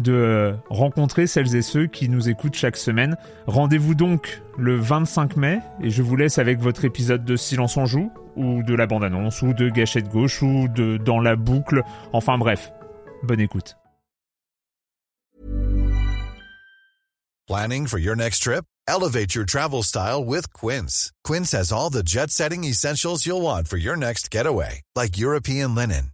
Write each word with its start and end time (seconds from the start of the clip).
de 0.00 0.54
rencontrer 0.70 1.26
celles 1.26 1.54
et 1.56 1.62
ceux 1.62 1.86
qui 1.86 2.08
nous 2.08 2.28
écoutent 2.28 2.54
chaque 2.54 2.76
semaine. 2.76 3.16
Rendez-vous 3.46 3.94
donc 3.94 4.42
le 4.58 4.76
25 4.76 5.36
mai 5.36 5.60
et 5.82 5.90
je 5.90 6.02
vous 6.02 6.16
laisse 6.16 6.38
avec 6.38 6.60
votre 6.60 6.84
épisode 6.84 7.24
de 7.24 7.36
Silence 7.36 7.76
en 7.76 7.86
joue 7.86 8.10
ou 8.36 8.62
de 8.62 8.74
la 8.74 8.86
bande-annonce 8.86 9.42
ou 9.42 9.52
de 9.52 9.68
Gâchette 9.68 10.08
gauche 10.08 10.42
ou 10.42 10.68
de 10.68 10.96
Dans 10.96 11.20
la 11.20 11.36
boucle. 11.36 11.82
Enfin 12.12 12.38
bref, 12.38 12.72
bonne 13.22 13.40
écoute. 13.40 13.76
Planning 17.46 17.86
for 17.86 17.98
your 17.98 18.16
next 18.16 18.42
trip? 18.42 18.64
Elevate 18.88 19.34
your 19.34 19.44
travel 19.44 19.82
style 19.82 20.24
with 20.24 20.52
Quince. 20.54 21.12
Quince 21.24 21.52
has 21.52 21.72
all 21.72 21.90
the 21.90 22.02
jet-setting 22.02 22.64
essentials 22.64 23.26
you'll 23.26 23.42
want 23.42 23.68
for 23.68 23.76
your 23.76 23.96
next 23.96 24.30
getaway, 24.30 24.80
like 24.96 25.18
European 25.18 25.74
linen 25.74 26.13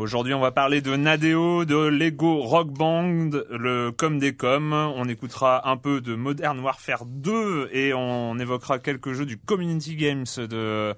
Aujourd'hui, 0.00 0.32
on 0.32 0.40
va 0.40 0.50
parler 0.50 0.80
de 0.80 0.96
Nadeo, 0.96 1.66
de 1.66 1.76
Lego 1.76 2.40
Rock 2.40 2.70
Band, 2.70 3.32
le 3.50 3.90
com 3.90 4.18
des 4.18 4.34
com. 4.34 4.72
On 4.72 5.06
écoutera 5.06 5.68
un 5.68 5.76
peu 5.76 6.00
de 6.00 6.14
Modern 6.14 6.58
Warfare 6.60 7.04
2 7.04 7.68
et 7.70 7.92
on 7.92 8.38
évoquera 8.38 8.78
quelques 8.78 9.12
jeux 9.12 9.26
du 9.26 9.36
Community 9.36 9.96
Games 9.96 10.24
de 10.38 10.94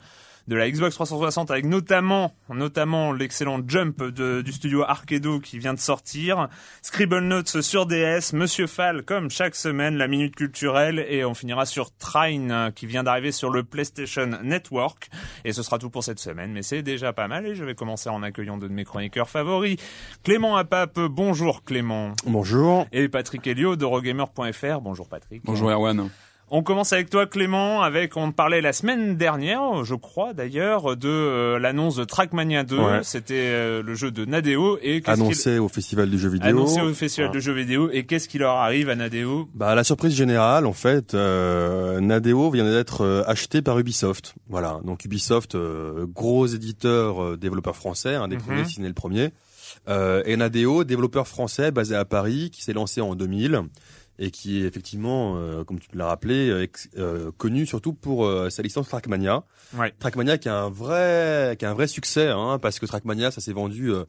de 0.49 0.57
la 0.57 0.71
Xbox 0.71 0.95
360 0.95 1.51
avec 1.51 1.65
notamment 1.65 2.33
notamment 2.49 3.13
l'excellent 3.13 3.61
Jump 3.67 4.03
de, 4.03 4.43
du 4.43 4.53
studio 4.53 4.83
Arcado 4.83 5.41
qui 5.41 5.59
vient 5.59 5.75
de 5.75 5.79
sortir, 5.79 6.49
Scribble 6.83 7.21
Notes 7.21 7.61
sur 7.61 7.87
DS, 7.87 8.33
Monsieur 8.33 8.67
Fall 8.67 9.03
comme 9.05 9.31
chaque 9.31 9.55
semaine, 9.55 9.97
la 9.97 10.09
minute 10.09 10.35
culturelle 10.35 11.05
et 11.09 11.25
on 11.25 11.35
finira 11.35 11.67
sur 11.67 11.95
Trine 11.97 12.73
qui 12.75 12.87
vient 12.87 13.03
d'arriver 13.03 13.33
sur 13.33 13.51
le 13.51 13.63
PlayStation 13.63 14.29
Network 14.43 15.09
et 15.45 15.53
ce 15.53 15.63
sera 15.63 15.79
tout 15.79 15.91
pour 15.91 16.05
cette 16.05 16.19
semaine 16.19 16.53
mais 16.53 16.63
c'est 16.63 16.83
déjà 16.83 17.13
pas 17.13 17.29
mal 17.29 17.47
et 17.47 17.55
je 17.55 17.65
vais 17.65 17.75
commencer 17.75 18.09
en 18.09 18.23
accueillant 18.23 18.59
deux 18.59 18.69
de 18.69 18.75
mes 18.75 18.85
chroniqueurs 18.85 19.29
favoris, 19.29 19.77
Clément 20.23 20.57
Apap, 20.57 20.99
bonjour 20.99 21.65
Clément. 21.65 22.13
Bonjour. 22.27 22.87
Et 22.93 23.09
Patrick 23.09 23.47
Helio 23.47 23.77
de 23.77 23.85
Rogamer.fr, 23.85 24.81
bonjour 24.81 25.09
Patrick. 25.09 25.43
Bonjour 25.45 25.71
Erwan. 25.71 26.11
On 26.55 26.63
commence 26.63 26.93
avec 26.93 27.09
toi 27.09 27.25
Clément, 27.27 27.81
avec 27.81 28.15
on 28.15 28.31
parlait 28.31 28.61
la 28.61 28.75
semaine 28.75 29.17
dernière, 29.17 29.85
je 29.85 29.95
crois 29.95 30.35
d'ailleurs, 30.35 30.99
de 30.99 31.09
euh, 31.09 31.59
l'annonce 31.59 31.97
de 31.97 32.05
Trackmania 32.05 32.63
2. 32.63 32.77
Ouais. 32.79 33.01
C'était 33.05 33.35
euh, 33.39 33.83
le 33.83 33.95
jeu 33.95 34.11
de 34.11 34.27
Nadeo 34.27 34.79
et 34.83 35.03
Annoncé 35.07 35.59
au 35.59 35.69
festival 35.69 36.11
du 36.11 36.19
jeu 36.19 36.29
vidéo. 36.29 36.49
annoncé 36.51 36.83
au 36.83 36.93
festival 36.93 37.29
Voilà. 37.29 37.41
de 37.41 37.43
jeux 37.43 37.55
vidéo 37.55 37.89
et 37.91 38.05
qu'est-ce 38.05 38.29
qui 38.29 38.37
leur 38.37 38.57
arrive 38.57 38.91
à 38.91 38.95
Nadeo? 38.97 39.49
Bah, 39.55 39.75
la 39.75 39.83
surprise 39.83 40.15
générale, 40.15 40.67
en 40.67 40.75
fait, 40.75 41.15
euh, 41.15 42.01
Nadeo 42.01 42.51
vient 42.51 42.71
d'être 42.71 43.25
acheté 43.27 43.63
par 43.63 43.79
Ubisoft. 43.79 44.35
Voilà. 44.51 44.79
Donc 44.85 45.07
Ubisoft, 45.07 45.57
gros 46.15 46.47
éditeur, 46.47 47.39
développeur 47.39 47.77
français, 47.77 48.15
un 48.15 48.29
des 48.29 48.37
Mhm. 48.37 48.43
premiers, 48.43 48.65
si 48.67 48.75
ce 48.75 48.81
n'est 48.83 48.89
le 48.89 48.95
premier. 48.95 49.31
Euh, 49.89 50.23
et 50.27 50.37
Nadeo, 50.37 50.85
développeur 50.85 51.27
français 51.27 51.71
basé 51.71 51.97
à 51.97 52.05
Paris, 52.05 52.51
qui 52.53 52.63
s'est 52.63 52.75
lancé 52.75 53.01
en 53.01 53.15
2000 53.15 53.63
et 54.25 54.31
qui 54.31 54.63
est 54.63 54.67
effectivement, 54.67 55.35
euh, 55.37 55.65
comme 55.65 55.81
tu 55.81 55.89
l'as 55.95 56.07
rappelé, 56.07 56.49
euh, 56.49 56.63
ex- 56.63 56.89
euh, 56.97 57.33
connu 57.37 57.67
surtout 57.67 57.93
pour 57.93 58.25
euh, 58.25 58.51
sa 58.51 58.63
licence 58.63 58.89
Trackmania. 58.89 59.45
Ouais. 59.77 59.93
Trackmania 59.99 60.39
qui 60.39 60.49
a 60.49 60.57
un 60.63 60.71
vrai, 60.71 61.57
qui 61.59 61.65
a 61.65 61.71
un 61.71 61.75
vrai 61.75 61.89
succès, 61.89 62.29
hein, 62.29 62.59
parce 62.63 62.79
que 62.79 62.87
Trackmania, 62.87 63.31
ça 63.33 63.41
s'est 63.41 63.53
vendu 63.53 63.91
euh, 63.91 64.05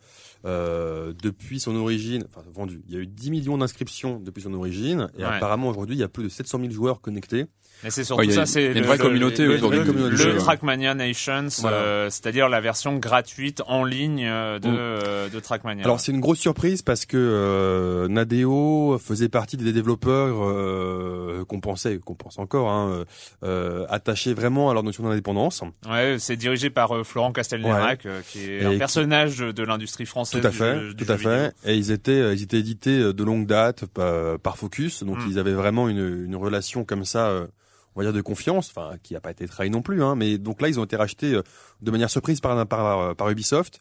euh, 0.46 1.14
depuis 1.22 1.60
son 1.60 1.76
origine. 1.76 2.26
Enfin, 2.30 2.42
vendu. 2.54 2.84
Il 2.88 2.94
y 2.94 2.98
a 2.98 3.02
eu 3.02 3.08
10 3.08 3.32
millions 3.32 3.58
d'inscriptions 3.58 4.20
depuis 4.20 4.42
son 4.44 4.54
origine, 4.54 5.10
et 5.18 5.24
Ouais. 5.24 5.30
apparemment 5.36 5.70
aujourd'hui, 5.70 5.96
il 5.96 6.00
y 6.00 6.04
a 6.04 6.10
plus 6.10 6.24
de 6.26 6.30
700 6.30 6.60
000 6.60 6.72
joueurs 6.72 7.02
connectés. 7.02 7.46
Mais 7.84 7.90
c'est 7.90 8.04
surtout 8.04 8.24
Ouais, 8.26 8.32
ça, 8.32 8.46
c'est 8.46 8.72
une 8.72 8.84
vraie 8.84 8.98
communauté 8.98 9.46
le, 9.46 9.58
le-. 9.58 10.38
Trackmania 10.38 10.94
Nations, 10.94 11.48
Voilà. 11.60 11.78
euh, 11.78 12.10
c'est-à-dire 12.10 12.48
la 12.50 12.62
version 12.62 12.96
gratuite 12.98 13.62
en 13.68 13.84
ligne 13.84 14.26
euh, 14.26 14.60
de, 14.60 14.70
euh, 14.70 15.30
de 15.30 15.40
Trackmania. 15.40 15.84
Alors 15.84 16.00
c'est 16.00 16.12
une 16.12 16.20
grosse 16.22 16.40
surprise 16.40 16.82
parce 16.82 17.06
que 17.06 17.18
euh, 17.18 18.08
Nadeo 18.08 18.98
faisait 19.00 19.30
partie 19.30 19.58
des 19.58 19.74
développeurs 19.74 20.38
euh, 20.44 21.44
qu'on 21.46 21.60
pensait, 21.60 21.98
qu'on 22.00 22.16
pense 22.16 22.40
encore, 22.40 22.70
hein, 22.70 23.04
euh, 23.44 23.86
attachés 23.90 24.34
vraiment 24.34 24.70
à 24.70 24.74
leur 24.74 24.84
notion 24.84 25.04
d'indépendance. 25.04 25.62
ouais, 25.90 26.18
c'est 26.20 26.36
dirigé 26.38 26.70
par 26.70 27.06
Florent 27.06 27.32
Castelnerac, 27.32 28.06
euh, 28.06 28.22
qui 28.28 28.40
est 28.50 28.62
Et 28.62 28.66
un 28.66 28.78
personnage 28.78 29.38
de, 29.38 29.52
de 29.52 29.64
l'industrie 29.64 30.06
française. 30.06 30.42
Tout 30.42 30.48
à 30.48 30.52
fait, 30.52 30.94
du 30.94 31.06
tout 31.06 31.12
à 31.12 31.18
fait. 31.18 31.52
Et 31.66 31.76
ils 31.76 31.92
étaient, 31.92 32.34
ils 32.36 32.44
étaient 32.44 32.60
édités 32.60 32.98
de 33.14 33.24
longue 33.24 33.46
date 33.46 33.86
par, 33.88 34.40
par 34.40 34.58
Focus, 34.58 35.04
donc 35.04 35.18
Mm. 35.20 35.28
ils 35.30 35.40
avaient 35.40 35.54
vraiment 35.54 35.90
une, 35.90 36.26
une 36.26 36.36
relation 36.36 36.84
comme 36.86 37.06
ça, 37.06 37.28
euh, 37.28 37.46
on 37.96 38.00
va 38.02 38.06
dire 38.06 38.14
de 38.14 38.22
confiance, 38.22 38.70
enfin 38.76 38.96
qui 39.04 39.14
n'a 39.14 39.20
pas 39.22 39.32
été 39.32 39.48
trahie 39.48 39.70
non 39.70 39.82
plus. 39.82 40.04
Hein, 40.04 40.16
mais 40.16 40.38
donc 40.38 40.62
là, 40.62 40.70
ils 40.70 40.80
ont 40.80 40.84
été 40.86 40.96
rachetés 40.96 41.34
euh, 41.34 41.42
de 41.82 41.92
manière 41.92 42.10
surprise 42.10 42.40
par, 42.42 42.66
par, 42.68 43.16
par 43.16 43.30
Ubisoft. 43.30 43.80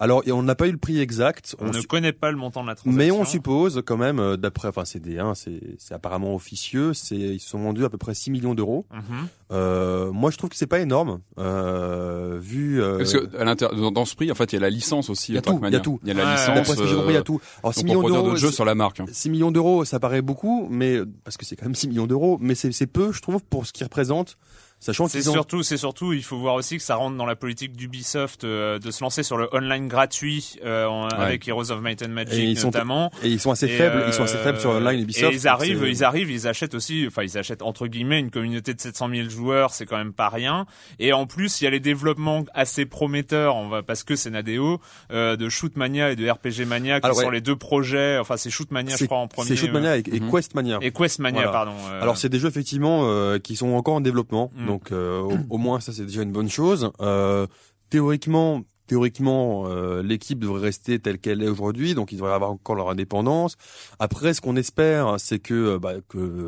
Alors, 0.00 0.22
et 0.26 0.32
on 0.32 0.42
n'a 0.42 0.54
pas 0.54 0.66
eu 0.68 0.72
le 0.72 0.78
prix 0.78 1.00
exact. 1.00 1.56
On, 1.60 1.66
ne 1.68 1.72
su- 1.72 1.86
connaît 1.86 2.12
pas 2.12 2.30
le 2.30 2.36
montant 2.36 2.62
de 2.62 2.68
la 2.68 2.74
transaction. 2.74 2.98
mais 2.98 3.10
on 3.10 3.24
suppose 3.24 3.82
quand 3.86 3.96
même, 3.96 4.18
euh, 4.18 4.36
d'après, 4.36 4.68
enfin 4.68 4.84
c'est 4.84 5.00
des, 5.00 5.18
hein, 5.18 5.34
c'est 5.34 5.60
c'est 5.78 5.94
apparemment 5.94 6.34
officieux, 6.34 6.94
c'est 6.94 7.14
ils 7.16 7.40
se 7.40 7.48
sont 7.50 7.58
vendus 7.58 7.84
à 7.84 7.88
peu 7.90 7.98
près 7.98 8.14
6 8.14 8.30
millions 8.30 8.54
d'euros. 8.54 8.86
Mhm. 8.92 9.28
Euh, 9.52 10.10
moi, 10.10 10.30
je 10.30 10.36
trouve 10.38 10.50
que 10.50 10.56
c'est 10.56 10.66
pas 10.66 10.80
énorme, 10.80 11.20
euh, 11.38 12.38
vu. 12.40 12.82
euh, 12.82 12.98
Parce 12.98 13.12
que 13.12 13.36
à 13.36 13.44
l'intérieur, 13.44 13.78
dans, 13.78 13.90
dans 13.92 14.04
ce 14.04 14.14
prix, 14.16 14.30
en 14.30 14.34
fait, 14.34 14.52
il 14.52 14.56
y 14.56 14.58
a 14.58 14.60
la 14.62 14.70
licence 14.70 15.10
aussi. 15.10 15.32
Il 15.32 15.34
y 15.36 15.38
a 15.38 15.42
tout, 15.42 15.60
il 15.64 15.72
y 15.72 15.76
a 15.76 15.80
tout. 15.80 16.00
Il 16.02 16.08
y 16.08 16.10
a 16.10 16.14
la 16.14 16.24
Ouais, 16.24 16.32
licence. 16.32 16.54
D'après 16.54 16.74
ce 16.74 16.80
que 16.80 16.86
j'ai 16.86 16.94
compris, 16.96 17.12
il 17.12 17.16
y 17.16 17.18
a 17.18 17.22
tout. 17.22 17.40
Alors 17.62 17.74
6 17.74 17.80
Donc, 17.80 17.86
millions 17.88 18.02
d'euros, 18.08 18.22
d'autres 18.22 18.36
jeux 18.36 18.50
sur 18.50 18.64
la 18.64 18.74
marque. 18.74 19.00
hein. 19.00 19.06
6 19.10 19.30
millions 19.30 19.50
d'euros, 19.50 19.84
ça 19.84 20.00
paraît 20.00 20.22
beaucoup, 20.22 20.66
mais 20.70 20.98
parce 21.24 21.36
que 21.36 21.44
c'est 21.44 21.56
quand 21.56 21.66
même 21.66 21.74
6 21.74 21.88
millions 21.88 22.06
d'euros, 22.06 22.38
mais 22.40 22.54
c'est 22.54 22.72
c'est 22.72 22.86
peu, 22.86 23.12
je 23.12 23.20
trouve, 23.22 23.42
pour 23.54 23.66
ce 23.66 23.72
qu'ils 23.72 23.84
représentent, 23.84 24.36
sachant 24.84 25.08
C'est 25.08 25.26
ont. 25.28 25.32
surtout, 25.32 25.62
c'est 25.62 25.76
surtout, 25.76 26.12
il 26.12 26.22
faut 26.22 26.36
voir 26.38 26.54
aussi 26.54 26.76
que 26.76 26.82
ça 26.82 26.96
rentre 26.96 27.16
dans 27.16 27.26
la 27.26 27.36
politique 27.36 27.72
d'Ubisoft 27.76 28.44
euh, 28.44 28.78
de 28.78 28.90
se 28.90 29.02
lancer 29.02 29.22
sur 29.22 29.36
le 29.36 29.48
online 29.54 29.88
gratuit 29.88 30.56
euh, 30.64 30.86
en- 30.86 31.08
avec 31.08 31.46
Heroes 31.48 31.70
of 31.70 31.80
Might 31.80 32.02
and 32.02 32.08
Magic 32.10 32.34
Et 32.34 32.42
ils 32.44 32.58
sont- 32.58 32.68
notamment. 32.68 33.10
Et 33.22 33.28
ils 33.28 33.40
sont 33.40 33.50
assez 33.50 33.66
Et, 33.66 33.76
faibles, 33.76 33.96
euh, 33.98 34.04
ils 34.08 34.12
sont 34.12 34.24
assez 34.24 34.36
faibles 34.38 34.60
sur 34.60 34.70
online 34.70 35.00
Ubisoft. 35.00 35.32
Et 35.32 35.36
ils 35.36 35.48
arrivent, 35.48 35.84
ils 35.88 36.04
arrivent, 36.04 36.30
ils 36.30 36.46
achètent 36.48 36.74
aussi, 36.74 37.04
enfin 37.06 37.22
ils 37.22 37.38
achètent 37.38 37.62
entre 37.62 37.86
guillemets 37.86 38.20
une 38.20 38.30
communauté 38.30 38.74
de 38.74 38.80
700 38.80 39.08
000 39.08 39.28
joueurs, 39.28 39.72
c'est 39.72 39.86
quand 39.86 39.96
même 39.96 40.12
pas 40.12 40.28
rien. 40.28 40.66
Et 40.98 41.12
en 41.12 41.26
plus, 41.26 41.60
il 41.60 41.64
y 41.64 41.66
a 41.66 41.70
les 41.70 41.80
développements 41.80 42.44
assez 42.54 42.84
prometteurs, 42.86 43.56
on 43.56 43.68
va 43.68 43.82
parce 43.82 44.04
que 44.04 44.16
c'est 44.16 44.30
Nadeo, 44.30 44.80
euh, 45.12 45.36
de 45.36 45.48
Shootmania 45.48 46.10
et 46.12 46.16
de 46.16 46.28
RPG 46.28 46.66
Mania 46.66 47.00
qui 47.00 47.06
Alors, 47.06 47.18
sont 47.18 47.26
ouais. 47.26 47.32
les 47.34 47.40
deux 47.40 47.56
projets. 47.56 48.18
Enfin 48.18 48.36
c'est 48.36 48.50
Shootmania, 48.50 48.96
je 48.96 49.04
crois 49.06 49.18
en 49.18 49.28
premier. 49.28 49.48
c'est 49.48 49.56
Shootmania 49.56 49.96
et, 49.98 50.02
et 50.12 50.20
Mhm. 50.20 50.30
Questmania. 50.30 50.76
euh, 50.76 50.80
et 50.82 50.90
Questmania, 50.90 51.36
Voilà. 51.42 51.52
pardon. 51.52 51.72
euh, 51.90 52.02
Alors 52.02 52.16
c'est 52.16 52.28
des 52.28 52.38
jeux 52.38 52.48
effectivement 52.48 53.00
euh, 53.04 53.38
qui 53.38 53.56
sont 53.56 53.72
encore 53.74 53.94
en 53.94 54.00
développement, 54.00 54.50
Mm. 54.54 54.70
Donc 54.74 54.90
euh, 54.90 55.20
au, 55.50 55.56
moins 55.56 55.78
ça 55.78 55.92
c'est 55.92 56.04
déjà 56.04 56.22
une 56.22 56.32
bonne 56.32 56.50
chose. 56.50 56.90
Euh, 57.00 57.46
théoriquement, 57.90 58.62
théoriquement, 58.88 59.68
euh, 59.68 60.02
l'équipe 60.02 60.40
devrait 60.40 60.62
rester 60.62 60.98
telle 60.98 61.20
qu'elle 61.20 61.44
est 61.44 61.48
aujourd'hui, 61.48 61.94
donc 61.94 62.10
ils 62.10 62.16
devraient 62.16 62.32
avoir 62.32 62.50
encore 62.50 62.74
leur 62.74 62.90
indépendance. 62.90 63.56
Après, 64.00 64.34
ce 64.34 64.40
qu'on 64.40 64.56
espère, 64.56 65.14
c'est 65.20 65.38
que, 65.38 65.78
bah, 65.78 65.92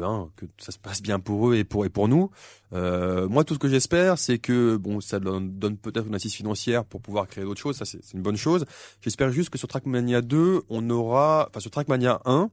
hein, 0.02 0.28
que 0.34 0.46
ça 0.58 0.72
se 0.72 0.78
passe 0.78 1.02
bien 1.02 1.20
pour 1.20 1.50
eux 1.50 1.54
et 1.54 1.62
pour 1.62 1.86
et 1.86 1.88
pour 1.88 2.08
nous. 2.08 2.32
Moi, 2.72 3.44
tout 3.44 3.54
ce 3.54 3.60
que 3.60 3.68
j'espère, 3.68 4.18
c'est 4.18 4.38
que 4.38 4.76
bon, 4.76 5.00
ça 5.00 5.20
donne 5.20 5.76
peut-être 5.76 6.08
une 6.08 6.16
assise 6.16 6.34
financière 6.34 6.84
pour 6.84 7.00
pouvoir 7.00 7.28
créer 7.28 7.44
d'autres 7.44 7.60
choses. 7.60 7.76
Ça, 7.76 7.84
c'est 7.84 8.12
une 8.12 8.22
bonne 8.22 8.36
chose. 8.36 8.64
J'espère 9.02 9.30
juste 9.30 9.50
que 9.50 9.58
sur 9.58 9.68
Trackmania 9.68 10.20
2, 10.20 10.62
on 10.68 10.90
aura, 10.90 11.46
enfin 11.48 11.60
sur 11.60 11.70
Trackmania 11.70 12.20
1. 12.24 12.50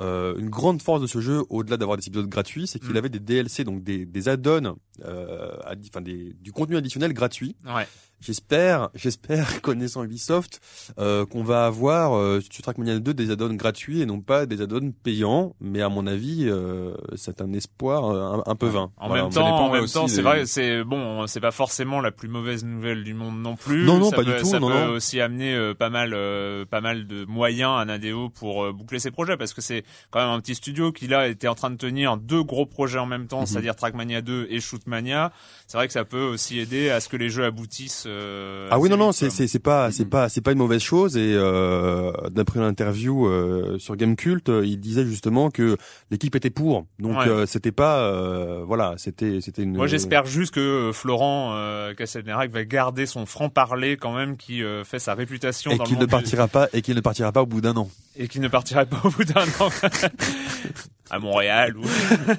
Euh, 0.00 0.34
une 0.38 0.50
grande 0.50 0.82
force 0.82 1.00
de 1.00 1.06
ce 1.06 1.20
jeu, 1.20 1.42
au-delà 1.50 1.76
d'avoir 1.76 1.96
des 1.96 2.06
épisodes 2.08 2.26
gratuits, 2.28 2.66
c'est 2.66 2.80
qu'il 2.80 2.90
Mm. 2.92 2.96
avait 2.96 3.08
des 3.10 3.20
DLC, 3.20 3.62
donc 3.64 3.84
des, 3.84 4.04
des 4.06 4.28
add-ons, 4.28 4.76
euh, 5.04 5.56
addi- 5.66 6.34
du 6.40 6.52
contenu 6.52 6.76
additionnel 6.76 7.12
gratuit. 7.12 7.54
Ouais. 7.64 7.86
J'espère, 8.20 8.88
j'espère, 8.94 9.60
connaissant 9.60 10.02
Ubisoft, 10.02 10.60
euh, 10.98 11.26
qu'on 11.26 11.42
va 11.44 11.66
avoir 11.66 12.16
euh, 12.16 12.40
sur 12.40 12.62
Trackmania 12.62 12.98
2 12.98 13.12
des 13.12 13.30
add-ons 13.30 13.54
gratuits 13.54 14.00
et 14.00 14.06
non 14.06 14.20
pas 14.20 14.46
des 14.46 14.62
add-ons 14.62 14.92
payants. 15.02 15.54
Mais 15.60 15.82
à 15.82 15.88
mon 15.90 16.06
avis, 16.06 16.44
euh, 16.48 16.94
c'est 17.16 17.40
un 17.42 17.52
espoir 17.52 18.04
euh, 18.06 18.38
un, 18.38 18.42
un 18.50 18.54
peu 18.56 18.66
vain. 18.68 18.90
En 18.96 19.08
Voilà. 19.08 19.24
même 19.24 19.32
temps, 19.32 19.66
en 19.66 19.70
même 19.72 19.86
c'est 19.86 20.06
des- 20.16 20.22
vrai, 20.22 20.46
c'est 20.46 20.82
bon, 20.84 21.26
c'est 21.26 21.40
pas 21.40 21.50
forcément 21.50 22.00
la 22.00 22.12
plus 22.12 22.28
mauvaise 22.28 22.64
nouvelle 22.64 23.04
du 23.04 23.14
monde 23.14 23.40
non 23.42 23.56
plus. 23.56 23.84
Non, 23.84 23.98
non, 23.98 24.10
ça 24.10 24.16
pas 24.16 24.24
peut, 24.24 24.32
du 24.32 24.38
tout, 24.40 24.46
Ça 24.46 24.58
non, 24.60 24.68
peut 24.68 24.74
non. 24.86 24.88
aussi 24.92 25.20
amener 25.20 25.54
euh, 25.54 25.74
pas 25.74 25.90
mal, 25.90 26.12
euh, 26.14 26.64
pas 26.64 26.80
mal 26.80 27.06
de 27.06 27.24
moyens 27.26 27.78
à 27.78 27.84
Nadeo 27.84 28.30
pour 28.30 28.72
boucler 28.72 29.00
ses 29.00 29.10
projets, 29.10 29.36
parce 29.36 29.52
que 29.52 29.60
c'est 29.60 29.83
quand 30.10 30.20
même 30.20 30.28
un 30.30 30.40
petit 30.40 30.54
studio 30.54 30.92
qui 30.92 31.06
là 31.06 31.28
était 31.28 31.48
en 31.48 31.54
train 31.54 31.70
de 31.70 31.76
tenir 31.76 32.16
deux 32.16 32.42
gros 32.42 32.66
projets 32.66 32.98
en 32.98 33.06
même 33.06 33.26
temps, 33.26 33.40
Mhm. 33.40 33.46
c'est-à-dire 33.46 33.76
Trackmania 33.76 34.20
2 34.22 34.46
et 34.50 34.60
Shootmania. 34.60 35.32
C'est 35.66 35.76
vrai 35.78 35.86
que 35.86 35.92
ça 35.92 36.04
peut 36.04 36.22
aussi 36.22 36.58
aider 36.58 36.90
à 36.90 37.00
ce 37.00 37.08
que 37.08 37.16
les 37.16 37.28
jeux 37.30 37.44
aboutissent. 37.44 38.04
euh, 38.06 38.68
Ah 38.70 38.78
oui 38.78 38.88
non 38.88 38.96
non 38.96 39.12
c'est 39.12 39.30
c'est 39.30 39.46
c'est 39.46 39.58
pas 39.58 39.90
c'est 39.90 40.04
Mhm. 40.04 40.10
pas 40.10 40.28
c'est 40.28 40.40
pas 40.40 40.52
une 40.52 40.58
mauvaise 40.58 40.82
chose 40.82 41.16
et 41.16 41.32
euh, 41.34 42.12
d'après 42.30 42.60
l'interview 42.60 43.26
euh, 43.26 43.78
sur 43.78 43.96
Gamecult 43.96 44.48
euh, 44.48 44.64
il 44.64 44.78
disait 44.80 45.04
justement 45.04 45.50
que 45.50 45.76
l'équipe 46.10 46.34
était 46.34 46.50
pour 46.50 46.86
donc 46.98 47.16
Ouais. 47.18 47.28
euh, 47.28 47.46
c'était 47.46 47.72
pas 47.72 47.98
euh, 48.00 48.62
voilà 48.66 48.94
c'était 48.98 49.40
c'était 49.40 49.62
une 49.62 49.76
Moi, 49.76 49.86
j'espère 49.86 50.26
juste 50.26 50.54
que 50.54 50.90
Florent 50.92 51.52
euh, 51.54 51.94
Castelnerac 51.94 52.50
va 52.50 52.64
garder 52.64 53.06
son 53.06 53.26
franc-parler 53.26 53.96
quand 53.96 54.14
même, 54.14 54.36
qui 54.36 54.62
euh, 54.62 54.84
fait 54.84 54.98
sa 54.98 55.14
réputation 55.14 55.70
et 55.70 55.76
dans 55.76 55.84
le 55.84 55.88
qu'il 55.88 55.98
ne 55.98 56.04
du- 56.04 56.10
partira 56.10 56.48
pas 56.48 56.68
et 56.72 56.82
qu'il 56.82 56.94
ne 56.94 57.00
partira 57.00 57.32
pas 57.32 57.42
au 57.42 57.46
bout 57.46 57.60
d'un 57.60 57.76
an 57.76 57.88
et 58.16 58.28
qui 58.28 58.40
ne 58.40 58.48
partirait 58.48 58.86
pas 58.86 59.00
au 59.04 59.10
bout 59.10 59.24
d'un 59.24 59.42
an 59.60 59.68
à 61.10 61.18
Montréal 61.18 61.76
ou 61.76 61.82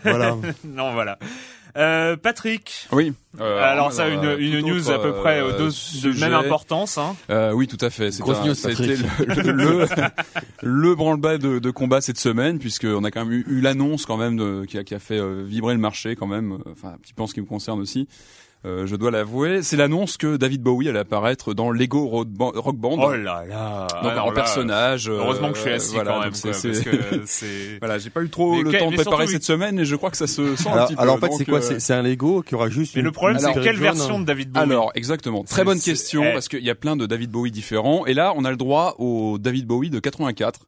voilà 0.04 0.36
non 0.66 0.94
voilà. 0.94 1.18
Euh, 1.78 2.16
Patrick. 2.16 2.88
Oui. 2.94 3.12
Euh, 3.42 3.62
alors 3.62 3.92
ça, 3.92 4.04
euh, 4.06 4.38
une, 4.38 4.42
une 4.56 4.62
tout 4.62 4.68
news 4.70 4.90
autre, 4.90 4.94
à 4.94 5.02
peu 5.02 5.14
près 5.14 5.42
euh, 5.42 5.52
euh, 5.60 5.70
de, 6.04 6.14
de 6.14 6.20
même 6.22 6.34
importance. 6.34 6.98
Hein. 6.98 7.18
Euh, 7.30 7.52
oui, 7.52 7.68
tout 7.68 7.78
à 7.82 7.90
fait. 7.90 8.12
C'était 8.12 8.24
Grosse 8.24 8.38
un- 8.38 8.46
news, 8.48 8.54
C'était 8.56 8.96
Patrick. 8.96 9.46
le, 9.46 9.52
le, 9.52 9.86
le 10.62 10.96
branle-bas 10.96 11.38
de, 11.38 11.60
de 11.60 11.72
combat 11.72 12.00
cette 12.00 12.18
semaine, 12.18 12.60
puisqu'on 12.60 13.04
a 13.04 13.12
quand 13.12 13.26
même 13.26 13.34
eu, 13.34 13.46
eu 13.50 13.60
l'annonce 13.60 14.06
quand 14.06 14.16
même 14.16 14.38
de, 14.38 14.64
qui, 14.66 14.78
a, 14.78 14.86
qui 14.86 14.96
a 14.96 15.00
fait 15.00 15.20
euh, 15.20 15.44
vibrer 15.46 15.74
le 15.74 15.82
marché 15.82 16.16
quand 16.16 16.28
même, 16.28 16.54
euh, 16.54 16.72
enfin 16.72 16.94
un 16.94 16.98
petit 16.98 17.14
peu 17.14 17.24
en 17.24 17.28
ce 17.28 17.34
qui 17.34 17.42
me 17.42 17.46
concerne 17.46 17.82
aussi. 17.82 18.08
Euh, 18.66 18.88
je 18.88 18.96
dois 18.96 19.12
l'avouer, 19.12 19.62
c'est 19.62 19.78
l'annonce 19.78 20.18
que 20.18 20.38
David 20.38 20.64
Bowie 20.64 20.90
allait 20.90 20.98
apparaître 21.00 21.54
dans 21.54 21.70
Lego 21.70 22.08
Rock 22.08 22.30
Band. 22.30 22.52
Rock 22.56 22.78
Band. 22.78 22.98
Oh 23.00 23.12
là 23.16 23.46
là. 23.48 23.86
donc 24.02 24.12
Alors 24.12 24.26
en 24.28 24.32
personnage. 24.32 25.08
euh, 25.08 25.20
Heureusement 25.20 25.52
que 25.52 25.58
je 25.58 25.62
suis 25.62 25.70
assis 25.72 25.94
voilà, 25.94 26.12
quand 26.14 26.20
même, 26.22 26.32
donc 26.32 26.42
quoi, 26.42 26.52
parce 26.52 26.62
que. 26.80 27.78
Voilà, 27.80 27.98
j'ai 28.00 28.10
pas 28.10 28.24
eu 28.24 28.30
trop 28.30 28.56
Mais 28.56 28.64
le 28.64 28.72
quel- 28.72 28.80
temps 28.80 28.90
de 28.92 28.96
préparer 28.96 29.18
surtout, 29.28 29.32
cette 29.34 29.44
semaine 29.44 29.78
et 29.80 29.86
je 29.86 29.96
crois 29.96 30.10
que 30.10 30.18
ça 30.18 30.26
se 30.26 30.56
sent 30.56 30.70
un 30.70 30.72
alors, 30.74 30.88
petit 30.88 30.96
peu. 30.96 31.02
alors 31.02 31.16
en 31.16 31.20
fait 31.20 31.32
c'est 31.38 31.46
quoi 31.46 31.60
euh, 31.64 31.76
c'est 31.80 31.94
un 31.94 32.02
Lego 32.02 32.42
qui 32.42 32.56
aura 32.56 32.70
juste 32.70 32.96
Mais 32.96 33.02
une 33.02 33.06
le 33.06 33.12
problème, 33.12 33.38
c'est 33.40 33.54
quelle 33.54 33.76
jaune. 33.76 33.84
version 33.84 34.20
de 34.20 34.26
David 34.26 34.50
Bowie 34.52 34.64
Alors 34.64 34.92
exactement, 34.96 35.44
très 35.44 35.64
bonne 35.64 35.80
question 35.80 36.24
eh. 36.26 36.34
parce 36.34 36.48
qu'il 36.48 36.64
y 36.64 36.70
a 36.72 36.76
plein 36.76 36.96
de 36.96 37.06
David 37.06 37.30
Bowie 37.30 37.52
différents 37.52 38.06
et 38.08 38.14
là 38.16 38.34
on 38.36 38.46
a 38.46 38.50
le 38.52 38.58
droit 38.58 38.96
au 38.98 39.38
David 39.38 39.68
Bowie 39.68 39.90
de 39.92 40.00
84 40.00 40.62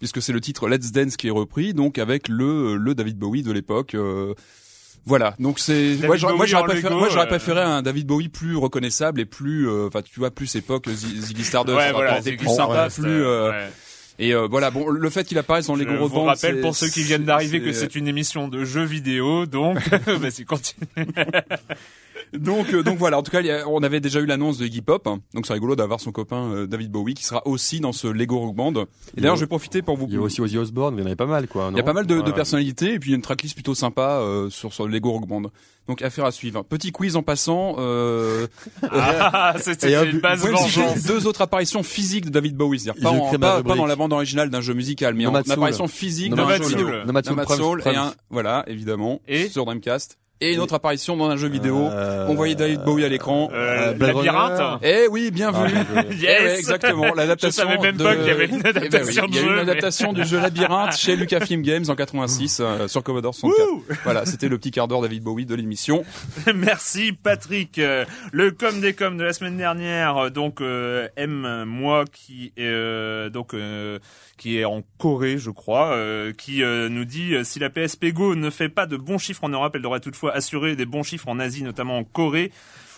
puisque 0.00 0.20
c'est 0.20 0.32
le 0.32 0.40
titre 0.40 0.68
Let's 0.68 0.90
Dance 0.90 1.16
qui 1.16 1.28
est 1.28 1.30
repris 1.30 1.74
donc 1.74 1.98
avec 1.98 2.28
le 2.28 2.76
le 2.76 2.94
David 2.96 3.18
Bowie 3.18 3.42
de 3.42 3.52
l'époque. 3.52 3.94
euh, 3.94 4.34
voilà, 5.06 5.34
donc 5.38 5.58
c'est 5.60 5.96
moi 6.04 6.16
j'aurais 6.16 6.64
préféré, 6.64 6.94
moi, 6.94 7.08
j'aurais 7.08 7.24
euh. 7.24 7.28
préféré 7.28 7.60
un 7.60 7.80
David 7.82 8.06
Bowie 8.06 8.28
plus 8.28 8.56
reconnaissable 8.56 9.20
et 9.20 9.24
plus 9.24 9.68
euh, 9.68 9.86
enfin 9.86 10.02
tu 10.02 10.18
vois 10.18 10.30
plus 10.32 10.54
époque 10.56 10.88
Zi- 10.88 11.20
Ziggy 11.22 11.44
Stardust 11.44 11.76
Ouais, 11.78 11.92
voilà, 11.92 12.20
plus 12.20 12.48
sympa, 12.48 12.88
plus 12.92 13.04
euh, 13.06 13.52
euh, 13.52 13.68
et 14.18 14.34
euh, 14.34 14.46
voilà 14.50 14.70
bon 14.70 14.88
le 14.88 15.10
fait 15.10 15.24
qu'il 15.24 15.38
apparaisse 15.38 15.66
dans 15.68 15.76
Je 15.76 15.84
Lego 15.84 15.92
Rock 16.00 16.08
vous 16.10 16.14
Band, 16.16 16.24
rappelle 16.24 16.60
pour 16.60 16.74
ceux 16.74 16.88
qui 16.88 17.02
viennent 17.02 17.24
d'arriver 17.24 17.60
que 17.62 17.72
c'est 17.72 17.94
une 17.94 18.08
émission 18.08 18.48
de 18.48 18.64
jeux 18.64 18.84
vidéo, 18.84 19.46
donc 19.46 19.78
vas-y 20.06 20.44
continue. 20.44 20.86
Donc, 22.32 22.72
euh, 22.74 22.82
donc 22.82 22.98
voilà. 22.98 23.18
En 23.18 23.22
tout 23.22 23.30
cas, 23.30 23.40
il 23.40 23.46
y 23.46 23.50
a- 23.50 23.68
on 23.68 23.82
avait 23.82 24.00
déjà 24.00 24.20
eu 24.20 24.26
l'annonce 24.26 24.58
de 24.58 24.66
Iggy 24.66 24.82
Pop. 24.82 25.06
hein. 25.06 25.20
donc 25.34 25.46
c'est 25.46 25.52
rigolo 25.52 25.76
d'avoir 25.76 26.00
son 26.00 26.12
copain 26.12 26.50
euh, 26.52 26.66
David 26.66 26.90
Bowie 26.90 27.14
qui 27.14 27.24
sera 27.24 27.46
aussi 27.46 27.80
dans 27.80 27.92
ce 27.92 28.06
Lego 28.08 28.38
Rock 28.38 28.54
Band. 28.54 28.72
Et 29.16 29.20
d'ailleurs, 29.20 29.36
je 29.36 29.40
vais 29.42 29.46
profiter 29.46 29.82
pour 29.82 29.96
vous. 29.96 30.06
il 30.08 30.14
y 30.14 30.16
a 30.16 30.20
aussi 30.20 30.40
Ozzy 30.40 30.58
Osbourne 30.58 30.94
il 30.96 31.00
y 31.00 31.02
en 31.02 31.06
avait 31.06 31.16
pas 31.16 31.26
mal 31.26 31.46
quoi 31.48 31.68
Il 31.70 31.76
y 31.76 31.80
a 31.80 31.82
pas 31.84 31.92
mal 31.92 32.06
de, 32.06 32.20
de 32.20 32.32
personnalités 32.32 32.94
et 32.94 32.98
puis 32.98 33.10
il 33.10 33.12
y 33.12 33.14
a 33.14 33.16
une 33.16 33.22
tracklist 33.22 33.54
plutôt 33.54 33.74
sympa 33.74 34.18
euh, 34.20 34.50
sur 34.50 34.72
sur 34.72 34.86
le 34.86 34.92
Lego 34.92 35.12
Rock 35.12 35.26
Band. 35.26 35.42
Donc 35.88 36.02
affaire 36.02 36.24
à 36.24 36.32
suivre. 36.32 36.64
Petit 36.64 36.90
quiz 36.90 37.14
en 37.16 37.22
passant. 37.22 37.76
Euh, 37.78 38.46
Ah, 38.90 39.54
c'était 39.60 39.92
Et 39.92 39.96
hop, 39.96 40.08
une 40.12 40.20
base 40.20 40.40
vengeance. 40.44 41.04
deux 41.04 41.26
autres 41.26 41.42
apparitions 41.42 41.82
physiques 41.82 42.24
de 42.26 42.30
David 42.30 42.56
Bowie, 42.56 42.80
c'est-à-dire 42.80 43.02
pas, 43.02 43.10
en- 43.10 43.38
pas, 43.38 43.62
dans 43.62 43.86
la 43.86 43.96
bande 43.96 44.12
originale 44.12 44.50
d'un 44.50 44.60
jeu 44.60 44.74
musical, 44.74 45.14
mais 45.14 45.26
en 45.26 45.32
Soul. 45.42 45.52
apparition 45.52 45.86
physique 45.88 46.34
d'un 46.34 46.48
jeu 46.56 46.62
Soul. 46.64 47.02
Nomad 47.06 47.24
Soul, 47.26 47.36
Prime- 47.36 47.56
Soul 47.56 47.82
et 47.86 47.94
un 47.96 48.12
voilà 48.30 48.64
évidemment 48.66 49.20
Et 49.28 49.48
sur 49.48 49.64
Dreamcast 49.64 50.18
et 50.40 50.54
une 50.54 50.60
autre 50.60 50.74
apparition 50.74 51.16
dans 51.16 51.28
un 51.30 51.36
jeu 51.36 51.48
vidéo. 51.48 51.88
Euh, 51.90 52.26
On 52.28 52.34
voyait 52.34 52.54
David 52.54 52.82
Bowie 52.82 53.04
à 53.04 53.08
l'écran. 53.08 53.50
euh, 53.54 53.94
labyrinthe. 53.98 54.58
Runner. 54.58 54.76
Eh 54.82 55.08
oui, 55.08 55.30
bien 55.30 55.50
Ah. 55.54 55.66
Eh 56.10 56.14
Yes. 56.14 56.22
ouais, 56.42 56.58
exactement. 56.58 57.14
L'adaptation. 57.14 57.64
Je 57.64 57.68
savais 57.70 57.82
même 57.82 57.96
de- 57.96 58.04
pas 58.04 58.16
qu'il 58.16 58.26
y 58.26 58.30
avait 58.30 58.46
une 58.46 58.56
Eh 58.64 58.72
ben 58.72 58.72
oui, 58.74 58.78
adaptation 58.86 59.26
Il 59.28 59.34
y 59.34 59.38
a 59.38 59.40
eu 59.40 59.44
jeu, 59.44 59.50
une 59.50 59.54
mais- 59.56 59.60
adaptation 59.62 60.12
du 60.12 60.24
jeu 60.24 60.38
Labyrinthe 60.40 60.96
chez 60.96 61.16
Lucasfilm 61.16 61.62
Games 61.62 61.84
en 61.88 61.94
86 61.94 62.60
euh, 62.60 62.88
sur 62.88 63.02
Commodore 63.02 63.34
64. 63.34 63.68
Wouh 63.70 63.82
Voilà, 64.04 64.26
c'était 64.26 64.48
le 64.48 64.58
petit 64.58 64.70
quart 64.70 64.88
d'heure 64.88 65.00
David 65.02 65.22
Bowie 65.22 65.46
de 65.46 65.54
l'émission. 65.54 66.04
Merci 66.54 67.12
Patrick. 67.12 67.78
Euh, 67.78 68.04
Le 68.32 68.50
com 68.50 68.80
des 68.80 68.92
com 68.94 69.16
de 69.16 69.24
la 69.24 69.32
semaine 69.32 69.56
dernière, 69.56 70.16
euh, 70.16 70.30
donc 70.30 70.60
euh, 70.60 71.08
M 71.16 71.64
moi 71.66 72.04
qui 72.12 72.52
est 72.56 72.62
euh, 72.66 73.30
donc 73.30 73.54
euh, 73.54 73.98
qui 74.36 74.58
est 74.58 74.64
en 74.64 74.82
Corée, 74.98 75.38
je 75.38 75.50
crois, 75.50 75.94
euh, 75.94 76.32
qui 76.32 76.62
euh, 76.62 76.88
nous 76.88 77.04
dit 77.04 77.34
euh, 77.34 77.44
si 77.44 77.58
la 77.58 77.70
PSP 77.70 78.12
Go 78.12 78.34
ne 78.34 78.50
fait 78.50 78.68
pas 78.68 78.86
de 78.86 78.96
bons 78.96 79.18
chiffres 79.18 79.44
en 79.44 79.48
Europe, 79.48 79.72
elle 79.74 79.82
devrait 79.82 80.00
toutefois 80.00 80.25
assurer 80.34 80.76
des 80.76 80.86
bons 80.86 81.02
chiffres 81.02 81.28
en 81.28 81.38
Asie, 81.38 81.62
notamment 81.62 81.98
en 81.98 82.04
Corée. 82.04 82.52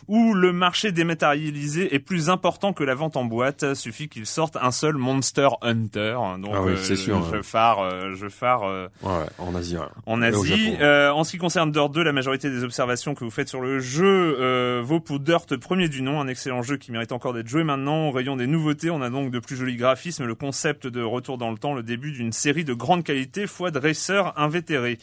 Où 0.06 0.32
le 0.32 0.52
marché 0.52 0.92
dématérialisé 0.92 1.94
est 1.94 1.98
plus 1.98 2.30
important 2.30 2.72
que 2.72 2.84
la 2.84 2.94
vente 2.94 3.16
en 3.16 3.24
boîte, 3.24 3.74
suffit 3.74 4.08
qu'il 4.08 4.26
sorte 4.26 4.56
un 4.56 4.70
seul 4.70 4.96
Monster 4.96 5.48
Hunter. 5.60 6.16
Donc, 6.38 6.52
Ah 6.54 6.62
oui, 6.62 6.72
euh, 6.72 6.76
c'est 6.76 6.96
sûr, 6.96 7.22
Je 7.34 7.42
phare, 7.42 7.80
euh, 7.80 8.14
je 8.14 8.28
phare 8.28 8.62
euh, 8.64 8.86
ouais, 9.02 9.26
en 9.38 9.54
Asie 9.54 9.76
ouais. 9.76 9.84
en 10.06 10.22
Asie. 10.22 10.76
En 10.80 11.24
ce 11.24 11.32
qui 11.32 11.38
concerne 11.38 11.72
Dirt 11.72 11.90
2, 11.90 12.02
la 12.02 12.12
majorité 12.12 12.48
des 12.48 12.64
observations 12.64 13.14
que 13.14 13.24
vous 13.24 13.30
faites 13.30 13.48
sur 13.48 13.60
le 13.60 13.80
jeu 13.80 14.80
vaut 14.82 15.00
pour 15.00 15.20
Dirt 15.20 15.56
premier 15.56 15.88
du 15.88 16.02
nom, 16.02 16.20
un 16.20 16.28
excellent 16.28 16.62
jeu 16.62 16.76
qui 16.76 16.92
mérite 16.92 17.12
encore 17.12 17.34
d'être 17.34 17.48
joué 17.48 17.64
maintenant. 17.64 18.08
Au 18.08 18.10
rayon 18.10 18.36
des 18.36 18.46
nouveautés, 18.46 18.90
on 18.90 19.02
a 19.02 19.10
donc 19.10 19.30
de 19.30 19.38
plus 19.38 19.56
jolis 19.56 19.76
graphismes, 19.76 20.24
le 20.24 20.34
concept 20.34 20.86
de 20.86 21.02
retour 21.02 21.38
dans 21.38 21.50
le 21.50 21.58
temps, 21.58 21.74
le 21.74 21.82
début 21.82 22.12
d'une 22.12 22.32
série 22.32 22.64
de 22.64 22.74
grande 22.74 23.02
qualité, 23.02 23.46
foi 23.46 23.70
de 23.70 23.78
racers 23.78 24.32
invétérés. 24.36 24.98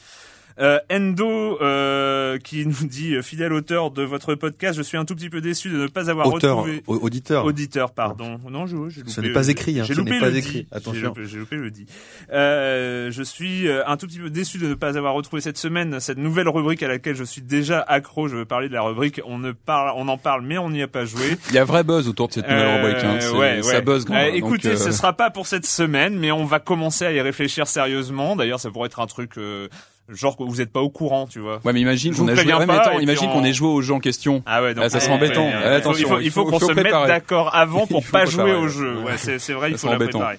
Euh, 0.57 0.79
Endo 0.89 1.59
euh, 1.61 2.37
qui 2.37 2.65
nous 2.65 2.87
dit 2.87 3.13
euh, 3.15 3.21
fidèle 3.21 3.51
auteur 3.51 3.91
de 3.91 4.03
votre 4.03 4.35
podcast, 4.35 4.77
je 4.77 4.83
suis 4.83 4.97
un 4.97 5.03
tout 5.03 5.13
petit 5.13 5.29
peu 5.29 5.41
déçu 5.41 5.69
de 5.69 5.75
ne 5.77 5.87
pas 5.87 6.09
avoir 6.09 6.27
auteur 6.27 6.57
retrouvé 6.59 6.81
au- 6.87 6.95
auditeur 6.95 7.43
Auditeur, 7.43 7.91
pardon. 7.91 8.39
Non, 8.49 8.65
je, 8.65 8.77
j'ai 8.87 9.01
loupé. 9.01 9.11
Ce 9.11 9.19
n'est 9.19 9.33
pas 9.33 9.49
écrit, 9.49 9.79
hein, 9.79 9.83
J'ai 9.85 9.93
ce 9.95 9.99
loupé 9.99 10.11
n'est 10.11 10.19
pas 10.21 10.29
le 10.29 10.37
écrit. 10.37 10.61
dit. 10.63 10.67
Attention. 10.71 10.93
J'ai 11.01 11.05
loupé, 11.07 11.25
j'ai 11.25 11.37
loupé 11.39 11.55
le 11.57 11.71
dit. 11.71 11.85
Euh, 12.31 13.11
je 13.11 13.21
suis 13.23 13.67
euh, 13.67 13.83
un 13.85 13.97
tout 13.97 14.07
petit 14.07 14.19
peu 14.19 14.29
déçu 14.29 14.57
de 14.57 14.67
ne 14.67 14.73
pas 14.75 14.97
avoir 14.97 15.13
retrouvé 15.13 15.41
cette 15.41 15.57
semaine 15.57 15.99
cette 15.99 16.17
nouvelle 16.17 16.47
rubrique 16.47 16.83
à 16.83 16.87
laquelle 16.87 17.15
je 17.15 17.25
suis 17.25 17.41
déjà 17.41 17.81
accro. 17.81 18.27
Je 18.29 18.37
veux 18.37 18.45
parler 18.45 18.69
de 18.69 18.73
la 18.73 18.81
rubrique. 18.81 19.19
On 19.25 19.37
ne 19.37 19.51
parle, 19.51 19.91
on 19.97 20.07
en 20.07 20.17
parle, 20.17 20.41
mais 20.45 20.57
on 20.57 20.69
n'y 20.69 20.81
a 20.81 20.87
pas 20.87 21.03
joué. 21.03 21.37
Il 21.49 21.55
y 21.55 21.57
a 21.59 21.65
vrai 21.65 21.83
buzz 21.83 22.07
autour 22.07 22.29
de 22.29 22.33
cette 22.33 22.47
nouvelle 22.47 22.65
Euh, 22.65 22.75
rubrique. 22.87 23.03
Hein. 23.03 23.17
C'est- 23.19 23.29
ouais, 23.31 23.61
Ça 23.61 23.69
ouais. 23.75 23.81
buzz 23.81 24.05
grand. 24.05 24.15
Euh, 24.15 24.27
Donc, 24.27 24.35
écoutez, 24.35 24.69
euh, 24.69 24.75
ce 24.77 24.91
sera 24.91 25.11
pas 25.13 25.29
pour 25.31 25.47
cette 25.47 25.65
semaine, 25.65 26.17
mais 26.17 26.31
on 26.31 26.45
va 26.45 26.59
commencer 26.59 27.05
à 27.05 27.11
y 27.11 27.19
réfléchir 27.19 27.67
sérieusement. 27.67 28.37
D'ailleurs, 28.37 28.59
ça 28.61 28.71
pourrait 28.71 28.87
être 28.87 29.01
un 29.01 29.07
truc 29.07 29.37
euh, 29.37 29.67
genre 30.09 30.37
que 30.37 30.43
vous 30.43 30.61
êtes 30.61 30.71
pas 30.71 30.81
au 30.81 30.89
courant, 30.89 31.25
tu 31.27 31.39
vois. 31.39 31.59
Ouais, 31.65 31.73
mais 31.73 31.81
imagine 31.81 32.13
qu'on 32.15 32.27
a 32.27 32.35
joué. 32.35 32.53
Ouais, 32.53 32.65
mais 32.65 32.73
attends, 32.73 32.99
imagine 32.99 33.29
on- 33.29 33.33
qu'on 33.33 33.43
ait 33.43 33.53
joué 33.53 33.67
au 33.69 33.81
jeu 33.81 33.93
en 33.93 33.99
question. 33.99 34.43
Ah 34.45 34.61
ouais, 34.61 34.73
donc 34.73 34.83
Ah, 34.85 34.89
ça 34.89 34.99
serait 34.99 35.13
embêtant. 35.13 35.45
ouais, 35.45 35.51
il 35.77 35.81
faut- 35.81 35.93
il 35.93 36.05
faut, 36.05 36.09
attention, 36.11 36.19
il 36.21 36.31
faut, 36.31 36.45
qu'on 36.45 36.59
se 36.59 36.71
mette 36.73 36.91
d'accord 37.07 37.55
avant 37.55 37.87
pour 37.87 38.03
pas 38.05 38.25
jouer 38.25 38.53
au 38.53 38.67
jeu. 38.67 38.97
Ouais, 38.99 39.17
c'est 39.17 39.53
vrai, 39.53 39.71
il 39.71 39.77
faut 39.77 39.89
la 39.89 39.97
préparer. 39.97 40.37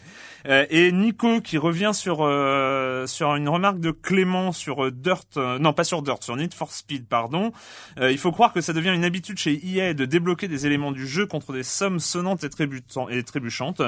Euh, 0.49 0.67
et 0.71 0.93
Nico 0.93 1.41
qui 1.41 1.59
revient 1.59 1.93
sur 1.93 2.19
euh, 2.21 3.07
sur 3.07 3.35
une 3.35 3.49
remarque 3.49 3.81
de 3.81 3.91
Clément 3.91 4.53
sur 4.53 4.87
euh, 4.87 4.91
Dirt, 4.91 5.37
non 5.37 5.73
pas 5.73 5.85
sur 5.85 6.03
Dirt, 6.03 6.23
sur 6.23 6.37
Need 6.37 6.55
for 6.55 6.73
Speed, 6.73 7.07
pardon. 7.07 7.53
il 8.01 8.19
faut 8.19 8.33
croire 8.33 8.53
que 8.53 8.61
ça 8.61 8.73
devient 8.73 8.95
une 8.95 9.05
habitude 9.05 9.39
chez 9.39 9.61
EA 9.67 9.95
de 9.95 10.05
débloquer 10.05 10.49
des 10.49 10.67
éléments 10.67 10.93
du 10.93 11.07
jeu 11.07 11.27
contre 11.27 11.53
des 11.53 11.63
sommes 11.63 12.01
sonnantes 12.01 12.45
et, 12.45 13.23
trébuchantes. 13.25 13.83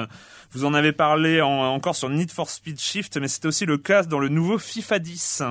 Vous 0.51 0.65
en 0.65 0.73
avez 0.73 0.91
parlé 0.91 1.41
encore 1.41 1.95
sur 1.95 2.09
Need 2.09 2.31
for 2.31 2.49
Speed 2.49 2.79
Shift, 2.79 3.17
mais 3.17 3.27
c'était 3.27 3.47
aussi 3.47 3.65
le 3.65 3.77
cas 3.77 4.03
dans 4.03 4.19
le 4.19 4.29
nouveau 4.29 4.57
FIFA 4.57 4.99
10. 4.99 5.43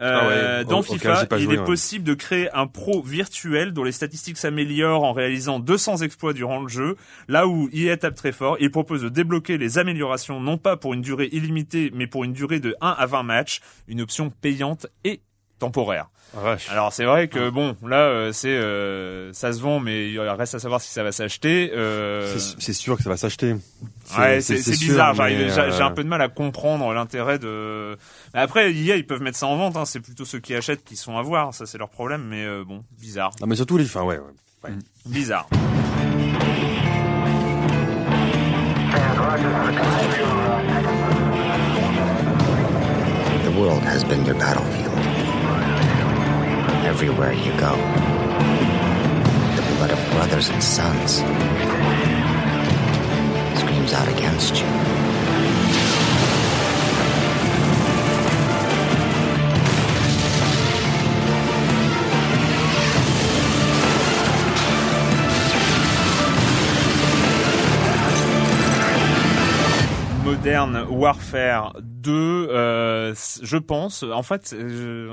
Euh, 0.00 0.60
ah 0.60 0.64
dans 0.64 0.82
FIFA, 0.82 1.26
il 1.38 1.52
est 1.52 1.64
possible 1.64 2.04
de 2.04 2.14
créer 2.14 2.48
un 2.54 2.66
pro 2.66 3.02
virtuel 3.02 3.72
dont 3.72 3.82
les 3.82 3.92
statistiques 3.92 4.38
s'améliorent 4.38 5.02
en 5.02 5.12
réalisant 5.12 5.58
200 5.58 5.98
exploits 5.98 6.32
durant 6.32 6.60
le 6.60 6.68
jeu. 6.68 6.96
Là 7.26 7.48
où 7.48 7.68
EA 7.72 7.96
tape 7.96 8.14
très 8.14 8.32
fort, 8.32 8.56
il 8.60 8.70
propose 8.70 9.02
de 9.02 9.08
débloquer 9.08 9.58
les 9.58 9.78
améliorations 9.78 10.40
non 10.40 10.56
pas 10.56 10.76
pour 10.76 10.94
une 10.94 11.02
durée 11.02 11.28
illimitée, 11.32 11.90
mais 11.94 12.06
pour 12.06 12.24
une 12.24 12.32
durée 12.32 12.60
de 12.60 12.76
1 12.80 12.90
à 12.90 13.06
20 13.06 13.22
matchs, 13.24 13.60
une 13.88 14.00
option 14.00 14.30
payante 14.30 14.86
et 15.04 15.20
temporaire. 15.58 16.08
Ah, 16.36 16.56
Alors 16.68 16.92
c'est 16.92 17.04
vrai 17.06 17.28
que 17.28 17.48
bon 17.48 17.74
là 17.82 18.00
euh, 18.00 18.32
c'est 18.32 18.48
euh, 18.50 19.32
ça 19.32 19.50
se 19.50 19.60
vend 19.60 19.80
mais 19.80 20.10
il 20.10 20.20
reste 20.20 20.54
à 20.54 20.58
savoir 20.58 20.80
si 20.80 20.90
ça 20.90 21.02
va 21.02 21.10
s'acheter. 21.10 21.72
Euh... 21.74 22.36
C'est 22.58 22.74
sûr 22.74 22.98
que 22.98 23.02
ça 23.02 23.08
va 23.08 23.16
s'acheter. 23.16 23.56
Ouais 24.18 24.42
c'est 24.42 24.56
bizarre. 24.56 25.14
J'ai 25.14 25.58
euh, 25.58 25.86
un 25.86 25.90
peu 25.90 26.04
de 26.04 26.08
mal 26.08 26.20
à 26.20 26.28
comprendre 26.28 26.92
l'intérêt 26.92 27.38
de. 27.38 27.96
Mais 28.34 28.40
après 28.40 28.74
IA 28.74 28.96
ils 28.96 29.06
peuvent 29.06 29.22
mettre 29.22 29.38
ça 29.38 29.46
en 29.46 29.56
vente. 29.56 29.76
Hein. 29.76 29.86
C'est 29.86 30.00
plutôt 30.00 30.26
ceux 30.26 30.38
qui 30.38 30.54
achètent 30.54 30.84
qui 30.84 30.96
sont 30.96 31.16
à 31.16 31.22
voir. 31.22 31.54
Ça 31.54 31.64
c'est 31.64 31.78
leur 31.78 31.88
problème. 31.88 32.24
Mais 32.28 32.46
bon 32.62 32.84
bizarre. 33.00 33.32
Non 33.40 33.46
mais 33.46 33.56
surtout 33.56 33.78
les 33.78 33.86
enfin 33.86 34.02
ouais. 34.02 34.20
ouais. 34.64 34.70
Mm. 34.70 34.80
Bizarre. 35.06 35.48
The 43.44 43.50
world 43.58 43.82
has 43.82 44.04
been 44.04 44.26
your 44.26 44.34
battlefield. 44.36 45.07
Everywhere 46.88 47.34
you 47.34 47.52
go. 47.60 47.72
The 49.56 49.62
blood 49.76 49.90
of 49.90 50.10
brothers 50.12 50.48
and 50.48 50.62
sons 50.64 51.16
screams 53.60 53.92
out 53.92 54.08
against 54.08 54.56
you. 54.56 54.66
Modern 70.24 70.88
Warfare 70.88 71.70
2, 72.08 72.48
euh, 72.50 73.14
je 73.42 73.56
pense, 73.58 74.02
en 74.02 74.22
fait, 74.22 74.56
je, 74.58 75.10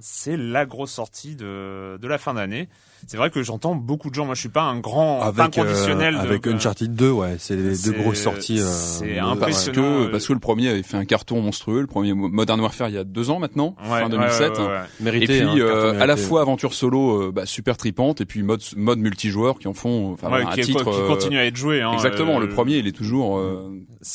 c'est 0.00 0.36
la 0.36 0.66
grosse 0.66 0.90
sortie 0.90 1.36
de, 1.36 1.96
de 2.00 2.08
la 2.08 2.18
fin 2.18 2.34
d'année. 2.34 2.68
C'est 3.06 3.16
vrai 3.16 3.30
que 3.30 3.42
j'entends 3.42 3.74
beaucoup 3.74 4.10
de 4.10 4.14
gens. 4.14 4.24
Moi, 4.24 4.34
je 4.34 4.40
suis 4.40 4.48
pas 4.48 4.62
un 4.62 4.80
grand 4.80 5.22
avec, 5.22 5.58
inconditionnel. 5.58 6.14
Euh, 6.16 6.20
avec 6.20 6.46
Uncharted 6.46 6.94
2, 6.94 7.10
ouais, 7.10 7.36
c'est 7.38 7.56
les 7.56 7.76
deux 7.76 7.92
grosses 7.92 8.20
sorties. 8.20 8.60
Euh, 8.60 8.64
c'est 8.64 9.18
impressionnant. 9.18 9.36
Parce 9.36 9.68
que, 9.68 10.10
parce 10.10 10.26
que 10.26 10.32
le 10.32 10.38
premier 10.38 10.68
avait 10.68 10.82
fait 10.82 10.96
un 10.96 11.04
carton 11.04 11.40
monstrueux. 11.40 11.80
Le 11.80 11.86
premier 11.86 12.14
Modern 12.14 12.60
Warfare 12.60 12.88
il 12.88 12.94
y 12.94 12.98
a 12.98 13.04
deux 13.04 13.30
ans 13.30 13.38
maintenant, 13.38 13.76
fin 13.82 14.08
2007. 14.08 14.52
Mérité, 15.00 15.38
et 15.38 15.40
puis 15.40 15.48
hein, 15.48 15.56
euh, 15.58 16.00
à 16.00 16.06
la 16.06 16.16
fois 16.16 16.40
aventure 16.40 16.74
solo, 16.74 17.32
bah, 17.32 17.46
super 17.46 17.76
tripante, 17.76 18.20
et 18.20 18.26
puis 18.26 18.42
mode 18.42 18.62
mode 18.76 18.98
multijoueur 18.98 19.58
qui 19.58 19.68
en 19.68 19.74
font, 19.74 20.12
enfin, 20.12 20.32
un 20.32 20.46
qui, 20.54 20.62
titre, 20.62 20.84
qui 20.84 21.06
continue 21.06 21.38
à 21.38 21.44
être 21.44 21.56
joué. 21.56 21.82
Hein, 21.82 21.92
exactement. 21.92 22.38
le 22.38 22.48
premier, 22.48 22.76
il 22.76 22.86
est 22.86 22.96
toujours 22.96 23.42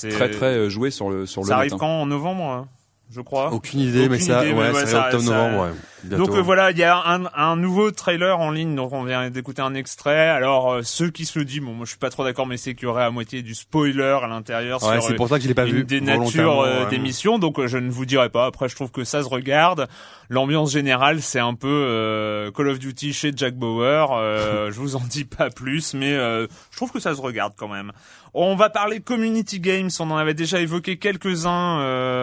très 0.09 0.29
très 0.29 0.69
joué 0.69 0.91
sur 0.91 1.09
le 1.09 1.25
sur 1.25 1.41
le. 1.41 1.47
Ça 1.47 1.57
arrive 1.57 1.75
quand 1.75 2.01
en 2.01 2.05
novembre 2.05 2.43
hein? 2.43 2.67
Je 3.09 3.21
crois. 3.21 3.51
Aucune 3.51 3.79
idée, 3.79 4.07
mais 4.07 4.19
ça, 4.19 4.43
ouais, 4.43 4.85
ça, 4.85 5.05
octobre-novembre, 5.05 5.63
ouais. 5.63 5.71
Donc 6.03 6.29
euh, 6.29 6.41
voilà, 6.41 6.71
il 6.71 6.77
y 6.77 6.83
a 6.83 6.95
un, 6.95 7.25
un, 7.35 7.55
nouveau 7.55 7.91
trailer 7.91 8.39
en 8.39 8.51
ligne, 8.51 8.75
donc 8.75 8.93
on 8.93 9.03
vient 9.03 9.29
d'écouter 9.29 9.61
un 9.61 9.73
extrait. 9.73 10.29
Alors 10.29 10.71
euh, 10.71 10.81
ceux 10.83 11.09
qui 11.09 11.25
se 11.25 11.39
le 11.39 11.45
disent, 11.45 11.61
bon, 11.61 11.73
moi 11.73 11.85
je 11.85 11.89
suis 11.89 11.99
pas 11.99 12.09
trop 12.09 12.23
d'accord, 12.23 12.45
mais 12.45 12.57
c'est 12.57 12.73
qu'il 12.73 12.83
y 12.83 12.87
aurait 12.87 13.03
à 13.03 13.11
moitié 13.11 13.41
du 13.41 13.53
spoiler 13.55 14.19
à 14.23 14.27
l'intérieur 14.27 14.81
ouais, 14.83 15.01
c'est 15.01 15.15
pour 15.15 15.27
ça 15.27 15.37
que 15.37 15.43
je 15.43 15.47
l'ai 15.47 15.53
pas 15.53 15.65
une 15.65 15.75
vu. 15.75 15.83
Des 15.83 16.01
natures 16.01 16.61
euh, 16.61 16.85
d'émission, 16.85 17.39
donc 17.39 17.65
je 17.65 17.77
ne 17.77 17.89
vous 17.89 18.05
dirai 18.05 18.29
pas. 18.29 18.45
Après, 18.45 18.69
je 18.69 18.75
trouve 18.75 18.91
que 18.91 19.03
ça 19.03 19.23
se 19.23 19.29
regarde. 19.29 19.87
L'ambiance 20.29 20.71
générale, 20.71 21.21
c'est 21.21 21.39
un 21.39 21.55
peu 21.55 22.51
Call 22.55 22.67
of 22.67 22.79
Duty 22.79 23.13
chez 23.13 23.31
Jack 23.35 23.55
Bauer. 23.55 24.07
je 24.71 24.79
vous 24.79 24.95
en 24.95 25.01
dis 25.01 25.25
pas 25.25 25.49
plus, 25.49 25.93
mais 25.95 26.13
je 26.13 26.75
trouve 26.75 26.91
que 26.91 26.99
ça 26.99 27.15
se 27.15 27.21
regarde 27.21 27.53
quand 27.57 27.67
même. 27.67 27.91
On 28.33 28.55
va 28.55 28.69
parler 28.69 28.99
community 28.99 29.59
games. 29.59 29.89
On 29.99 30.11
en 30.11 30.17
avait 30.17 30.33
déjà 30.33 30.59
évoqué 30.59 30.97
quelques-uns 30.97 31.79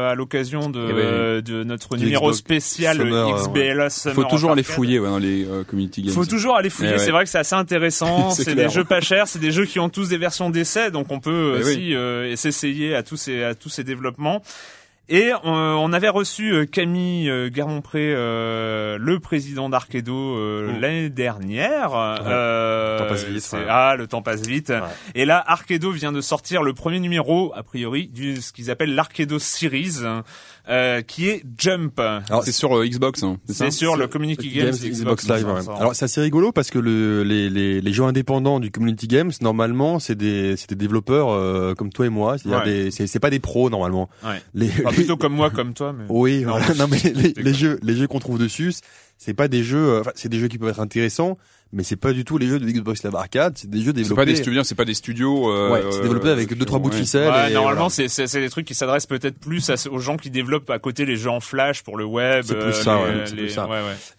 à 0.08 0.14
l'occasion 0.14 0.70
de, 0.70 1.38
eh 1.38 1.42
de 1.42 1.64
notre 1.64 1.96
numéro 1.96 2.32
spécial 2.32 2.98
XB 2.98 3.56
il 4.06 4.12
faut 4.12 4.25
toujours 4.25 4.52
aller 4.52 4.62
fouiller 4.62 4.98
dans 4.98 5.18
les 5.18 5.44
euh, 5.44 5.64
community 5.64 6.02
games. 6.02 6.10
Il 6.10 6.14
faut 6.14 6.26
toujours 6.26 6.56
aller 6.56 6.70
fouiller. 6.70 6.92
Eh 6.94 6.98
c'est 6.98 7.10
vrai 7.10 7.25
que 7.25 7.30
c'est 7.30 7.38
assez 7.38 7.54
intéressant. 7.54 8.30
c'est 8.30 8.54
des 8.54 8.68
jeux 8.68 8.84
pas 8.84 9.00
chers. 9.00 9.28
C'est 9.28 9.38
des 9.38 9.52
jeux 9.52 9.66
qui 9.66 9.78
ont 9.80 9.88
tous 9.88 10.08
des 10.08 10.18
versions 10.18 10.50
d'essai, 10.50 10.90
donc 10.90 11.10
on 11.10 11.20
peut 11.20 11.56
eh 11.56 11.60
aussi 11.60 11.94
euh, 11.94 12.36
s'essayer 12.36 12.94
à 12.94 13.02
tous 13.02 13.16
ces 13.16 13.42
à 13.42 13.54
tous 13.54 13.68
ces 13.68 13.84
développements. 13.84 14.42
Et 15.08 15.30
euh, 15.30 15.38
on 15.44 15.92
avait 15.92 16.08
reçu 16.08 16.52
euh, 16.52 16.66
Camille 16.66 17.30
euh, 17.30 17.48
Garmonpré, 17.48 18.12
le 18.12 19.18
président 19.20 19.68
d'Arkedo 19.68 20.12
oh. 20.12 20.62
l'année 20.80 21.10
dernière. 21.10 21.90
le 22.25 22.98
temps 22.98 23.08
passe 23.08 23.25
vite. 23.25 23.56
Ah, 23.68 23.94
le 23.96 24.06
temps 24.08 24.22
passe 24.22 24.46
vite. 24.46 24.72
Et 25.14 25.25
là, 25.25 25.42
Arkedo 25.46 25.92
vient 25.92 26.12
de 26.12 26.20
sortir 26.20 26.62
le 26.62 26.75
premier 26.75 26.98
numéro, 26.98 27.52
a 27.54 27.62
priori, 27.62 28.08
du 28.08 28.40
ce 28.42 28.52
qu'ils 28.52 28.70
appellent 28.70 28.94
l'Arkedo 28.94 29.38
Series. 29.38 30.02
Euh, 30.68 31.00
qui 31.00 31.28
est 31.28 31.44
Jump. 31.56 32.00
Alors 32.00 32.42
c'est 32.42 32.50
sur 32.50 32.84
Xbox. 32.84 33.22
Hein, 33.22 33.36
c'est 33.48 33.70
sur 33.70 33.96
le 33.96 34.08
Community 34.08 34.50
Games, 34.50 34.72
Xbox, 34.72 35.28
Live. 35.28 35.46
Alors 35.48 35.94
c'est 35.94 36.06
assez 36.06 36.20
rigolo 36.20 36.50
parce 36.50 36.70
que 36.70 36.80
le, 36.80 37.22
les, 37.22 37.48
les, 37.48 37.80
les 37.80 37.92
jeux 37.92 38.02
indépendants 38.02 38.58
du 38.58 38.72
Community 38.72 39.06
Games 39.06 39.30
normalement 39.40 40.00
c'est 40.00 40.16
des 40.16 40.56
c'est 40.56 40.70
des 40.70 40.75
développeurs 40.75 41.76
comme 41.76 41.92
toi 41.92 42.06
et 42.06 42.08
moi. 42.08 42.36
C'est-à-dire 42.38 42.92
c'est 42.92 43.20
pas 43.20 43.30
des 43.30 43.38
pros 43.38 43.70
normalement. 43.70 44.08
Ouais. 44.25 44.42
Les, 44.54 44.72
plutôt 44.96 45.16
comme 45.16 45.34
moi, 45.34 45.50
comme 45.50 45.74
toi. 45.74 45.92
Mais... 45.92 46.04
Oui, 46.08 46.44
non, 46.44 46.58
mais 46.90 46.98
les, 47.14 47.32
les 47.36 47.54
jeux, 47.54 47.78
les 47.82 47.94
jeux 47.94 48.06
qu'on 48.06 48.18
trouve 48.18 48.38
dessus, 48.38 48.72
c'est 49.18 49.34
pas 49.34 49.48
des 49.48 49.62
jeux, 49.62 49.88
euh, 49.88 50.00
enfin, 50.00 50.12
c'est 50.14 50.28
des 50.28 50.38
jeux 50.38 50.48
qui 50.48 50.58
peuvent 50.58 50.68
être 50.68 50.80
intéressants, 50.80 51.38
mais 51.72 51.82
c'est 51.82 51.96
pas 51.96 52.12
du 52.12 52.24
tout 52.24 52.38
les 52.38 52.46
jeux 52.46 52.58
de 52.58 52.66
Xbox 52.66 53.02
Live 53.02 53.16
Arcade, 53.16 53.54
c'est 53.56 53.68
des 53.68 53.80
jeux 53.80 53.92
développés. 53.92 54.08
C'est 54.08 54.14
pas 54.14 54.24
des 54.24 54.36
studios, 54.36 54.64
c'est 54.64 54.74
pas 54.74 54.84
des 54.84 54.94
studios. 54.94 55.50
Euh, 55.50 55.72
ouais, 55.72 55.82
c'est 55.90 56.02
développé 56.02 56.28
avec 56.28 56.52
deux 56.52 56.64
trois 56.64 56.78
bouts 56.78 56.90
de 56.90 56.94
ficelle. 56.94 57.30
Ouais, 57.30 57.52
normalement, 57.52 57.88
c'est 57.88 58.08
c'est 58.08 58.40
des 58.40 58.50
trucs 58.50 58.66
qui 58.66 58.74
s'adressent 58.74 59.06
peut-être 59.06 59.38
plus 59.38 59.70
aux 59.90 59.98
gens 59.98 60.16
qui 60.16 60.30
développent 60.30 60.70
à 60.70 60.78
côté 60.78 61.06
les 61.06 61.16
jeux 61.16 61.30
en 61.30 61.40
Flash 61.40 61.82
pour 61.82 61.96
le 61.96 62.04
web. 62.04 62.44
C'est 62.46 62.58
plus 62.58 62.72
ça, 62.72 63.02
ouais, 63.02 63.24
plus 63.24 63.50
ça. 63.50 63.68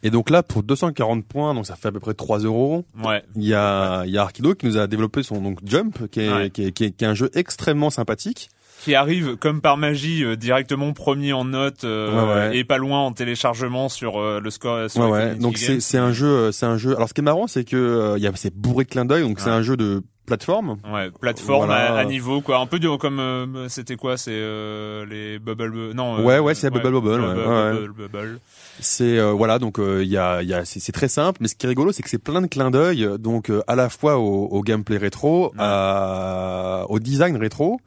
Et 0.04 0.10
donc 0.10 0.30
là, 0.30 0.44
pour 0.44 0.64
240 0.64 1.26
points, 1.26 1.54
donc 1.54 1.68
ça 1.68 1.76
fait 1.76 1.90
à 1.90 1.92
peu 1.92 2.00
près 2.00 2.14
3 2.14 2.40
euros. 2.40 2.86
Ouais. 3.04 3.24
Il 3.36 3.46
y 3.46 3.54
a 3.54 4.04
il 4.06 4.12
y 4.12 4.18
a 4.18 4.24
Arkido 4.24 4.56
qui 4.56 4.66
nous 4.66 4.78
a 4.78 4.88
développé 4.88 5.22
son 5.24 5.42
donc 5.42 5.60
Jump, 5.64 6.10
qui 6.10 6.22
est, 6.22 6.50
qui 6.50 6.66
est, 6.66 6.72
qui 6.72 6.84
est 6.86 7.04
un 7.04 7.14
jeu 7.14 7.30
extrêmement 7.34 7.90
sympathique 7.90 8.50
qui 8.82 8.96
arrive 8.96 9.38
comme 9.38 9.62
par 9.62 9.78
magie 9.78 10.24
euh, 10.24 10.36
directement 10.36 10.94
premier 10.94 11.34
en 11.34 11.46
note 11.46 11.84
euh, 11.84 12.52
et 12.52 12.64
pas 12.64 12.78
loin 12.78 13.00
en 13.00 13.12
téléchargement 13.12 13.90
sur 13.90 14.20
euh, 14.20 14.40
le 14.42 14.50
score. 14.50 14.90
Sur 14.90 15.10
ouais, 15.10 15.36
Donc 15.36 15.58
c'est 15.58 15.80
c'est 15.80 15.98
un 15.98 16.12
jeu 16.12 16.52
c'est 16.52 16.66
un 16.66 16.78
jeu. 16.78 16.96
Alors 16.96 17.10
ce 17.10 17.14
qui 17.14 17.22
est 17.22 17.24
marrant 17.24 17.48
c'est 17.48 17.64
que 17.64 18.16
il 18.18 18.24
y 18.24 18.28
a 18.28 18.32
c'est 18.36 18.54
bourré 18.54 18.86
de 18.86 18.90
clins 18.90 19.06
d'œil 19.06 19.24
donc 19.24 19.40
c'est 19.40 19.50
un 19.50 19.62
jeu 19.62 19.78
de 19.78 20.04
plateforme. 20.26 20.78
Ouais, 20.92 21.10
plateforme 21.22 21.72
à, 21.72 22.04
niveau 22.04 22.42
quoi, 22.42 22.60
un 22.60 22.66
peu 22.66 22.80
de, 22.80 22.98
comme 22.98 23.66
c'était 23.70 23.96
quoi, 23.96 24.18
c'est 24.18 24.32
les 24.32 25.40
bubble 25.40 25.94
non. 25.94 26.24
ouais 26.24 26.40
ouais, 26.40 26.54
c'est 26.54 26.70
bubble 26.70 26.92
bubble. 26.92 27.22
Bubble, 27.22 27.94
bubble. 27.94 28.40
C'est 28.80 29.20
voilà 29.32 29.58
donc 29.58 29.80
il 29.80 30.08
y 30.08 30.18
a 30.18 30.42
il 30.44 30.50
y 30.50 30.54
a 30.54 30.66
c'est 30.66 30.92
très 30.92 31.08
simple, 31.08 31.40
mais 31.42 31.48
ce 31.48 31.56
qui 31.56 31.66
est 31.66 31.70
rigolo 31.70 31.92
c'est 31.92 32.04
que 32.04 32.10
c'est 32.10 32.18
plein 32.24 32.42
de 32.42 32.48
clins 32.48 32.72
d'œil 32.72 33.08
donc 33.20 33.52
à 33.68 33.76
la 33.76 33.90
fois 33.90 34.18
au, 34.18 34.46
au 34.46 34.62
gameplay 34.62 34.98
rétro, 34.98 35.54
à, 35.58 36.86
au 36.90 37.00
design 37.00 37.38
rétro. 37.38 37.80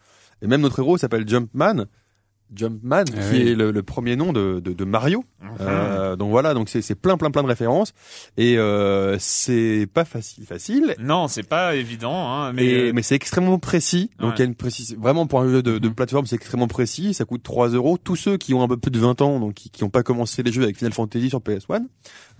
Et 0.42 0.46
même 0.46 0.60
notre 0.60 0.78
héros 0.80 0.98
s'appelle 0.98 1.28
Jumpman. 1.28 1.86
Jumpman, 2.54 3.04
eh 3.06 3.12
qui 3.12 3.48
est 3.48 3.54
le, 3.54 3.70
le, 3.70 3.82
premier 3.82 4.16
nom 4.16 4.32
de, 4.32 4.60
de, 4.60 4.72
de 4.72 4.84
Mario. 4.84 5.24
Euh, 5.60 6.16
donc 6.16 6.30
voilà, 6.30 6.54
donc 6.54 6.68
c'est 6.68 6.94
plein 6.94 7.16
plein 7.16 7.30
plein 7.30 7.42
de 7.42 7.48
références 7.48 7.92
et 8.36 8.58
euh, 8.58 9.16
c'est 9.18 9.86
pas 9.92 10.04
facile 10.04 10.44
facile. 10.46 10.94
Non, 10.98 11.28
c'est 11.28 11.48
pas 11.48 11.74
évident, 11.76 12.30
hein, 12.30 12.52
mais 12.52 12.92
mais 12.92 13.02
c'est 13.02 13.14
extrêmement 13.14 13.58
précis. 13.58 14.10
Donc 14.18 14.34
il 14.36 14.38
y 14.40 14.42
a 14.42 14.44
une 14.44 14.54
précision 14.54 14.98
vraiment 15.00 15.26
pour 15.26 15.40
un 15.40 15.48
jeu 15.48 15.62
de, 15.62 15.78
de 15.78 15.88
mm-hmm. 15.88 15.94
plateforme, 15.94 16.26
c'est 16.26 16.36
extrêmement 16.36 16.68
précis. 16.68 17.14
Ça 17.14 17.24
coûte 17.24 17.42
3 17.42 17.70
euros. 17.70 17.98
Tous 17.98 18.16
ceux 18.16 18.36
qui 18.36 18.54
ont 18.54 18.62
un 18.62 18.68
peu 18.68 18.76
plus 18.76 18.90
de 18.90 18.98
20 18.98 19.22
ans, 19.22 19.40
donc 19.40 19.54
qui, 19.54 19.70
qui 19.70 19.84
ont 19.84 19.90
pas 19.90 20.02
commencé 20.02 20.42
les 20.42 20.52
jeux 20.52 20.62
avec 20.62 20.76
Final 20.76 20.92
Fantasy 20.92 21.30
sur 21.30 21.40
PS1, 21.40 21.86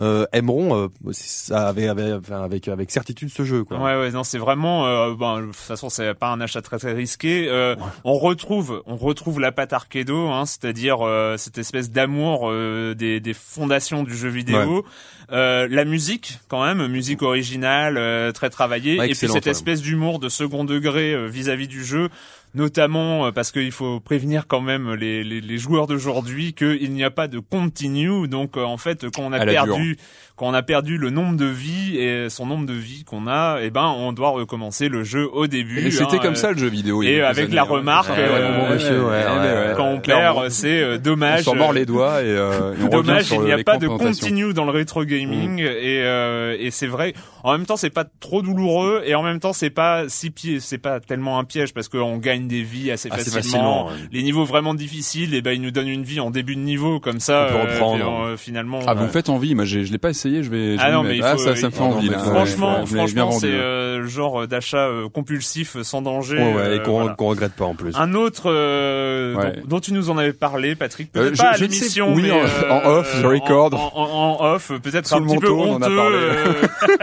euh, 0.00 0.26
aimeront 0.33 0.76
euh, 0.76 1.12
ça 1.12 1.69
avec, 1.69 1.87
avec 1.87 2.31
avec 2.31 2.69
avec 2.69 2.90
certitude 2.90 3.31
ce 3.31 3.45
jeu. 3.45 3.64
Quoi. 3.64 3.79
Ouais 3.79 3.99
ouais 3.99 4.11
non, 4.11 4.25
c'est 4.25 4.38
vraiment. 4.38 4.87
Euh, 4.87 5.14
bon, 5.14 5.40
de 5.40 5.47
toute 5.47 5.57
façon, 5.57 5.88
c'est 5.88 6.14
pas 6.14 6.29
un 6.29 6.40
achat 6.40 6.62
très 6.62 6.79
très 6.79 6.93
risqué. 6.93 7.49
Euh, 7.49 7.76
On 8.05 8.14
retrouve 8.14 8.83
on 8.87 8.97
retrouve 8.97 9.40
la 9.40 9.52
patte 9.52 9.73
arcade 9.73 10.00
hein, 10.09 10.47
c'est-à-dire 10.47 11.07
euh, 11.07 11.37
cette 11.37 11.59
espèce 11.59 11.90
d'amour 11.90 12.50
euh, 12.50 12.95
des, 12.95 13.21
des, 13.21 13.35
fondations 13.35 14.02
du 14.02 14.16
jeu 14.16 14.28
vidéo, 14.28 14.85
euh, 15.33 15.66
la 15.71 15.85
musique 15.85 16.38
quand 16.49 16.64
même, 16.64 16.87
musique 16.88 17.23
originale, 17.23 18.33
très 18.33 18.50
travaillée, 18.50 18.95
et 18.95 19.14
puis 19.14 19.28
cette 19.28 19.47
espèce 19.47 19.83
d'humour 19.83 20.19
de 20.19 20.28
second 20.28 20.64
degré 20.64 21.28
vis-à-vis 21.28 21.69
du 21.69 21.85
jeu 21.85 22.09
notamment 22.54 23.26
euh, 23.26 23.33
parce 23.33 23.52
qu'il 23.52 23.73
faut 23.73 24.00
prévenir 24.00 24.47
quand 24.47 24.61
même 24.61 24.95
les, 24.95 25.23
les, 25.23 25.40
les 25.40 25.59
joueurs 25.59 25.87
d'aujourd'hui 25.87 26.52
qu'il 26.52 26.92
n'y 26.92 27.04
a 27.04 27.11
pas 27.11 27.28
de 27.28 27.38
continue. 27.38 28.28
Donc 28.28 28.57
euh, 28.57 28.64
en 28.64 28.76
fait, 28.76 29.09
quand 29.11 29.23
on 29.23 29.33
a 29.33 29.45
perdu, 29.45 29.97
quand 30.41 30.49
on 30.49 30.55
a 30.55 30.63
perdu 30.63 30.97
le 30.97 31.11
nombre 31.11 31.37
de 31.37 31.45
vies 31.45 31.99
et 31.99 32.31
son 32.31 32.47
nombre 32.47 32.65
de 32.65 32.73
vies 32.73 33.05
qu'on 33.05 33.27
a, 33.27 33.59
eh 33.61 33.69
ben 33.69 33.95
on 33.99 34.15
doit 34.15 34.31
recommencer 34.31 34.89
le 34.89 35.05
jeu 35.05 35.29
au 35.31 35.47
début. 35.47 35.87
Et 35.87 35.91
c'était 35.91 36.17
hein, 36.17 36.21
comme 36.23 36.35
ça 36.35 36.53
le 36.53 36.57
jeu 36.57 36.69
vidéo. 36.69 37.03
et 37.03 37.21
avec 37.21 37.49
années, 37.49 37.57
la 37.57 37.61
hein. 37.61 37.67
remarque, 37.69 38.11
eh 38.17 39.75
quand 39.77 39.85
on 39.85 40.01
perd, 40.01 40.49
c'est 40.49 40.81
euh, 40.81 40.97
On 40.97 41.03
dommage. 41.03 41.43
s'en 41.43 41.55
mord 41.55 41.75
les 41.75 41.85
doigts 41.85 42.23
et, 42.23 42.29
euh, 42.29 42.73
on 42.81 42.89
Dommage, 43.01 43.31
il 43.33 43.41
n'y 43.43 43.53
a 43.53 43.63
pas 43.63 43.77
de 43.77 43.87
continue 43.87 44.55
dans 44.55 44.65
le 44.65 44.71
rétro 44.71 45.05
gaming 45.05 45.59
et 45.59 46.03
euh, 46.05 46.57
et 46.59 46.71
c'est 46.71 46.87
vrai. 46.87 47.13
En 47.43 47.53
même 47.53 47.67
temps, 47.67 47.77
c'est 47.77 47.91
pas 47.91 48.05
trop 48.21 48.41
douloureux 48.41 49.03
et 49.05 49.15
en 49.15 49.23
même 49.23 49.41
temps, 49.41 49.53
c'est 49.53 49.71
pas 49.71 50.05
si 50.09 50.31
pied, 50.31 50.61
c'est 50.61 50.79
pas 50.79 51.01
tellement 51.01 51.39
un 51.39 51.45
piège 51.45 51.75
parce 51.75 51.89
qu'on 51.89 52.17
gagne 52.17 52.49
des 52.49 52.63
vies 52.63 52.91
assez, 52.91 53.11
Assez 53.11 53.31
facilement. 53.31 53.87
facilement, 53.87 53.87
ouais. 53.89 54.09
Les 54.13 54.23
niveaux 54.23 54.45
vraiment 54.45 54.75
difficiles, 54.75 55.35
et 55.35 55.43
ben 55.43 55.53
ils 55.53 55.61
nous 55.61 55.71
donnent 55.71 55.89
une 55.89 56.03
vie 56.03 56.21
en 56.21 56.31
début 56.31 56.55
de 56.55 56.61
niveau 56.61 57.01
comme 57.01 57.21
ça. 57.21 57.49
On 57.49 57.53
peut 57.53 57.73
reprendre. 57.73 58.25
euh, 58.25 58.37
finalement. 58.37 58.81
Ah, 58.87 58.95
vous 58.95 59.05
me 59.05 59.11
faites 59.11 59.29
envie. 59.29 59.55
Moi, 59.55 59.65
je 59.65 59.79
l'ai 59.79 59.99
pas 59.99 60.11
essayé. 60.11 60.30
Je 60.43 60.51
vais. 60.51 60.77
Je 60.77 60.81
Ah 60.83 60.87
vais 60.87 60.93
non, 60.93 61.03
mais 61.03 61.17
il 61.17 61.23
faut- 61.23 61.29
ah, 61.29 61.39
ça, 61.39 61.57
ça 61.57 61.67
me 61.67 61.73
fait 61.73 61.81
envie. 61.81 62.07
non, 62.07 62.13
là. 62.13 62.19
mais 62.25 62.29
Ouais, 62.31 62.35
Franchement, 62.37 62.81
ouais, 62.81 62.87
franchement, 62.87 63.31
c'est 63.33 63.49
euh, 63.51 63.99
le 63.99 64.07
genre 64.07 64.47
d'achat 64.47 64.87
euh, 64.89 65.09
compulsif 65.09 65.81
sans 65.83 66.03
danger. 66.03 66.37
Ouais, 66.37 66.55
ouais, 66.55 66.61
euh, 66.63 66.77
et 66.77 66.83
qu'on 66.83 66.93
voilà. 67.01 67.17
regrette 67.19 67.53
pas 67.53 67.65
en 67.67 67.75
plus. 67.75 67.95
Un 67.97 68.15
autre 68.15 68.45
euh, 68.47 69.35
Ouais. 69.35 69.53
dont, 69.63 69.77
dont 69.77 69.81
tu 69.81 69.93
nous 69.93 70.11
en 70.11 70.19
avais 70.19 70.33
parlé, 70.33 70.75
Patrick, 70.75 71.11
Euh, 71.17 71.21
peut-être 71.23 71.37
je- 71.37 71.43
pas 71.43 71.49
à 71.51 71.53
je 71.55 71.59
sais- 71.59 71.63
l'émission, 71.65 72.13
oui, 72.15 72.23
mais 72.25 72.31
en- 72.33 72.39
euh, 72.45 72.71
en 72.71 72.89
off, 72.99 73.21
the 73.23 73.25
record. 73.27 73.75
En, 73.75 73.93
en- 74.01 74.41
en 74.41 74.55
off, 74.55 74.73
peut-être 74.83 75.13
un 75.13 75.21
le 75.21 75.27
petit 75.27 75.39
peu 75.39 75.49
manteau, 75.49 75.61
on 75.63 75.73
en 75.75 75.83
a 75.83 75.87
honteux. 75.87 75.97
parlé. 75.97 76.17
euh, 76.19 76.53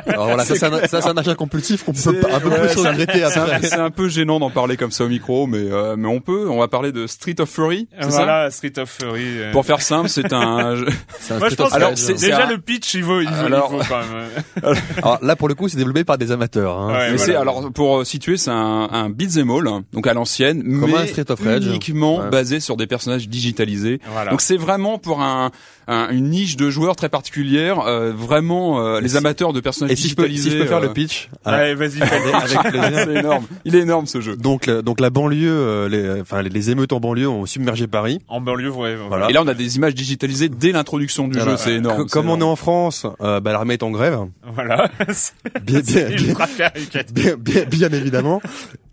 Alors 0.08 0.26
voilà, 0.28 0.44
ça 0.46 0.56
c'est 0.56 1.08
un, 1.10 1.18
achat 1.18 1.36
compulsif 1.36 1.84
qu'on 1.84 1.94
peut 1.94 2.22
un 2.34 2.40
peu 2.40 2.50
plus 2.50 2.76
regretter 2.80 3.20
C'est 3.30 3.38
un, 3.40 3.44
après. 3.44 3.62
c'est 3.64 3.74
un 3.80 3.90
peu 3.92 4.08
gênant 4.10 4.40
d'en 4.40 4.50
parler 4.50 4.78
comme 4.78 4.92
ça 4.92 5.04
au 5.06 5.08
micro, 5.10 5.48
mais 5.48 5.58
euh, 5.60 5.96
mais 5.98 6.08
on 6.08 6.20
peut. 6.20 6.48
On 6.50 6.60
va 6.60 6.68
parler 6.68 6.92
de 6.92 7.08
Street 7.08 7.36
of 7.40 7.50
Fury. 7.50 7.88
Voilà, 8.02 8.50
Street 8.52 8.74
of 8.78 8.90
Fury. 8.90 9.24
euh. 9.40 9.52
Pour 9.52 9.66
faire 9.66 9.82
simple, 9.82 10.10
c'est 10.10 10.32
un. 10.34 10.76
jeu- 10.76 10.88
C'est 11.20 11.34
un 11.34 11.40
Moi, 11.40 11.50
je 11.50 11.56
pense 11.56 11.74
déjà 11.74 12.46
le 12.46 12.58
pitch, 12.58 12.94
il 12.94 13.04
vaut, 13.04 13.17
il 13.22 13.28
Alors- 13.28 13.70
il 13.74 13.78
vaut 13.78 13.84
quand 13.88 14.00
même. 14.00 14.76
Alors 14.98 15.20
là 15.22 15.36
pour 15.36 15.48
le 15.48 15.56
coup 15.56 15.68
c'est 15.70 15.78
développé 15.78 16.04
par 16.04 16.18
des 16.18 16.32
amateurs. 16.32 16.78
Hein. 16.78 16.88
Ouais, 16.88 16.94
mais 17.12 17.18
voilà. 17.18 17.24
c'est 17.26 17.36
alors 17.36 17.72
pour 17.72 18.00
euh, 18.00 18.04
situer, 18.04 18.38
c'est 18.38 18.52
un, 18.52 18.90
un 18.92 19.10
beat'em 19.10 19.50
all, 19.52 19.70
donc 19.94 20.08
à 20.08 20.14
l'ancienne, 20.14 20.62
mais 20.66 20.94
un 20.96 21.06
Street 21.06 21.30
of 21.30 21.40
Rage. 21.44 21.66
uniquement 21.66 22.18
Ouais. 22.20 22.30
basé 22.30 22.60
sur 22.60 22.78
des 22.78 22.88
personnages 22.88 23.28
digitalisés. 23.30 24.00
Voilà. 24.12 24.32
Donc 24.32 24.42
c'est 24.42 24.58
vraiment 24.58 24.98
pour 24.98 25.22
un, 25.22 25.52
un- 25.88 26.10
une 26.10 26.30
niche 26.30 26.58
de 26.58 26.70
joueurs 26.70 26.96
très 26.96 27.10
particulière, 27.10 27.80
euh, 27.82 28.12
vraiment 28.16 28.80
euh, 28.82 29.00
les 29.02 29.10
si- 29.10 29.18
amateurs 29.18 29.54
de 29.54 29.60
personnages 29.60 29.92
Et 29.94 29.96
si 29.96 30.10
je 30.10 30.16
peux, 30.16 30.28
digitalisés. 30.28 30.50
si 30.52 30.58
je 30.58 30.62
peux 30.64 30.68
faire 30.70 30.78
euh, 30.80 30.82
le 30.88 30.94
pitch 30.94 31.30
Allez, 31.46 31.76
vas-y, 31.76 32.02
avec 32.02 32.24
plaisir. 32.24 32.62
c'est 33.06 33.14
énorme. 33.16 33.46
Il 33.66 33.76
est 33.76 33.80
énorme 33.80 34.06
ce 34.08 34.22
jeu. 34.22 34.36
Donc, 34.36 34.66
le- 34.68 34.82
donc 34.82 35.00
la 35.00 35.10
banlieue, 35.10 35.50
euh, 35.52 35.90
les, 35.90 36.22
enfin 36.22 36.42
les, 36.42 36.50
les 36.50 36.70
émeutes 36.72 36.94
en 36.94 37.00
banlieue 37.00 37.28
ont 37.30 37.46
submergé 37.46 37.88
Paris. 37.88 38.20
En 38.28 38.42
banlieue, 38.42 38.70
ouais. 38.72 38.96
voilà. 38.96 39.08
Voilà. 39.08 39.30
Et 39.30 39.34
là, 39.34 39.42
on 39.44 39.48
a 39.48 39.54
des 39.54 39.78
images 39.78 39.96
digitalisées 39.96 40.50
dès 40.50 40.72
l'introduction 40.72 41.28
du 41.28 41.38
Voilà. 41.38 41.52
jeu. 41.54 41.58
C'est 41.58 41.74
énorme. 41.76 42.08
Comme 42.08 42.30
on 42.30 42.40
est 42.40 42.44
en 42.44 42.56
France, 42.56 42.97
euh, 43.22 43.40
bah, 43.40 43.52
l'armée 43.52 43.76
est 43.76 43.84
en 43.84 43.92
grève, 43.92 44.18
Voilà. 44.54 44.90
Bien, 45.64 45.80
bien, 45.82 46.08
bien, 46.08 46.18
ultra 46.28 46.48
caricatif. 46.48 47.14
bien, 47.14 47.36
bien, 47.38 47.64
bien 47.66 47.92
évidemment. 47.92 48.42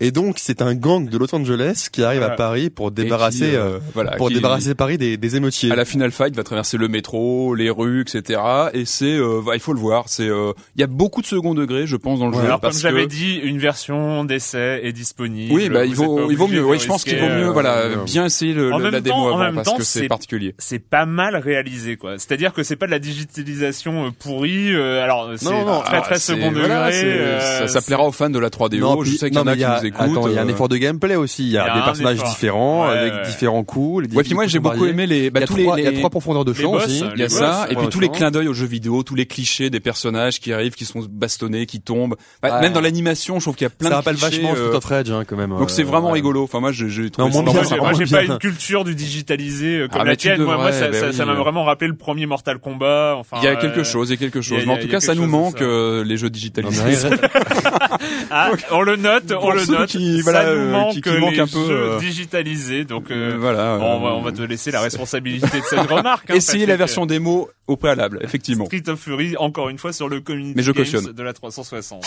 Et 0.00 0.10
donc 0.10 0.36
c'est 0.38 0.60
un 0.62 0.74
gang 0.74 1.08
de 1.08 1.16
Los 1.18 1.34
Angeles 1.34 1.88
qui 1.92 2.02
arrive 2.02 2.22
à. 2.22 2.30
Paris 2.34 2.68
pour 2.68 2.90
débarrasser, 2.90 3.50
qui, 3.50 3.54
euh, 3.56 3.76
euh, 3.76 3.78
voilà, 3.94 4.16
pour 4.16 4.28
qui- 4.28 4.34
débarrasser 4.34 4.74
Paris 4.74 4.98
des, 4.98 5.16
des 5.16 5.36
émeutiers. 5.36 5.70
À 5.70 5.76
la 5.76 5.84
final 5.84 6.10
fight, 6.10 6.34
va 6.34 6.42
traverser 6.42 6.76
le 6.76 6.88
métro, 6.88 7.54
les 7.54 7.70
rues, 7.70 8.00
etc. 8.02 8.40
Et 8.72 8.84
c'est, 8.86 9.04
euh, 9.14 9.40
bah, 9.44 9.52
il 9.54 9.60
faut 9.60 9.72
le 9.72 9.78
voir. 9.78 10.08
C'est, 10.08 10.28
euh, 10.28 10.52
il 10.74 10.80
y 10.80 10.84
a 10.84 10.88
beaucoup 10.88 11.22
de 11.22 11.26
second 11.26 11.54
degré, 11.54 11.86
je 11.86 11.94
pense, 11.96 12.18
dans 12.18 12.26
le 12.28 12.34
jeu. 12.34 12.40
Alors, 12.40 12.60
comme 12.60 12.70
parce 12.70 12.80
j'avais 12.80 13.04
que- 13.04 13.10
dit, 13.10 13.36
une 13.36 13.58
version 13.58 14.24
d'essai 14.24 14.80
est 14.82 14.92
disponible. 14.92 15.52
Oui, 15.54 15.68
bah, 15.68 15.84
il 15.84 15.94
vaut, 15.94 16.28
il 16.30 16.36
mieux. 16.36 16.64
Oui, 16.64 16.78
je 16.80 16.86
pense 16.88 17.04
qu'il 17.04 17.18
vaut 17.18 17.26
mieux, 17.28 17.48
euh, 17.48 17.52
voilà, 17.52 17.76
euh, 17.78 18.04
bien 18.04 18.24
essayer 18.26 18.52
le, 18.52 18.70
le- 18.70 18.90
la 18.90 19.00
démo 19.00 19.14
temps- 19.30 19.38
avant 19.38 19.54
parce 19.54 19.68
temps, 19.68 19.76
que 19.76 19.84
c'est 19.84 20.00
c'est- 20.00 20.08
particulier. 20.08 20.54
c'est 20.58 20.80
pas 20.80 21.06
mal 21.06 21.36
réalisé 21.36 21.96
quoi. 21.96 22.18
C'est-à-dire 22.18 22.52
que 22.52 22.62
c'est 22.64 22.76
pas 22.76 22.86
de 22.86 22.90
la 22.90 22.98
digitalisation 22.98 23.93
euh, 24.06 24.10
pourrie. 24.18 24.72
euh, 24.74 25.02
alors 25.02 25.30
c'est 25.36 25.44
non, 25.46 25.64
non, 25.64 25.80
très 25.80 25.96
Ah, 25.98 26.00
très 26.02 26.14
c'est- 26.16 26.34
second 26.34 26.50
degré. 26.52 26.70
euh, 26.70 27.40
ça, 27.40 27.68
ça 27.68 27.80
plaira 27.82 28.04
aux 28.04 28.12
fans 28.12 28.30
de 28.30 28.38
la 28.38 28.50
3DO. 28.50 28.96
puis- 29.02 29.12
je 29.12 29.16
sais 29.16 29.30
qu'il 29.30 29.38
y 29.38 29.42
non, 29.42 29.42
en 29.42 29.46
a 29.46 29.52
qui 29.54 29.58
il 29.58 29.62
y 29.62 29.64
a- 29.64 29.78
nous 29.80 29.86
écoutent. 29.86 30.00
Attends, 30.00 30.28
il 30.28 30.34
y 30.34 30.38
a 30.38 30.42
un 30.42 30.48
effort 30.48 30.68
de 30.68 30.76
gameplay 30.76 31.16
aussi. 31.16 31.44
Il 31.44 31.50
y 31.52 31.58
a, 31.58 31.64
Il 31.64 31.68
y 31.68 31.70
a 31.70 31.74
des 31.74 31.84
personnages 31.84 32.16
effort. 32.16 32.28
différents 32.28 32.86
Ouais, 32.88 32.96
avec 32.98 33.12
ouais. 33.14 33.22
différents 33.26 33.64
coups. 33.64 34.06
les 34.08 34.14
Ouais, 34.16 34.22
puis 34.22 34.34
moi 34.34 34.46
j'ai 34.46 34.58
beaucoup 34.58 34.86
aimé 34.86 35.06
les, 35.06 35.30
bah, 35.30 35.40
il 35.40 35.42
y 35.42 35.44
a 35.44 35.46
tous 35.46 35.56
trois, 35.62 35.76
les, 35.76 35.82
il 35.82 35.84
y 35.86 35.88
a 35.88 35.98
trois 35.98 36.10
profondeurs 36.10 36.44
de 36.44 36.52
champ 36.52 36.72
aussi. 36.72 37.04
Il 37.14 37.20
y 37.20 37.24
a 37.24 37.28
ça, 37.28 37.66
et 37.70 37.76
puis 37.76 37.88
tous 37.88 38.00
les 38.00 38.08
clins 38.08 38.30
d'œil 38.30 38.48
aux 38.48 38.54
jeux 38.54 38.66
vidéo, 38.66 39.02
tous 39.02 39.14
les 39.14 39.26
clichés 39.26 39.70
des 39.70 39.80
personnages 39.80 40.40
qui 40.40 40.52
arrivent, 40.52 40.74
qui 40.74 40.84
sont 40.84 41.04
bastonnés, 41.08 41.66
qui 41.66 41.80
tombent. 41.80 42.16
Bah. 42.42 42.60
Même 42.60 42.72
dans 42.72 42.80
l'animation, 42.80 43.38
je 43.38 43.44
trouve 43.44 43.56
qu'il 43.56 43.64
y 43.64 43.68
a 43.68 43.70
plein 43.70 43.88
Ça 43.88 43.90
de 43.90 43.96
rappelle 43.96 44.16
clichés, 44.16 44.42
vachement 44.42 44.54
Street 44.56 44.76
of 44.76 44.84
Rage 44.84 45.12
quand 45.28 45.36
même. 45.36 45.50
Donc 45.50 45.70
c'est 45.70 45.82
vraiment 45.82 46.10
rigolo. 46.10 46.42
Enfin 46.42 46.60
moi 46.60 46.72
j'ai 46.72 47.10
trouvé 47.10 47.30
ça 47.32 47.76
Moi, 47.76 47.92
j'ai- 47.98 48.14
pas 48.16 48.22
une 48.24 48.38
culture 48.38 48.84
du 48.84 48.94
digitalisé 48.94 49.86
comme 49.90 50.00
Ah, 50.02 50.04
la 50.04 50.16
tienne. 50.16 50.42
Moi, 50.42 50.72
ça, 50.72 50.88
bah 50.88 50.98
ça, 50.98 51.12
ça 51.12 51.24
m'a 51.24 51.34
vraiment 51.34 51.64
rappelé 51.64 51.88
le 51.88 51.96
premier 51.96 52.26
Mortal 52.26 52.58
Kombat. 52.58 53.14
Enfin, 53.18 53.36
Il 53.42 53.44
y 53.44 53.48
a 53.48 53.56
quelque 53.56 53.83
chose, 53.84 54.08
il 54.08 54.12
y 54.12 54.14
a 54.14 54.18
quelque 54.18 54.40
chose. 54.40 54.62
a- 54.62 54.66
Mais 54.66 54.72
en 54.72 54.78
tout 54.78 54.88
cas, 54.88 55.00
ça 55.00 55.14
nous 55.14 55.26
manque 55.26 55.58
ça. 55.58 55.64
euh, 55.64 56.04
les 56.04 56.16
jeux 56.16 56.30
digitalisés. 56.30 57.10
Ah, 58.30 58.50
on 58.70 58.82
le 58.82 58.96
note, 58.96 59.32
on 59.40 59.50
le 59.52 59.64
note. 59.66 59.88
qui- 59.88 60.22
ça 60.22 60.44
nous 60.44 60.50
euh, 60.50 60.70
manque, 60.72 60.94
qui- 60.94 61.00
qui 61.00 61.10
les 61.10 61.40
un 61.40 61.46
peu, 61.46 61.66
jeux 61.66 61.70
euh, 61.92 61.98
digitalisés. 61.98 62.84
Donc, 62.84 63.10
euh, 63.10 63.36
voilà. 63.38 63.78
bon, 63.78 63.84
on, 63.84 64.00
va, 64.00 64.14
on 64.14 64.22
va 64.22 64.32
te 64.32 64.42
laisser 64.42 64.70
la 64.70 64.80
responsabilité 64.80 65.60
de 65.60 65.64
cette 65.68 65.80
remarque. 65.90 66.30
hein, 66.30 66.34
Essayez 66.34 66.66
la 66.66 66.76
version 66.76 67.06
démo 67.06 67.48
au 67.66 67.76
préalable, 67.76 68.18
effectivement. 68.22 68.66
Street 68.66 68.82
of 68.88 68.98
Fury, 69.00 69.36
encore 69.38 69.68
une 69.68 69.78
fois, 69.78 69.92
sur 69.92 70.08
le 70.08 70.20
community 70.20 70.54
Mais 70.56 70.62
je 70.62 70.72
Games 70.72 70.84
cautionne. 70.84 71.12
de 71.12 71.22
la 71.22 71.32
360. 71.32 72.04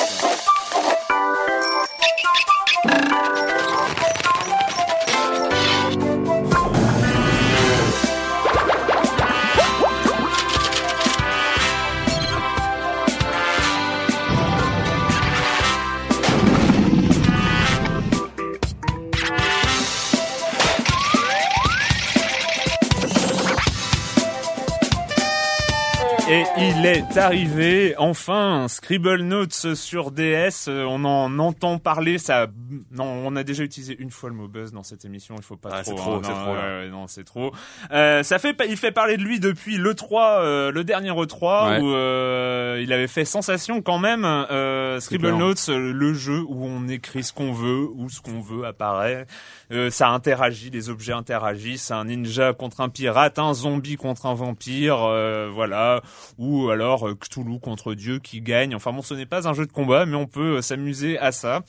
Est 26.88 27.18
arrivé, 27.18 27.96
enfin, 27.98 28.68
Scribble 28.70 29.22
Notes 29.22 29.76
sur 29.76 30.12
DS. 30.12 30.68
On 30.70 31.04
en 31.06 31.38
entend 31.40 31.78
parler. 31.80 32.18
Ça, 32.18 32.48
non, 32.92 33.04
on 33.06 33.36
a 33.36 33.44
déjà 33.44 33.64
utilisé 33.64 33.96
une 34.00 34.10
fois 34.12 34.30
le 34.30 34.36
mot 34.36 34.48
buzz 34.48 34.72
dans 34.72 34.84
cette 34.84 35.04
émission. 35.06 35.36
Il 35.38 35.44
faut 35.44 35.58
pas 35.58 35.70
Ah, 35.74 35.84
trop. 35.84 35.92
c'est 35.92 35.96
trop, 36.02 36.14
hein, 36.16 36.22
c'est 36.24 36.32
non, 36.32 36.44
trop, 36.44 36.56
là. 36.56 36.62
ouais, 36.62 36.84
ouais, 36.86 36.90
non, 36.90 37.08
c'est 37.08 37.24
trop. 37.24 37.52
Euh, 37.92 38.24
ça 38.24 38.40
fait, 38.40 38.56
il 38.70 38.78
fait 38.78 38.92
parler 38.92 39.18
de 39.18 39.24
lui 39.24 39.40
depuis 39.40 39.78
le 39.78 39.94
3, 39.94 40.40
euh, 40.42 40.72
le 40.72 40.84
dernier 40.84 41.12
E3 41.12 41.70
Ouais. 41.70 41.80
où 41.82 41.94
euh, 41.94 42.80
il 42.82 42.94
avait 42.94 43.08
fait 43.08 43.26
sensation 43.26 43.82
quand 43.82 44.00
même. 44.00 44.24
Euh, 44.26 45.00
Scribble. 45.00 45.36
Notes, 45.36 45.66
euh, 45.70 45.92
le 45.92 46.14
jeu 46.14 46.44
où 46.48 46.66
on 46.66 46.88
écrit 46.88 47.24
ce 47.24 47.34
qu'on 47.34 47.52
veut, 47.52 47.88
où 47.96 48.10
ce 48.10 48.22
qu'on 48.22 48.40
veut 48.42 48.66
apparaît. 48.66 49.26
Euh, 49.72 49.90
ça 49.90 50.10
interagit, 50.10 50.70
les 50.70 50.90
objets 50.90 51.14
interagissent. 51.14 51.92
Un 51.92 52.06
ninja 52.06 52.54
contre 52.54 52.82
un 52.82 52.90
pirate, 52.90 53.38
un 53.40 53.54
zombie 53.54 53.96
contre 53.98 54.26
un 54.26 54.34
vampire, 54.34 55.00
euh, 55.04 55.50
voilà. 55.54 56.02
Ou 56.38 56.70
alors 56.84 57.08
euh, 57.08 57.16
Cthulhu 57.16 57.60
contre 57.60 57.94
Dieu 57.94 58.20
qui 58.20 58.42
gagne. 58.42 58.76
Enfin 58.76 58.92
bon, 58.94 59.02
ce 59.02 59.14
n'est 59.14 59.26
pas 59.26 59.48
un 59.48 59.54
jeu 59.54 59.66
de 59.66 59.72
combat, 59.72 60.06
mais 60.06 60.16
on 60.16 60.28
peut 60.28 60.58
euh, 60.58 60.62
s'amuser 60.62 61.18
à 61.20 61.32
ça. 61.32 61.62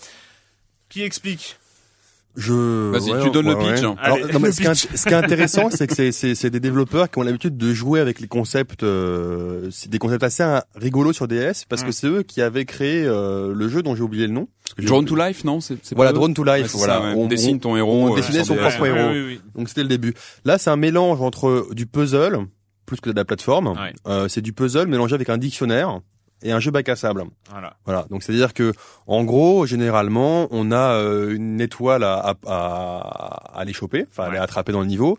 Qui 0.88 1.02
explique? 1.02 1.56
Je. 2.36 2.90
Vas-y, 2.92 3.10
ouais, 3.10 3.22
tu 3.24 3.30
donnes 3.30 3.48
le 3.48 3.56
pitch. 3.58 3.82
ouais. 3.82 3.94
Alors, 4.00 4.16
Allez, 4.18 4.32
non, 4.32 4.38
mais 4.38 4.48
le 4.48 4.52
ce, 4.52 4.60
qui 4.60 4.66
est, 4.66 4.70
pitch. 4.70 4.84
int- 4.92 4.96
ce 4.96 5.02
qui 5.04 5.08
est 5.08 5.14
intéressant, 5.16 5.70
c'est 5.70 5.88
que 5.88 6.10
c'est- 6.12 6.50
des 6.50 6.60
développeurs 6.60 7.10
qui 7.10 7.18
ont 7.18 7.22
l'habitude 7.22 7.56
de 7.56 7.72
jouer 7.74 7.98
avec 7.98 8.20
les 8.20 8.28
concepts, 8.28 8.84
euh, 8.84 9.68
des 9.88 9.98
concepts 9.98 10.22
assez 10.22 10.44
euh, 10.44 10.60
rigolos 10.76 11.12
sur 11.12 11.26
DS, 11.26 11.64
parce 11.68 11.82
que 11.82 11.88
Mm. 11.88 11.92
c'est 11.92 12.06
eux 12.06 12.22
qui 12.22 12.40
avaient 12.40 12.64
créé 12.64 13.04
euh, 13.04 13.52
le 13.52 13.68
jeu 13.68 13.82
dont 13.82 13.96
j'ai 13.96 14.02
oublié 14.02 14.28
le 14.28 14.32
nom. 14.34 14.46
Drone 14.78 15.04
to 15.04 15.16
Life, 15.16 15.42
non? 15.42 15.60
C'est, 15.60 15.78
Voilà, 15.96 16.12
Drone 16.12 16.32
to 16.32 16.44
Life. 16.44 16.70
Voilà, 16.74 16.98
ça, 16.98 17.00
ouais. 17.08 17.14
On- 17.16 17.26
dessine 17.26 17.58
ton 17.58 17.76
héros. 17.76 18.04
on 18.08 18.12
euh, 18.12 18.16
dessinait 18.16 18.44
son 18.44 18.54
DS. 18.54 18.60
propre 18.60 18.80
Ouais, 18.82 18.88
héros. 18.90 19.10
oui, 19.10 19.18
oui, 19.20 19.26
oui. 19.34 19.40
Donc 19.56 19.68
c'était 19.68 19.82
le 19.82 19.88
début. 19.88 20.14
Là, 20.44 20.58
c'est 20.58 20.70
un 20.70 20.76
mélange 20.76 21.20
entre 21.20 21.66
du 21.72 21.86
puzzle 21.86 22.46
plus 22.88 23.00
que 23.00 23.10
de 23.10 23.14
la 23.16 23.24
plateforme. 23.24 23.68
Ouais. 23.68 23.92
Euh, 24.06 24.26
c'est 24.28 24.40
du 24.40 24.52
puzzle 24.52 24.88
mélangé 24.88 25.14
avec 25.14 25.28
un 25.28 25.38
dictionnaire 25.38 26.00
et 26.42 26.52
un 26.52 26.60
jeu 26.60 26.70
bac 26.70 26.88
à 26.88 26.96
sable. 26.96 27.24
Voilà. 27.50 27.76
Voilà. 27.84 28.06
Donc 28.10 28.22
c'est 28.22 28.32
à 28.32 28.34
dire 28.34 28.54
que 28.54 28.72
en 29.06 29.22
gros, 29.24 29.66
généralement, 29.66 30.48
on 30.50 30.72
a 30.72 30.92
euh, 30.94 31.34
une 31.34 31.60
étoile 31.60 32.02
à, 32.02 32.14
à, 32.14 32.34
à, 32.46 33.56
à 33.56 33.60
aller 33.60 33.72
choper, 33.72 34.06
enfin 34.10 34.32
à 34.32 34.42
attraper 34.42 34.72
dans 34.72 34.80
le 34.80 34.86
niveau. 34.86 35.18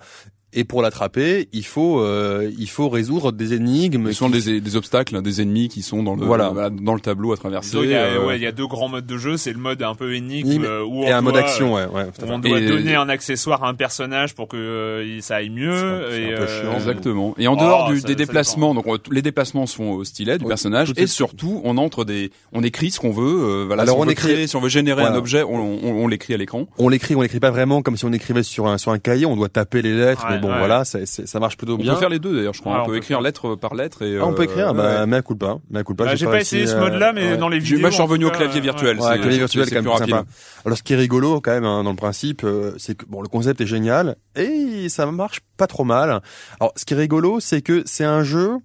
Et 0.51 0.63
pour 0.63 0.81
l'attraper, 0.81 1.47
il 1.53 1.63
faut 1.65 1.99
euh, 2.01 2.49
il 2.57 2.67
faut 2.69 2.89
résoudre 2.89 3.31
des 3.31 3.53
énigmes. 3.53 4.07
Ce 4.07 4.13
sont 4.13 4.31
qui- 4.31 4.41
des, 4.43 4.61
des 4.61 4.75
obstacles, 4.75 5.21
des 5.21 5.41
ennemis 5.41 5.69
qui 5.69 5.83
sont 5.83 6.01
dans 6.01 6.15
le 6.15 6.25
Voilà. 6.25 6.51
dans 6.71 6.95
le 6.95 6.99
tableau 6.99 7.31
à 7.33 7.37
traverser. 7.37 7.77
Il 7.83 7.89
y 7.89 7.93
a, 7.93 8.03
euh, 8.05 8.25
ouais, 8.25 8.37
il 8.37 8.41
y 8.41 8.47
a 8.47 8.51
deux 8.51 8.65
grands 8.65 8.87
modes 8.89 9.05
de 9.05 9.17
jeu. 9.17 9.37
C'est 9.37 9.53
le 9.53 9.59
mode 9.59 9.83
un 9.83 9.93
peu 9.93 10.15
énigme 10.15 10.49
Énigme 10.49 10.63
euh, 10.65 10.83
où 10.83 11.03
et 11.03 11.13
on 11.13 11.17
un 11.17 11.21
mode 11.21 11.33
doit, 11.35 11.43
action, 11.43 11.75
ouais, 11.75 11.85
ouais. 11.85 12.03
où 12.23 12.31
on 12.31 12.39
doit 12.39 12.59
Et- 12.59 12.67
donner 12.67 12.95
un 12.95 13.09
accessoire 13.09 13.63
à 13.63 13.69
un 13.69 13.75
personnage 13.75 14.33
pour 14.33 14.47
que 14.47 14.57
euh, 14.57 15.21
ça 15.21 15.35
aille 15.35 15.51
mieux. 15.51 15.71
C'est 16.09 16.15
un- 16.15 16.29
et, 16.29 16.33
un 16.33 16.37
peu 16.37 16.43
euh, 16.43 16.61
chiant. 16.63 16.73
Exactement. 16.73 17.35
Et 17.37 17.47
en 17.47 17.55
dehors 17.55 17.85
Oh, 17.89 17.93
du, 17.93 17.99
ça- 17.99 18.07
des 18.07 18.13
ça 18.13 18.17
déplacements, 18.17 18.73
donc 18.73 18.87
on- 18.87 18.97
les 19.11 19.21
déplacements 19.21 19.65
se 19.67 19.75
font 19.75 19.91
au 19.91 20.03
stylet 20.03 20.37
du 20.39 20.45
Oui, 20.45 20.49
personnage, 20.49 20.93
et 20.97 21.05
surtout 21.07 21.61
on 21.63 21.77
entre 21.77 22.05
des, 22.05 22.31
on 22.53 22.63
écrit 22.63 22.89
ce 22.89 22.99
qu'on 22.99 23.11
veut. 23.11 23.23
euh, 23.61 23.63
voilà, 23.67 23.83
Alors, 23.83 23.97
si 23.97 24.01
on, 24.01 24.09
écrit- 24.09 24.29
créer, 24.33 24.47
si 24.47 24.55
on 24.55 24.61
veut 24.61 24.69
générer 24.69 25.03
un 25.03 25.13
objet, 25.15 25.43
on, 25.43 25.55
on, 25.59 26.03
on 26.03 26.07
l'écrit 26.07 26.33
à 26.33 26.37
l'écran. 26.37 26.65
On 26.79 26.89
l'écrit, 26.89 27.15
on 27.15 27.21
l'écrit 27.21 27.39
pas 27.39 27.51
vraiment 27.51 27.81
comme 27.83 27.97
si 27.97 28.05
on 28.05 28.13
écrivait 28.13 28.41
sur 28.43 28.65
un 28.67 28.77
sur 28.79 28.91
un 28.91 28.99
cahier. 28.99 29.25
On 29.27 29.35
doit 29.35 29.49
taper 29.49 29.81
les 29.83 29.93
lettres, 29.95 30.25
bon, 30.39 30.47
voilà, 30.57 30.85
ça, 30.85 30.99
ça 31.05 31.39
marche 31.39 31.57
plutôt 31.57 31.73
On 31.73 31.77
bien. 31.77 31.93
peut 31.93 31.99
faire 31.99 32.09
les 32.09 32.19
deux 32.19 32.35
d'ailleurs, 32.35 32.53
je 32.53 32.61
crois. 32.61 32.77
On, 32.79 32.81
on 32.81 32.85
peut 32.85 32.91
peut 32.91 32.97
écrire 32.97 33.17
faire. 33.17 33.21
lettre 33.21 33.55
par 33.55 33.75
lettre 33.75 34.01
et. 34.03 34.17
Ah, 34.17 34.25
on 34.25 34.33
peut 34.33 34.41
euh, 34.41 34.45
écrire, 34.45 34.73
bah, 34.73 34.99
ouais. 35.01 35.05
mais 35.07 35.17
à 35.17 35.21
coup 35.21 35.35
pas, 35.35 35.59
mais 35.69 35.79
à 35.79 35.83
coup 35.83 35.95
pas. 35.95 36.05
bah, 36.05 36.15
j'ai 36.15 36.25
pas 36.25 36.39
essayé 36.41 36.67
ce 36.67 36.75
mode-là, 36.75 37.13
mais 37.13 37.37
dans 37.37 37.49
les 37.49 37.59
vidéos. 37.59 37.79
Moi, 37.79 37.89
je 37.89 37.93
suis 37.95 38.01
en 38.03 38.05
revenu 38.05 38.25
au 38.25 38.31
clavier 38.31 38.59
euh, 38.59 38.63
virtuel. 38.63 38.97
Clavier 38.97 39.37
virtuel, 39.37 39.65
c'est 39.65 39.71
quand 39.71 39.75
même 39.77 39.83
plus 39.83 39.91
rapide. 39.91 40.15
sympa. 40.15 40.25
Alors, 40.65 40.77
ce 40.77 40.83
qui 40.83 40.93
est 40.93 40.97
rigolo, 40.97 41.41
quand 41.41 41.51
même, 41.51 41.65
hein, 41.65 41.83
dans 41.83 41.91
le 41.91 41.95
principe, 41.95 42.43
euh, 42.43 42.73
c'est 42.77 42.95
que 42.95 43.05
bon, 43.05 43.21
le 43.21 43.27
concept 43.27 43.61
est 43.61 43.65
génial 43.67 44.15
et 44.35 44.89
ça 44.89 45.05
marche 45.11 45.39
pas 45.57 45.67
trop 45.67 45.83
mal. 45.83 46.21
Alors, 46.59 46.73
ce 46.75 46.85
qui 46.85 46.93
est 46.93 46.97
rigolo, 46.97 47.39
c'est 47.39 47.61
que 47.61 47.83
c'est 47.85 48.03
un 48.05 48.23
jeu 48.23 48.57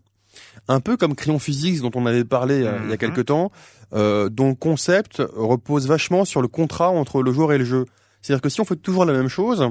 un 0.68 0.80
peu 0.80 0.96
comme 0.96 1.14
Crayon 1.14 1.38
Physics 1.38 1.80
dont 1.82 1.90
on 1.94 2.06
avait 2.06 2.24
parlé 2.24 2.62
euh, 2.62 2.72
il 2.84 2.88
y 2.88 2.92
a 2.92 2.92
Mhm. 2.92 2.96
quelques 2.96 3.26
temps, 3.26 3.50
euh, 3.92 4.28
dont 4.30 4.48
le 4.48 4.54
concept 4.54 5.22
repose 5.37 5.87
vachement 5.87 6.24
sur 6.24 6.40
le 6.42 6.48
contrat 6.48 6.88
entre 6.90 7.22
le 7.22 7.32
joueur 7.32 7.52
et 7.52 7.58
le 7.58 7.64
jeu. 7.64 7.84
C'est-à-dire 8.22 8.40
que 8.40 8.48
si 8.48 8.60
on 8.60 8.64
fait 8.64 8.76
toujours 8.76 9.04
la 9.04 9.12
même 9.12 9.28
chose, 9.28 9.68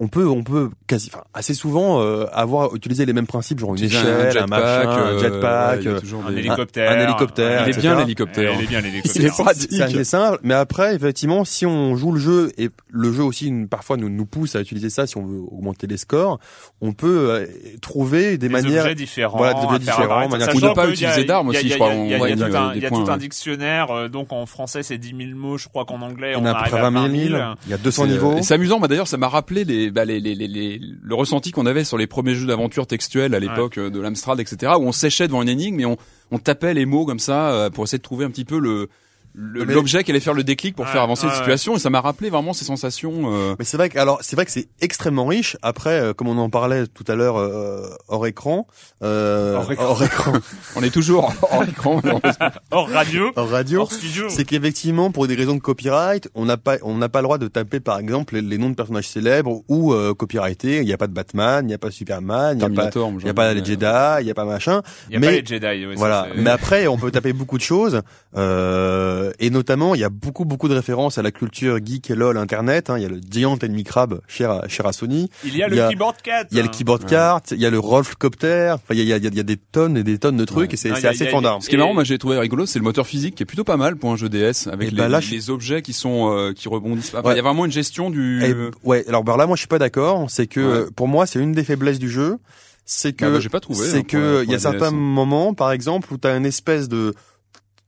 on 0.00 0.08
peut, 0.08 0.26
on 0.26 0.42
peut 0.42 0.70
quasi, 0.88 1.10
enfin, 1.14 1.22
assez 1.32 1.54
souvent 1.54 2.00
euh, 2.02 2.26
avoir 2.32 2.74
utilisé 2.74 3.06
les 3.06 3.12
mêmes 3.12 3.26
principes, 3.28 3.60
genre 3.60 3.70
une 3.70 3.76
Utiliser 3.76 3.98
échelle, 3.98 4.38
un, 4.38 4.46
machin, 4.46 4.64
euh, 4.64 5.16
un 5.16 5.18
jetpack, 5.20 5.76
ouais, 5.76 5.80
il 5.80 5.84
y 5.84 5.88
a 5.88 5.92
euh, 5.92 6.26
Un 6.26 6.32
des- 6.32 6.38
hélicoptère. 6.40 6.90
un 6.90 7.00
hélicoptère, 7.04 7.62
Il 7.62 7.66
est 7.66 7.70
etc. 7.70 7.80
bien 7.82 7.94
l'hélicoptère. 8.00 8.52
Il 8.58 8.64
est 8.64 8.66
bien 8.66 8.80
C'est 9.04 9.18
l'hélicoptère. 9.20 9.54
c'est 9.70 9.82
assez 9.82 10.04
simple, 10.04 10.38
mais 10.42 10.54
après, 10.54 10.96
effectivement, 10.96 11.44
si 11.44 11.66
on 11.66 11.94
joue 11.94 12.10
le 12.12 12.18
jeu 12.18 12.52
et 12.58 12.70
le 12.90 13.12
jeu 13.12 13.22
aussi 13.22 13.52
parfois 13.70 13.96
nous, 13.96 14.08
nous 14.08 14.26
pousse 14.26 14.56
à 14.56 14.60
utiliser 14.60 14.90
ça, 14.90 15.06
si 15.06 15.16
on 15.18 15.24
veut 15.24 15.38
augmenter 15.38 15.86
les 15.86 15.96
scores, 15.98 16.40
on 16.80 16.92
peut 16.94 17.30
euh, 17.30 17.46
trouver 17.80 18.32
des, 18.32 18.38
des 18.38 18.48
manières. 18.48 18.82
objets 18.82 18.94
différents. 18.96 19.38
Voilà, 19.38 19.54
des 19.54 19.64
objets 19.66 19.78
différents, 19.78 20.02
apparaître. 20.04 20.30
manière- 20.32 20.46
Sachant 20.48 20.66
Ou 20.66 20.68
ne 20.70 20.74
pas 20.74 20.88
utiliser 20.88 21.24
d'armes 21.24 21.50
il 21.50 21.54
y 21.54 21.56
a- 21.56 21.60
aussi, 21.60 21.66
il 21.66 21.70
y 21.70 21.72
a- 21.72 21.76
je 21.76 21.78
crois, 21.78 21.94
Il 21.94 22.10
y 22.10 22.14
a- 22.14 22.18
tout 22.18 22.24
des- 22.26 22.42
un- 22.56 22.72
des 22.72 22.76
il 22.78 22.82
y 22.82 22.86
a 22.86 22.88
points, 22.88 23.04
tout 23.04 23.10
un 23.10 23.14
ouais. 23.14 23.18
dictionnaire. 23.20 23.90
euh, 23.92 24.08
Donc 24.08 24.32
en 24.32 24.46
français, 24.46 24.82
c'est 24.82 24.98
10 24.98 25.14
000 25.16 25.36
mots. 25.38 25.58
Je 25.58 25.68
crois 25.68 25.84
qu'en 25.84 26.00
anglais, 26.02 26.34
On 26.36 26.42
on 26.42 26.44
a 26.46 26.50
à 26.50 26.52
peu 26.54 26.58
arrive 26.60 26.72
près 26.72 26.80
à 26.80 26.90
20 26.90 27.10
000, 27.10 27.28
000. 27.36 27.42
il 27.66 27.70
y 27.70 27.74
a 27.74 27.78
200 27.78 28.02
C'est, 28.04 28.08
euh, 28.08 28.12
niveaux. 28.12 28.36
C'est 28.42 28.54
amusant, 28.54 28.80
bah 28.80 28.88
d'ailleurs 28.88 29.06
ça 29.08 29.16
m'a 29.16 29.28
rappelé 29.28 29.64
les, 29.64 29.90
bah, 29.92 30.04
les, 30.04 30.18
les, 30.20 30.34
les, 30.34 30.48
les- 30.48 30.80
le 31.02 31.14
ressenti 31.14 31.50
qu'on 31.52 31.66
avait 31.66 31.84
sur 31.84 31.98
les 31.98 32.06
premiers 32.06 32.34
jeux 32.34 32.46
d'aventure 32.46 32.86
textuels 32.86 33.34
à 33.34 33.40
l'époque 33.40 33.78
euh, 33.78 33.90
de 33.90 34.00
l'Amstrad, 34.00 34.40
etc. 34.40 34.72
Où 34.78 34.82
on 34.82 34.92
séchait 34.92 35.28
devant 35.28 35.42
une 35.42 35.48
énigme 35.48 35.78
et 35.80 35.86
on, 35.86 35.96
on 36.30 36.38
tapait 36.38 36.74
les 36.74 36.86
mots 36.86 37.04
comme 37.06 37.18
ça 37.18 37.52
euh, 37.52 37.70
pour 37.70 37.84
essayer 37.84 37.98
de 37.98 38.02
trouver 38.02 38.24
un 38.24 38.30
petit 38.30 38.44
peu 38.44 38.58
le 38.58 38.88
Mais- 39.34 39.64
l'objet 39.64 40.04
qui 40.04 40.10
allait 40.10 40.20
faire 40.20 40.34
le 40.34 40.44
déclic 40.44 40.76
pour 40.76 40.86
faire 40.88 41.02
avancer 41.02 41.24
ouais, 41.26 41.32
la 41.32 41.38
situation 41.38 41.74
et 41.76 41.78
ça 41.78 41.88
m'a 41.90 42.00
rappelé 42.02 42.28
vraiment 42.28 42.52
ces 42.52 42.64
sensations 42.66 43.32
euh, 43.32 43.54
Mais 43.58 43.64
c'est 43.64 43.76
vrai 43.78 43.88
que 43.88 43.98
alors 43.98 44.18
c'est 44.20 44.36
vrai 44.36 44.44
que 44.44 44.50
c'est 44.50 44.68
extrêmement 44.80 45.24
riche. 45.26 45.56
Après, 45.62 46.00
euh, 46.00 46.12
comme 46.12 46.28
on 46.28 46.36
en 46.38 46.50
parlait 46.50 46.86
tout 46.86 47.04
à 47.08 47.14
l'heure 47.14 47.36
euh, 47.38 47.88
hors 48.08 48.26
écran, 48.26 48.66
euh, 49.02 49.56
Hors 49.56 49.72
écran. 49.72 49.84
hors 49.86 50.02
écran, 50.02 50.32
on 50.76 50.82
est 50.82 50.90
toujours 50.90 51.32
hors 51.50 51.64
écran. 51.64 52.00
Hors 52.70 52.88
radio, 52.90 53.30
hors 53.36 53.48
radio, 53.48 53.80
hors 53.82 53.92
studio. 53.92 54.26
c'est 54.28 54.44
qu'effectivement 54.44 55.10
pour 55.10 55.26
des 55.26 55.34
raisons 55.34 55.54
de 55.54 55.60
copyright, 55.60 56.28
on 56.34 56.44
n'a 56.44 56.56
pas 56.56 56.76
on 56.82 56.96
n'a 56.96 57.08
pas 57.08 57.20
le 57.20 57.24
droit 57.24 57.38
de 57.38 57.48
taper 57.48 57.80
par 57.80 57.98
exemple 57.98 58.34
les, 58.34 58.42
les 58.42 58.58
noms 58.58 58.70
de 58.70 58.74
personnages 58.74 59.08
célèbres 59.08 59.62
ou 59.68 59.92
euh, 59.92 60.14
copyrightés. 60.14 60.78
Il 60.78 60.84
n'y 60.86 60.92
a 60.92 60.98
pas 60.98 61.06
de 61.06 61.12
Batman, 61.12 61.64
il 61.64 61.68
n'y 61.68 61.74
a 61.74 61.78
pas 61.78 61.88
de 61.88 61.92
Superman, 61.94 62.52
il 62.56 62.58
n'y 62.58 62.64
a 62.64 62.82
pas 62.90 62.90
il 63.20 63.26
y 63.26 63.28
a 63.30 63.34
pas 63.34 63.54
les 63.54 63.64
Jedi, 63.64 63.86
il 64.20 64.24
n'y 64.24 64.30
a 64.30 64.34
pas 64.34 64.44
machin. 64.44 64.82
Il 65.08 65.14
y 65.14 65.16
a 65.16 65.20
mais- 65.20 65.26
pas 65.26 65.32
les 65.32 65.46
Jedi. 65.46 65.86
ouais, 65.86 65.94
Voilà. 65.96 66.28
Mais 66.36 66.50
après, 66.50 66.86
on 66.86 66.98
peut 66.98 67.10
taper 67.10 67.32
beaucoup 67.32 67.56
de 67.58 67.62
choses, 67.62 68.02
euh, 68.36 69.21
et 69.38 69.50
notamment, 69.50 69.94
il 69.94 70.00
y 70.00 70.04
a 70.04 70.08
beaucoup 70.08 70.44
beaucoup 70.44 70.68
de 70.68 70.74
références 70.74 71.18
à 71.18 71.22
la 71.22 71.30
culture 71.30 71.78
geek 71.84 72.10
et 72.10 72.14
lol 72.14 72.36
internet. 72.36 72.90
hein. 72.90 72.96
Il 72.98 73.02
y 73.02 73.06
a 73.06 73.08
le 73.08 73.20
Giant 73.30 73.56
Enemy 73.62 73.84
Crab 73.84 74.20
cher 74.28 74.50
à, 74.50 74.68
cher 74.68 74.86
à 74.86 74.92
Sony. 74.92 75.28
Il 75.44 75.56
y 75.56 75.62
a 75.62 75.66
il 75.66 75.70
le 75.70 75.76
y 75.76 75.80
a- 75.80 75.88
keyboard 75.88 76.16
4. 76.22 76.48
Il 76.50 76.56
y 76.56 76.60
a 76.60 76.62
le 76.62 76.68
keyboard 76.68 77.04
cart, 77.06 77.40
il 77.50 77.58
y 77.58 77.66
a 77.66 77.70
le 77.70 77.78
Rolfcopter. 77.78 78.70
Enfin, 78.74 78.94
il 78.94 78.98
y 78.98 79.12
a, 79.12 79.16
il 79.16 79.22
y, 79.22 79.26
a, 79.26 79.30
il 79.30 79.36
y 79.36 79.40
a 79.40 79.42
des 79.42 79.56
tonnes 79.56 79.96
et 79.96 80.02
des 80.02 80.18
tonnes 80.18 80.36
de 80.36 80.44
trucs, 80.44 80.70
Ouais. 80.70 80.74
et 80.74 80.76
c'est 80.76 81.06
assez 81.06 81.26
fandard. 81.26 81.62
Ce 81.62 81.68
qui 81.68 81.74
est 81.74 81.78
marrant, 81.78 81.94
moi 81.94 82.04
j'ai 82.04 82.18
trouvé 82.18 82.38
rigolo, 82.38 82.66
c'est 82.66 82.78
le 82.78 82.84
moteur 82.84 83.06
physique 83.06 83.34
qui 83.36 83.42
est 83.42 83.46
plutôt 83.46 83.64
pas 83.64 83.76
mal 83.76 83.96
pour 83.96 84.10
un 84.12 84.16
jeu 84.16 84.28
DS 84.28 84.68
avec 84.70 84.90
les, 84.90 84.96
bah 84.96 85.08
là, 85.08 85.20
je- 85.20 85.30
les 85.30 85.50
objets 85.50 85.82
qui 85.82 85.92
sont 85.92 86.32
euh, 86.36 86.52
qui 86.52 86.68
rebondissent. 86.68 87.12
Enfin, 87.14 87.22
Ouais. 87.28 87.34
Il 87.34 87.36
y 87.36 87.40
a 87.40 87.42
vraiment 87.42 87.64
une 87.64 87.72
gestion 87.72 88.10
du. 88.10 88.42
Et, 88.44 88.54
ouais. 88.84 89.04
Alors, 89.08 89.22
bah, 89.24 89.36
là, 89.36 89.46
moi, 89.46 89.56
je 89.56 89.60
suis 89.60 89.68
pas 89.68 89.78
d'accord. 89.78 90.26
C'est 90.28 90.46
que 90.46 90.60
Ouais. 90.60 90.66
euh, 90.86 90.90
pour 90.94 91.08
moi, 91.08 91.26
c'est 91.26 91.38
une 91.40 91.52
des 91.52 91.64
faiblesses 91.64 91.98
du 91.98 92.10
jeu. 92.10 92.38
C'est 92.84 93.12
que 93.12 93.24
Ah 93.24 93.30
bah, 93.30 93.40
j'ai 93.40 93.48
pas 93.48 93.60
trouvé. 93.60 93.86
c'est 93.86 93.98
hein, 93.98 94.02
que 94.02 94.42
il 94.44 94.50
y 94.50 94.54
a 94.54 94.58
certains 94.58 94.88
hein. 94.88 94.90
moments, 94.90 95.54
par 95.54 95.70
exemple, 95.72 96.12
où 96.12 96.18
tu 96.18 96.26
as 96.26 96.36
une 96.36 96.44
espèce 96.46 96.88
de, 96.88 97.14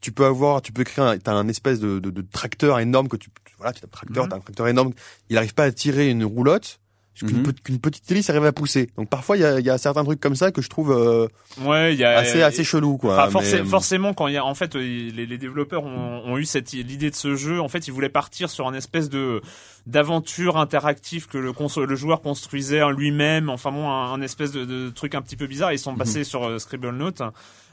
tu 0.05 0.12
peux 0.12 0.27
avoir, 0.27 0.61
tu 0.61 0.71
peux 0.71 0.85
créer, 0.85 1.03
un, 1.05 1.17
t'as 1.19 1.33
un 1.33 1.49
espèce 1.49 1.81
de, 1.81 1.99
de, 1.99 2.11
de 2.11 2.21
tracteur 2.31 2.79
énorme 2.79 3.09
que 3.09 3.17
tu, 3.17 3.31
voilà, 3.57 3.73
tu 3.73 3.81
as 3.83 3.87
un 3.87 3.88
tracteur, 3.90 4.25
Mhm. 4.25 4.31
t'as 4.31 4.37
un 4.37 4.40
tracteur 4.40 4.69
énorme, 4.69 4.93
il 5.31 5.38
arrive 5.38 5.55
pas 5.55 5.64
à 5.64 5.73
tirer 5.73 6.11
une 6.11 6.25
roulotte. 6.25 6.79
Qu'une 7.17 7.43
Mhm. 7.47 7.53
qu'une 7.62 7.79
petite 7.79 8.11
hélice 8.11 8.29
arrive 8.29 8.45
à 8.45 8.51
pousser. 8.51 8.90
Donc 8.97 9.09
parfois 9.09 9.37
il 9.37 9.43
y 9.43 9.45
a, 9.45 9.61
il 9.61 9.64
y 9.64 9.71
a 9.71 9.79
certains 9.79 10.03
trucs 10.03 10.19
comme 10.19 10.35
ça 10.35 10.51
que 10.51 10.61
je 10.61 10.69
trouve 10.69 10.90
euh, 10.90 11.29
Ouais, 11.62 11.95
y 11.95 12.03
a 12.03 12.19
assez 12.19 12.43
assez 12.43 12.64
chelou 12.64 12.97
quoi. 12.97 13.29
Enfin, 13.29 13.38
Mais- 13.40 13.64
forcément, 13.64 14.14
quand 14.14 14.27
il 14.27 14.35
y 14.35 14.37
a, 14.37 14.45
en 14.45 14.57
fait, 14.57 14.75
euh, 14.75 14.81
les, 14.81 15.25
les 15.25 15.38
développeurs 15.38 15.85
ont, 15.85 16.23
ont 16.27 16.37
eu 16.38 16.45
cette 16.45 16.73
l'idée 16.73 17.11
de 17.11 17.14
ce 17.14 17.37
jeu. 17.37 17.61
En 17.61 17.69
fait, 17.69 17.87
ils 17.87 17.93
voulaient 17.93 18.09
partir 18.09 18.51
sur 18.51 18.67
un 18.67 18.75
espèce 18.75 19.09
de 19.11 19.40
d'aventure 19.87 20.57
interactive 20.57 21.29
que 21.29 21.38
le, 21.38 21.53
le 21.87 21.95
joueur 21.97 22.21
construisait 22.21 22.81
lui-même. 22.97 23.49
Enfin 23.49 23.71
bon, 23.71 23.88
un, 23.88 24.12
un 24.12 24.21
espèce 24.21 24.51
de, 24.51 24.64
de 24.64 24.90
truc 24.90 25.14
un 25.14 25.23
petit 25.23 25.37
peu 25.37 25.47
bizarre. 25.47 25.73
Ils 25.73 25.79
sont 25.79 25.95
passés 25.95 26.25
sur 26.25 26.45
euh, 26.45 26.59
Scribble 26.59 26.90
Note. 26.97 27.23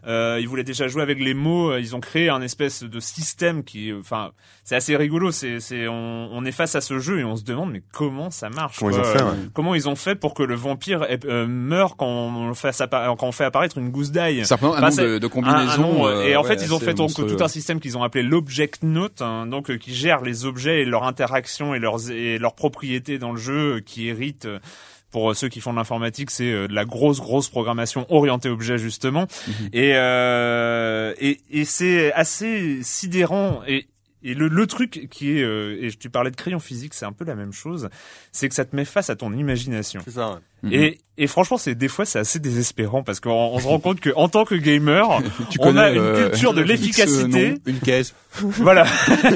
Euh, 0.08 0.38
ils 0.42 0.48
voulaient 0.48 0.64
déjà 0.64 0.88
jouer 0.88 1.02
avec 1.04 1.20
les 1.20 1.34
mots. 1.34 1.78
Ils 1.78 1.96
ont 1.96 2.00
créé 2.00 2.30
un 2.30 2.42
espèce 2.42 2.84
de 2.84 3.00
système 3.00 3.64
qui, 3.64 3.94
enfin, 3.94 4.32
c'est 4.64 4.76
assez 4.76 4.96
rigolo. 4.98 5.32
C'est, 5.32 5.60
c'est, 5.60 5.88
on, 5.88 6.30
on 6.32 6.44
est 6.46 6.52
face 6.52 6.76
à 6.76 6.82
ce 6.82 6.98
jeu 7.00 7.20
et 7.20 7.24
on 7.24 7.36
se 7.36 7.44
demande 7.44 7.72
mais 7.72 7.84
comment 7.94 8.30
ça 8.32 8.50
marche 8.50 8.80
Comment 8.80 8.92
ils 8.92 9.00
ont 9.00 9.04
fait, 9.04 9.24
ouais. 9.24 9.30
Comment 9.54 9.76
ils 9.76 9.90
ont 9.90 9.96
fait 9.96 10.16
pour 10.16 10.34
que 10.34 10.44
le 10.44 10.56
vampire 10.56 11.06
euh, 11.26 11.46
meure 11.48 11.98
quand 11.98 12.08
on, 12.08 12.54
fait 12.54 12.70
appa- 12.70 13.16
quand 13.18 13.28
on 13.28 13.32
fait 13.32 13.44
apparaître 13.46 13.78
une 13.78 13.90
gousse 13.90 14.12
d'ail? 14.12 14.46
Ça 14.46 14.56
représente 14.56 14.84
un 14.84 14.92
c'est 14.92 15.04
de, 15.04 15.18
de 15.20 15.26
un- 15.26 15.28
un 15.28 15.30
combinaisons. 15.30 15.82
nombre, 15.82 16.06
euh, 16.08 16.24
et 16.24 16.36
en 16.36 16.42
ouais, 16.42 16.48
fait, 16.48 16.64
ils 16.64 16.74
ont 16.74 16.80
fait 16.80 16.94
donc 16.96 17.14
tout 17.14 17.38
un 17.44 17.48
système 17.48 17.80
qu'ils 17.80 17.98
ont 17.98 18.04
appelé 18.04 18.24
l'Object 18.24 18.84
Note, 18.84 19.22
hein, 19.22 19.46
donc 19.46 19.70
euh, 19.70 19.78
qui 19.78 19.94
gère 19.94 20.22
les 20.22 20.46
objets 20.46 20.82
et 20.82 20.86
leur 20.86 21.04
interaction 21.04 21.76
et 21.76 21.80
leurs 21.80 22.10
et 22.10 22.38
leurs 22.40 22.56
propriétés 22.56 23.20
dans 23.20 23.32
le 23.32 23.38
jeu, 23.40 23.76
euh, 23.76 23.80
qui 23.82 24.08
hérite. 24.08 24.48
Pour 25.12 25.32
euh, 25.32 25.34
ceux 25.34 25.50
qui 25.50 25.60
font 25.62 25.72
de 25.74 25.78
l'informatique, 25.78 26.32
c'est 26.32 26.52
euh, 26.52 26.68
de 26.68 26.74
la 26.74 26.86
grosse 26.86 27.20
grosse 27.20 27.50
programmation 27.50 28.06
orientée 28.10 28.50
objet 28.50 28.78
justement, 28.78 29.28
Mhm. 29.48 29.70
et, 29.74 29.92
euh, 29.96 31.14
et 31.20 31.40
et 31.52 31.66
c'est 31.66 32.12
assez 32.14 32.82
sidérant 32.84 33.62
et 33.68 33.88
et 34.24 34.36
le, 34.36 34.48
le 34.50 34.68
truc 34.68 35.08
qui 35.10 35.38
est 35.38 35.42
euh, 35.44 35.78
et 35.82 35.90
tu 35.92 36.10
parlais 36.12 36.30
de 36.32 36.36
crayon 36.36 36.60
physique, 36.60 36.94
c'est 36.94 37.06
un 37.06 37.12
peu 37.12 37.26
la 37.26 37.34
même 37.36 37.54
chose, 37.54 37.90
c'est 38.32 38.48
que 38.50 38.56
ça 38.56 38.66
te 38.66 38.76
met 38.76 38.86
face 38.86 39.10
à 39.10 39.16
ton 39.16 39.34
imagination. 39.34 40.02
C'est 40.06 40.12
ça. 40.12 40.30
ouais. 40.32 40.38
Mhm. 40.64 40.74
Et, 40.74 41.00
et 41.18 41.28
franchement, 41.28 41.58
c'est 41.58 41.76
des 41.76 41.88
fois 41.88 42.06
c'est 42.06 42.20
assez 42.20 42.40
désespérant 42.40 43.04
parce 43.04 43.20
qu'on 43.20 43.32
on 43.32 43.60
se 43.60 43.68
rend 43.68 43.80
compte 43.80 44.00
que 44.00 44.10
en 44.16 44.28
tant 44.30 44.46
que 44.46 44.56
gamer, 44.56 45.08
tu 45.50 45.58
on 45.62 45.76
a 45.78 45.90
une 45.90 45.98
euh, 46.00 46.30
culture 46.30 46.54
de 46.54 46.62
X, 46.62 46.70
l'efficacité. 46.70 47.56
Une 47.66 47.80
caisse, 47.80 48.14
voilà, 48.40 48.86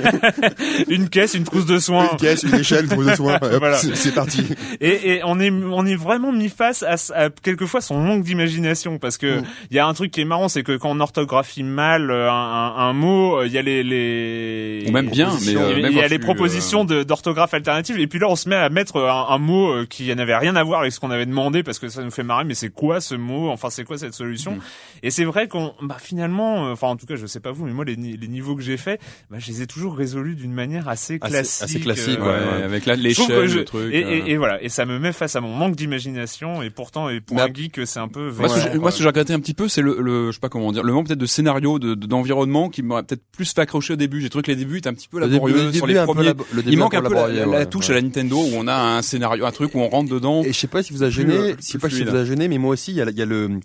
une 0.87 1.09
caisse, 1.09 1.33
une 1.33 1.43
trousse 1.43 1.65
de 1.65 1.79
soins. 1.79 2.09
une 2.11 2.17
caisse, 2.17 2.43
une 2.43 2.55
échelle, 2.55 2.85
une 2.85 2.91
trousse 2.91 3.05
de 3.07 3.15
soins. 3.15 3.37
Voilà. 3.41 3.77
c'est- 3.77 4.13
parti. 4.13 4.45
Et, 4.81 5.15
et 5.15 5.21
on 5.25 5.39
est 5.39 5.51
on 5.51 5.85
est 5.85 5.95
vraiment 5.95 6.31
mis 6.31 6.47
face 6.49 6.83
à, 6.83 6.95
à 7.15 7.29
quelquefois 7.29 7.81
son 7.81 7.97
manque 7.99 8.23
d'imagination 8.23 8.97
parce 8.99 9.17
que 9.17 9.25
Mm. 9.41 9.43
il 9.71 9.75
y 9.75 9.79
a 9.79 9.87
un 9.87 9.93
truc 9.93 10.11
qui 10.11 10.21
est 10.21 10.25
marrant, 10.25 10.47
c'est 10.47 10.63
que 10.63 10.77
quand 10.77 10.91
on 10.91 10.99
orthographie 10.99 11.63
mal 11.63 12.11
euh, 12.11 12.29
un, 12.31 12.33
un, 12.33 12.75
un 12.77 12.93
mot, 12.93 13.39
euh, 13.39 13.47
il 13.47 13.51
y 13.53 13.57
a 13.57 13.61
les 13.61 13.83
les 13.83 14.85
Ou 14.87 14.91
même 14.91 15.09
bien, 15.09 15.29
mais 15.45 15.55
euh, 15.57 15.73
il 15.77 15.81
y 15.81 15.85
a- 15.85 15.89
y 15.89 16.01
a 16.03 16.07
les 16.07 16.19
propositions 16.19 16.85
euh, 16.91 17.03
d'orthographe 17.03 17.53
alternative 17.53 17.99
et 17.99 18.07
puis 18.07 18.19
là 18.19 18.27
on 18.29 18.35
se 18.35 18.47
met 18.47 18.55
à 18.55 18.69
mettre 18.69 18.99
un, 19.01 19.27
un 19.29 19.37
mot 19.39 19.71
euh, 19.71 19.85
qui 19.89 20.13
n'avait 20.15 20.37
rien 20.37 20.55
à 20.55 20.63
voir 20.63 20.81
avec 20.81 20.91
ce 20.93 20.99
qu'on 20.99 21.11
avait 21.15 21.25
demandé 21.25 21.63
parce 21.63 21.79
que 21.79 21.89
ça 21.89 22.03
nous 22.03 22.11
fait 22.11 22.23
marrer 22.23 22.43
mais 22.45 22.53
c'est 22.53 22.69
quoi 22.69 23.01
ce 23.01 23.15
mot? 23.15 23.49
Enfin 23.49 23.69
c'est 23.69 23.83
quoi 23.83 23.97
cette 23.97 24.13
solution? 24.13 24.53
Mhm. 24.53 24.61
et 25.03 25.11
c'est 25.11 25.25
vrai 25.25 25.47
qu'on 25.47 25.73
bah 25.81 25.97
finalement 25.99 26.67
euh, 26.67 26.71
enfin 26.73 26.87
en 26.87 26.95
tout 26.95 27.05
cas 27.05 27.15
je 27.15 27.25
sais 27.25 27.39
pas 27.39 27.51
vous 27.51 27.65
mais 27.65 27.73
moi 27.73 27.85
les, 27.85 27.95
les 27.95 28.27
niveaux 28.27 28.55
que 28.55 28.61
j'ai 28.61 28.77
faits 28.77 28.99
bah, 29.29 29.37
je 29.39 29.47
les 29.47 29.61
ai 29.61 29.67
toujours 29.67 29.95
résolus 29.95 30.35
d'une 30.35 30.53
manière 30.53 30.87
assez 30.87 31.19
classique 31.19 31.63
assez 31.63 31.79
classique, 31.79 32.19
euh, 32.19 32.57
Ouais, 32.59 32.63
avec 32.63 32.85
là 32.85 32.95
l'échelle, 32.95 33.51
le 33.53 33.65
truc. 33.65 33.93
et, 33.93 34.03
euh. 34.03 34.21
et, 34.27 34.31
et 34.31 34.37
voilà 34.37 34.61
et 34.61 34.69
ça 34.69 34.85
me 34.85 34.99
met 34.99 35.11
face 35.13 35.35
à 35.35 35.41
mon 35.41 35.53
manque 35.55 35.75
d'imagination 35.75 36.61
et 36.61 36.69
pourtant 36.69 37.09
et 37.09 37.21
pour 37.21 37.37
Mais 37.37 37.43
un 37.43 37.53
geek 37.53 37.79
c'est 37.85 37.99
un 37.99 38.07
peu 38.07 38.31
Moi, 38.31 38.47
ce 38.49 38.53
que 38.55 38.59
vexant, 38.59 38.71
j'ai- 38.73 38.79
moi, 38.79 38.91
ce 38.91 38.97
que 38.97 39.03
j'ai 39.03 39.09
regretté 39.09 39.33
un 39.33 39.39
petit 39.39 39.53
peu, 39.53 39.67
c'est 39.67 39.81
le, 39.81 39.97
le, 40.01 40.27
je 40.27 40.33
sais 40.33 40.39
pas 40.39 40.49
comment 40.49 40.71
dire, 40.71 40.83
le 40.83 40.91
manque 40.93 41.07
peut-être 41.07 41.19
de 41.19 41.25
scénario, 41.25 41.79
de, 41.79 41.93
de- 41.95 42.05
d'environnement 42.07 42.69
qui 42.69 42.83
m'aurait 42.83 43.03
peut-être 43.03 43.23
plus 43.31 43.53
fait 43.53 43.61
accrocher 43.61 43.93
au 43.93 43.95
début. 43.95 44.21
J'ai 44.21 44.29
trouvé 44.29 44.43
que 44.43 44.51
les 44.51 44.57
débuts 44.57 44.77
étaient 44.79 44.89
un 44.89 44.93
petit 44.93 45.07
peu 45.07 45.19
Le 45.19 45.25
début- 45.25 45.33
laborieux 45.35 45.55
le 45.67 45.73
sur 45.73 45.85
début 45.87 45.99
les 45.99 46.05
premiers. 46.05 46.23
labo- 46.25 46.45
le 46.51 46.61
début 46.63 46.73
Il 46.75 46.79
manque 46.79 46.93
un 46.95 47.01
peu 47.01 47.13
la, 47.13 47.45
la- 47.45 47.65
touche 47.65 47.89
à 47.89 47.93
la 47.93 48.01
Nintendo 48.01 48.37
où 48.37 48.49
on 48.55 48.67
a 48.67 48.75
un 48.75 49.01
scénario, 49.01 49.45
un 49.45 49.51
truc 49.51 49.73
où 49.75 49.79
on 49.79 49.87
rentre 49.89 50.09
dedans. 50.11 50.43
Et 50.43 50.53
je 50.53 50.59
sais 50.59 50.67
pas 50.67 50.83
si 50.83 50.93
vous 50.93 51.03
a 51.05 51.09
gêné, 51.09 51.33
euh, 51.35 51.55
je 51.59 51.63
sais 51.65 51.77
pas 51.77 51.89
si 51.89 51.95
fluide. 51.95 52.09
vous 52.09 52.15
a 52.15 52.25
gêné, 52.25 52.47
mais 52.47 52.57
moi 52.57 52.71
aussi, 52.71 52.91
il 52.91 52.97
y 52.97 53.01
a, 53.01 53.09
il 53.09 53.17
y 53.17 53.21
a 53.21 53.25
le 53.25 53.59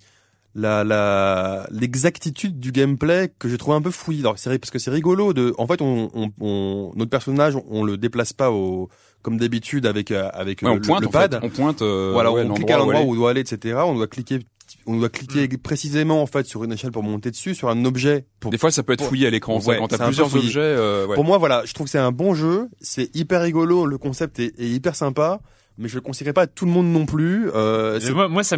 la 0.56 0.82
la 0.82 1.66
l'exactitude 1.70 2.58
du 2.58 2.72
gameplay 2.72 3.32
que 3.38 3.48
j'ai 3.48 3.56
trouvé 3.58 3.76
un 3.76 3.82
peu 3.82 3.90
fouillis. 3.92 4.20
Alors 4.20 4.38
c'est 4.38 4.58
parce 4.58 4.70
que 4.70 4.78
c'est 4.80 4.90
rigolo 4.90 5.32
de 5.32 5.54
en 5.58 5.66
fait 5.68 5.80
on, 5.80 6.10
on, 6.14 6.30
on- 6.40 6.92
notre 6.96 7.10
personnage 7.10 7.54
on 7.68 7.84
le 7.84 7.96
déplace 7.96 8.32
pas 8.32 8.50
au 8.50 8.88
comme 9.22 9.36
d'habitude 9.38 9.86
avec 9.86 10.10
euh, 10.10 10.28
avec 10.32 10.62
Ouais, 10.62 10.70
on 10.70 10.74
le, 10.74 10.80
pointe 10.80 11.02
le 11.02 11.06
en 11.08 11.10
fait. 11.12 11.18
pad. 11.28 11.40
On 11.42 11.50
pointe. 11.50 11.82
euh, 11.82 12.10
voilà, 12.12 12.32
ouais, 12.32 12.42
on 12.48 12.54
clique 12.54 12.70
à 12.70 12.78
l'endroit 12.78 13.00
où 13.02 13.10
où 13.10 13.12
on 13.12 13.16
doit 13.16 13.30
aller, 13.30 13.42
etc. 13.42 13.76
On 13.86 13.94
doit 13.94 14.08
cliquer 14.08 14.40
on 14.86 14.96
doit 14.98 15.08
cliquer 15.08 15.46
précisément 15.58 16.22
en 16.22 16.26
fait 16.26 16.46
sur 16.46 16.62
une 16.64 16.72
échelle 16.72 16.90
pour 16.92 17.02
monter 17.02 17.30
dessus, 17.30 17.54
sur 17.56 17.68
un 17.68 17.84
objet. 17.84 18.24
Pour, 18.38 18.50
Des 18.52 18.58
fois, 18.58 18.70
ça 18.70 18.82
peut 18.84 18.92
être 18.92 19.04
fouillé 19.04 19.26
à 19.26 19.30
l'écran. 19.30 19.60
ça, 19.60 19.68
Ouais, 19.70 19.78
quand 19.78 19.88
t'as 19.88 20.04
plusieurs 20.04 20.34
objets. 20.34 20.60
euh, 20.60 21.06
ouais. 21.08 21.14
pour 21.16 21.24
moi, 21.24 21.38
voilà, 21.38 21.64
je 21.64 21.72
trouve 21.74 21.86
que 21.86 21.90
c'est 21.90 21.98
un 21.98 22.12
bon 22.12 22.34
jeu. 22.34 22.68
C'est 22.80 23.14
hyper 23.16 23.42
rigolo, 23.42 23.84
le 23.86 23.98
concept 23.98 24.38
est, 24.38 24.52
est 24.60 24.68
hyper 24.68 24.94
sympa, 24.94 25.40
mais 25.80 25.88
je 25.88 25.94
le 25.96 26.00
conseillerais 26.02 26.32
pas 26.32 26.42
à 26.42 26.46
tout 26.46 26.66
le 26.66 26.70
monde 26.70 26.86
non 26.92 27.06
plus. 27.06 27.50
Euh, 27.54 27.98
moi, 28.12 28.28
moi, 28.28 28.44
ça 28.44 28.56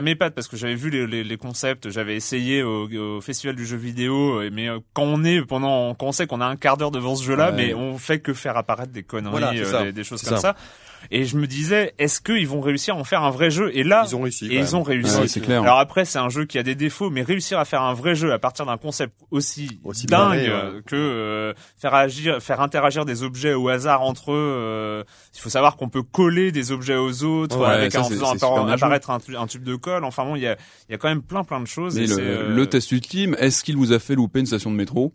m'épate 0.00 0.34
parce 0.34 0.48
que 0.48 0.56
j'avais 0.56 0.74
vu 0.74 0.90
les, 0.90 1.06
les, 1.06 1.22
les 1.22 1.36
concepts, 1.36 1.90
j'avais 1.90 2.16
essayé 2.16 2.62
au, 2.62 2.88
au 2.88 3.20
festival 3.20 3.54
du 3.54 3.66
jeu 3.66 3.76
vidéo, 3.76 4.40
mais 4.52 4.68
euh, 4.68 4.78
quand 4.94 5.04
on 5.04 5.22
est 5.24 5.42
pendant, 5.42 5.94
quand 5.94 6.06
on 6.06 6.12
sait 6.12 6.26
qu'on 6.26 6.40
a 6.40 6.46
un 6.46 6.56
quart 6.56 6.76
d'heure 6.76 6.90
devant 6.90 7.14
ce 7.14 7.22
jeu-là, 7.24 7.50
Ouais. 7.50 7.56
mais 7.56 7.74
on 7.74 7.98
fait 7.98 8.18
que 8.18 8.32
faire 8.34 8.56
apparaître 8.56 8.92
des 8.92 9.02
conneries, 9.02 9.30
Voilà, 9.30 9.52
euh, 9.52 9.84
des, 9.84 9.92
des 9.92 10.04
choses 10.04 10.22
comme 10.22 10.36
ça. 10.38 10.54
ça. 10.54 10.56
Et 11.10 11.24
je 11.24 11.36
me 11.36 11.46
disais, 11.46 11.94
est-ce 11.98 12.20
qu'ils 12.20 12.46
vont 12.48 12.60
réussir 12.60 12.94
à 12.96 12.98
en 12.98 13.04
faire 13.04 13.22
un 13.22 13.30
vrai 13.30 13.50
jeu 13.50 13.70
Et 13.76 13.82
là, 13.84 14.04
ils 14.06 14.14
ont 14.16 14.22
réussi. 14.22 14.46
et 14.46 14.56
ils 14.58 14.76
ont 14.76 14.82
réussi. 14.82 15.16
Ouais, 15.20 15.28
c'est 15.28 15.40
clair. 15.40 15.62
Alors 15.62 15.78
après, 15.78 16.04
c'est 16.04 16.18
un 16.18 16.28
jeu 16.28 16.44
qui 16.44 16.58
a 16.58 16.62
des 16.62 16.74
défauts, 16.74 17.10
mais 17.10 17.22
réussir 17.22 17.58
à 17.58 17.64
faire 17.64 17.82
un 17.82 17.94
vrai 17.94 18.14
jeu 18.14 18.32
à 18.32 18.38
partir 18.38 18.66
d'un 18.66 18.76
concept 18.76 19.14
aussi, 19.30 19.80
Aussi 19.84 20.06
dingue 20.06 20.18
barré, 20.20 20.48
ouais. 20.50 20.82
que 20.86 20.96
euh, 20.96 21.52
faire 21.80 21.94
agir, 21.94 22.42
faire 22.42 22.60
interagir 22.60 23.04
des 23.04 23.22
objets 23.22 23.54
au 23.54 23.68
hasard 23.68 24.02
entre 24.02 24.32
eux. 24.32 24.34
euh, 24.58 25.04
il 25.34 25.40
faut 25.40 25.50
savoir 25.50 25.76
qu'on 25.76 25.88
peut 25.88 26.02
coller 26.02 26.52
des 26.52 26.72
objets 26.72 26.96
aux 26.96 27.22
autres 27.24 27.58
Ouais, 27.58 27.66
avec 27.66 27.92
ça, 27.92 28.00
en 28.02 28.04
faisant 28.08 28.66
apparaître 28.66 29.10
un, 29.10 29.20
tu- 29.20 29.36
un 29.36 29.46
tube 29.46 29.64
de 29.64 29.76
colle. 29.76 30.04
Enfin 30.04 30.24
bon, 30.24 30.36
il 30.36 30.42
y 30.42 30.46
a, 30.46 30.56
il 30.88 30.92
y 30.92 30.94
a 30.94 30.98
quand 30.98 31.08
même 31.08 31.22
plein 31.22 31.44
plein 31.44 31.60
de 31.60 31.66
choses. 31.66 31.96
Mais 31.96 32.04
et 32.04 32.06
le, 32.08 32.16
euh, 32.18 32.54
le 32.54 32.66
test 32.66 32.90
ultime, 32.92 33.36
est-ce 33.38 33.62
qu'il 33.64 33.76
vous 33.76 33.92
a 33.92 33.98
fait 33.98 34.14
louper 34.14 34.40
une 34.40 34.46
station 34.46 34.70
de 34.70 34.76
métro? 34.76 35.12